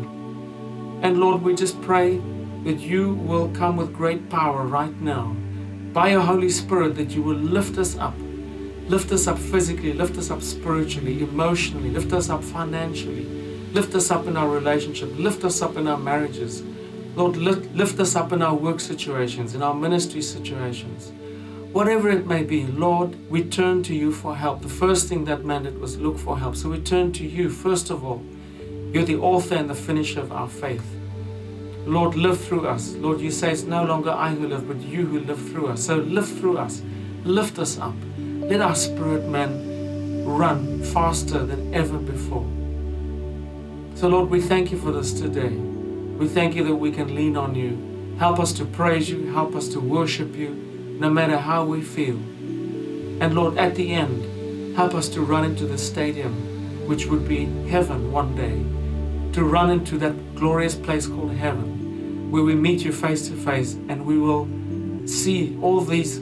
And 1.02 1.18
Lord, 1.18 1.42
we 1.42 1.54
just 1.54 1.80
pray 1.80 2.20
that 2.64 2.80
you 2.80 3.14
will 3.14 3.48
come 3.50 3.76
with 3.76 3.94
great 3.94 4.28
power 4.28 4.66
right 4.66 4.94
now 5.00 5.34
by 5.94 6.10
your 6.10 6.20
Holy 6.20 6.50
Spirit, 6.50 6.96
that 6.96 7.10
you 7.10 7.22
will 7.22 7.36
lift 7.36 7.78
us 7.78 7.96
up. 7.96 8.14
Lift 8.90 9.12
us 9.12 9.28
up 9.28 9.38
physically, 9.38 9.92
lift 9.92 10.18
us 10.18 10.32
up 10.32 10.42
spiritually, 10.42 11.22
emotionally, 11.22 11.90
lift 11.90 12.12
us 12.12 12.28
up 12.28 12.42
financially, 12.42 13.24
lift 13.72 13.94
us 13.94 14.10
up 14.10 14.26
in 14.26 14.36
our 14.36 14.48
relationship, 14.48 15.16
lift 15.16 15.44
us 15.44 15.62
up 15.62 15.76
in 15.76 15.86
our 15.86 15.96
marriages. 15.96 16.64
Lord, 17.14 17.36
lift, 17.36 17.72
lift 17.72 18.00
us 18.00 18.16
up 18.16 18.32
in 18.32 18.42
our 18.42 18.56
work 18.56 18.80
situations, 18.80 19.54
in 19.54 19.62
our 19.62 19.74
ministry 19.74 20.20
situations. 20.20 21.12
Whatever 21.70 22.10
it 22.10 22.26
may 22.26 22.42
be, 22.42 22.66
Lord, 22.66 23.14
we 23.30 23.44
turn 23.44 23.84
to 23.84 23.94
you 23.94 24.10
for 24.10 24.34
help. 24.34 24.60
The 24.60 24.68
first 24.68 25.06
thing 25.06 25.24
that 25.26 25.44
man 25.44 25.62
did 25.62 25.78
was 25.78 25.96
look 25.96 26.18
for 26.18 26.36
help. 26.36 26.56
So 26.56 26.70
we 26.70 26.80
turn 26.80 27.12
to 27.12 27.24
you, 27.24 27.48
first 27.48 27.90
of 27.90 28.04
all. 28.04 28.24
You're 28.92 29.04
the 29.04 29.18
author 29.18 29.54
and 29.54 29.70
the 29.70 29.76
finisher 29.76 30.18
of 30.18 30.32
our 30.32 30.48
faith. 30.48 30.84
Lord, 31.86 32.16
live 32.16 32.44
through 32.44 32.66
us. 32.66 32.94
Lord, 32.94 33.20
you 33.20 33.30
say 33.30 33.52
it's 33.52 33.62
no 33.62 33.84
longer 33.84 34.10
I 34.10 34.30
who 34.34 34.48
live, 34.48 34.66
but 34.66 34.80
you 34.80 35.06
who 35.06 35.20
live 35.20 35.38
through 35.50 35.68
us. 35.68 35.86
So 35.86 35.94
live 35.94 36.28
through 36.40 36.58
us. 36.58 36.82
Lift 37.22 37.60
us 37.60 37.78
up. 37.78 37.94
Let 38.50 38.60
our 38.62 38.74
spirit 38.74 39.28
man 39.28 40.24
run 40.26 40.82
faster 40.82 41.46
than 41.46 41.72
ever 41.72 41.98
before. 41.98 42.44
So, 43.94 44.08
Lord, 44.08 44.28
we 44.28 44.40
thank 44.40 44.72
you 44.72 44.78
for 44.78 44.90
this 44.90 45.12
today. 45.12 45.50
We 45.50 46.26
thank 46.26 46.56
you 46.56 46.64
that 46.64 46.74
we 46.74 46.90
can 46.90 47.14
lean 47.14 47.36
on 47.36 47.54
you. 47.54 48.16
Help 48.18 48.40
us 48.40 48.52
to 48.54 48.64
praise 48.64 49.08
you. 49.08 49.32
Help 49.32 49.54
us 49.54 49.68
to 49.68 49.78
worship 49.78 50.34
you, 50.34 50.50
no 50.98 51.08
matter 51.08 51.38
how 51.38 51.64
we 51.64 51.80
feel. 51.80 52.16
And 53.22 53.34
Lord, 53.36 53.56
at 53.56 53.76
the 53.76 53.92
end, 53.92 54.76
help 54.76 54.94
us 54.94 55.08
to 55.10 55.20
run 55.22 55.44
into 55.44 55.64
the 55.64 55.78
stadium, 55.78 56.34
which 56.88 57.06
would 57.06 57.28
be 57.28 57.44
heaven 57.68 58.10
one 58.10 58.34
day 58.34 58.64
to 59.32 59.44
run 59.44 59.70
into 59.70 59.96
that 59.98 60.34
glorious 60.34 60.74
place 60.74 61.06
called 61.06 61.32
heaven, 61.34 62.32
where 62.32 62.42
we 62.42 62.56
meet 62.56 62.84
you 62.84 62.92
face 62.92 63.28
to 63.28 63.34
face 63.36 63.74
and 63.88 64.04
we 64.04 64.18
will 64.18 64.48
see 65.06 65.56
all 65.62 65.80
these, 65.82 66.18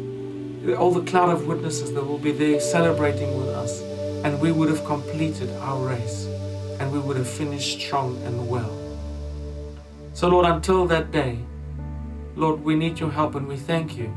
all 0.74 0.92
the 0.92 1.08
cloud 1.10 1.30
of 1.30 1.46
witnesses 1.46 1.92
that 1.92 2.04
will 2.04 2.18
be 2.18 2.32
there 2.32 2.60
celebrating 2.60 3.36
with 3.38 3.48
us. 3.48 3.80
And 4.24 4.40
we 4.40 4.52
would 4.52 4.68
have 4.68 4.84
completed 4.84 5.50
our 5.60 5.86
race 5.86 6.26
and 6.80 6.92
we 6.92 6.98
would 6.98 7.16
have 7.16 7.28
finished 7.28 7.80
strong 7.80 8.20
and 8.24 8.48
well. 8.48 8.76
So, 10.14 10.28
Lord, 10.28 10.46
until 10.46 10.86
that 10.86 11.12
day, 11.12 11.38
Lord, 12.34 12.62
we 12.62 12.74
need 12.74 12.98
your 12.98 13.10
help 13.10 13.34
and 13.34 13.46
we 13.46 13.56
thank 13.56 13.96
you 13.96 14.12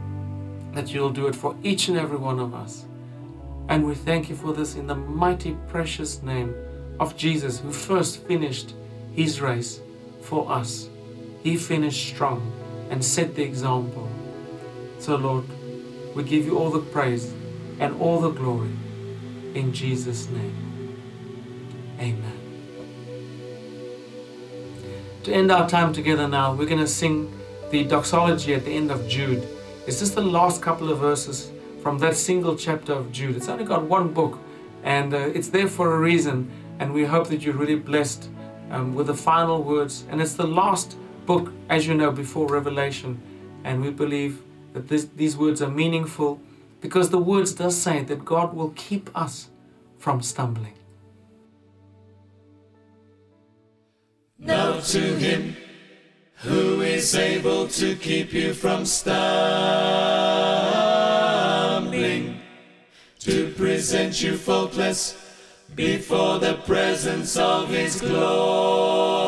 that 0.74 0.94
you'll 0.94 1.12
do 1.12 1.28
it 1.28 1.36
for 1.36 1.56
each 1.64 1.88
and 1.90 1.98
every 1.98 2.18
one 2.18 2.40
of 2.40 2.54
us. 2.54 2.86
And 3.70 3.86
we 3.86 3.96
thank 3.96 4.30
you 4.30 4.36
for 4.36 4.54
this 4.54 4.76
in 4.76 4.88
the 4.88 4.96
mighty, 4.96 5.56
precious 5.68 6.22
name 6.22 6.56
of 7.00 7.16
Jesus, 7.16 7.60
who 7.60 7.72
first 7.72 8.26
finished 8.26 8.74
his 9.14 9.42
race 9.42 9.82
for 10.22 10.52
us. 10.52 10.90
He 11.44 11.58
finished 11.58 12.08
strong 12.08 12.52
and 12.90 13.04
set 13.04 13.36
the 13.36 13.44
example. 13.44 14.10
So, 15.00 15.16
Lord, 15.16 15.46
we 16.16 16.24
give 16.24 16.46
you 16.46 16.58
all 16.58 16.70
the 16.70 16.80
praise 16.80 17.34
and 17.80 18.00
all 18.02 18.20
the 18.20 18.32
glory 18.32 18.72
in 19.54 19.74
Jesus' 19.74 20.28
name. 20.30 20.98
Amen. 22.00 22.42
To 25.24 25.34
end 25.34 25.52
our 25.52 25.70
time 25.70 25.94
together 25.94 26.28
now, 26.28 26.54
we're 26.54 26.66
going 26.66 26.80
to 26.80 26.88
sing 26.88 27.32
the 27.70 27.84
doxology 27.84 28.54
at 28.54 28.66
the 28.66 28.72
end 28.72 28.92
of 28.92 29.08
Jude. 29.08 29.48
It's 29.88 30.00
just 30.00 30.16
the 30.16 30.22
last 30.22 30.62
couple 30.62 30.92
of 30.92 31.00
verses 31.00 31.52
from 31.82 31.98
that 32.00 32.16
single 32.16 32.56
chapter 32.56 32.94
of 32.94 33.12
Jude. 33.12 33.36
It's 33.36 33.48
only 33.48 33.64
got 33.64 33.84
one 33.84 34.14
book, 34.14 34.40
and 34.84 35.14
uh, 35.14 35.18
it's 35.18 35.50
there 35.50 35.68
for 35.68 35.96
a 35.96 36.00
reason. 36.00 36.52
And 36.80 36.94
we 36.94 37.06
hope 37.06 37.28
that 37.28 37.44
you're 37.44 37.56
really 37.56 37.76
blessed 37.76 38.30
um, 38.72 38.96
with 38.96 39.08
the 39.08 39.14
final 39.14 39.64
words. 39.64 40.06
And 40.10 40.22
it's 40.22 40.34
the 40.34 40.48
last 40.48 40.98
book, 41.26 41.54
as 41.70 41.86
you 41.88 41.94
know, 41.94 42.12
before 42.12 42.48
Revelation. 42.48 43.22
And 43.64 43.82
we 43.82 43.92
believe 43.92 44.42
that 44.74 44.88
this, 44.88 45.06
these 45.16 45.38
words 45.38 45.62
are 45.62 45.70
meaningful 45.70 46.40
because 46.82 47.10
the 47.10 47.18
words 47.18 47.54
does 47.54 47.76
say 47.78 48.04
that 48.04 48.26
God 48.26 48.54
will 48.54 48.74
keep 48.76 49.10
us 49.16 49.50
from 49.98 50.22
stumbling. 50.22 50.74
Now 54.40 54.80
to 54.80 55.00
him 55.00 55.56
who 56.38 56.82
is 56.82 57.14
able 57.14 57.68
to 57.68 57.96
keep 57.96 58.34
you 58.34 58.54
from 58.54 58.86
stumbling, 58.86 59.22
to 63.20 63.54
present 63.54 64.24
you 64.24 64.36
faultless 64.36 65.16
before 65.76 66.40
the 66.40 66.56
presence 66.66 67.38
of 67.38 67.70
his 67.70 68.02
glory 68.02 69.22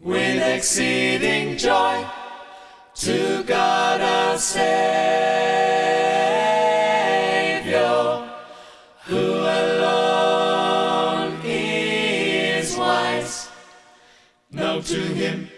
with 0.00 0.42
exceeding 0.56 1.35
joy 1.56 2.04
to 2.94 3.42
God 3.44 4.00
our 4.02 4.36
Savior, 4.36 4.60
who 9.04 9.16
alone 9.16 10.20
is 11.44 12.76
wise. 12.76 13.48
Now 14.50 14.80
to 14.80 15.00
him 15.00 15.48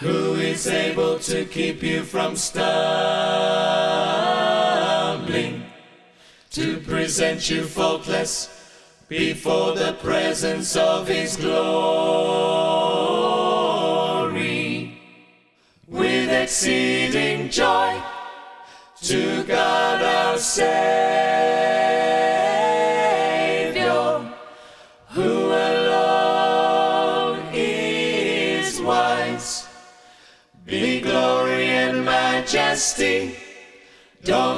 who 0.00 0.34
is 0.34 0.66
able 0.66 1.20
to 1.20 1.44
keep 1.44 1.84
you 1.84 2.02
from 2.02 2.34
stumbling 2.34 2.72
to 6.50 6.80
present 6.80 7.48
you 7.48 7.62
faultless 7.64 8.48
before 9.08 9.74
the 9.74 9.92
presence 10.02 10.74
of 10.74 11.06
his 11.06 11.36
glory 11.36 12.72
exceeding 16.42 17.48
joy 17.48 18.02
to 19.00 19.44
God 19.44 20.02
our 20.02 20.36
Savior, 20.36 20.72
who 25.10 25.52
alone 25.52 27.48
is 27.52 28.80
wise. 28.80 29.68
Be 30.66 31.00
glory 31.00 31.66
and 31.66 32.04
majesty, 32.04 33.36
dominion 34.24 34.51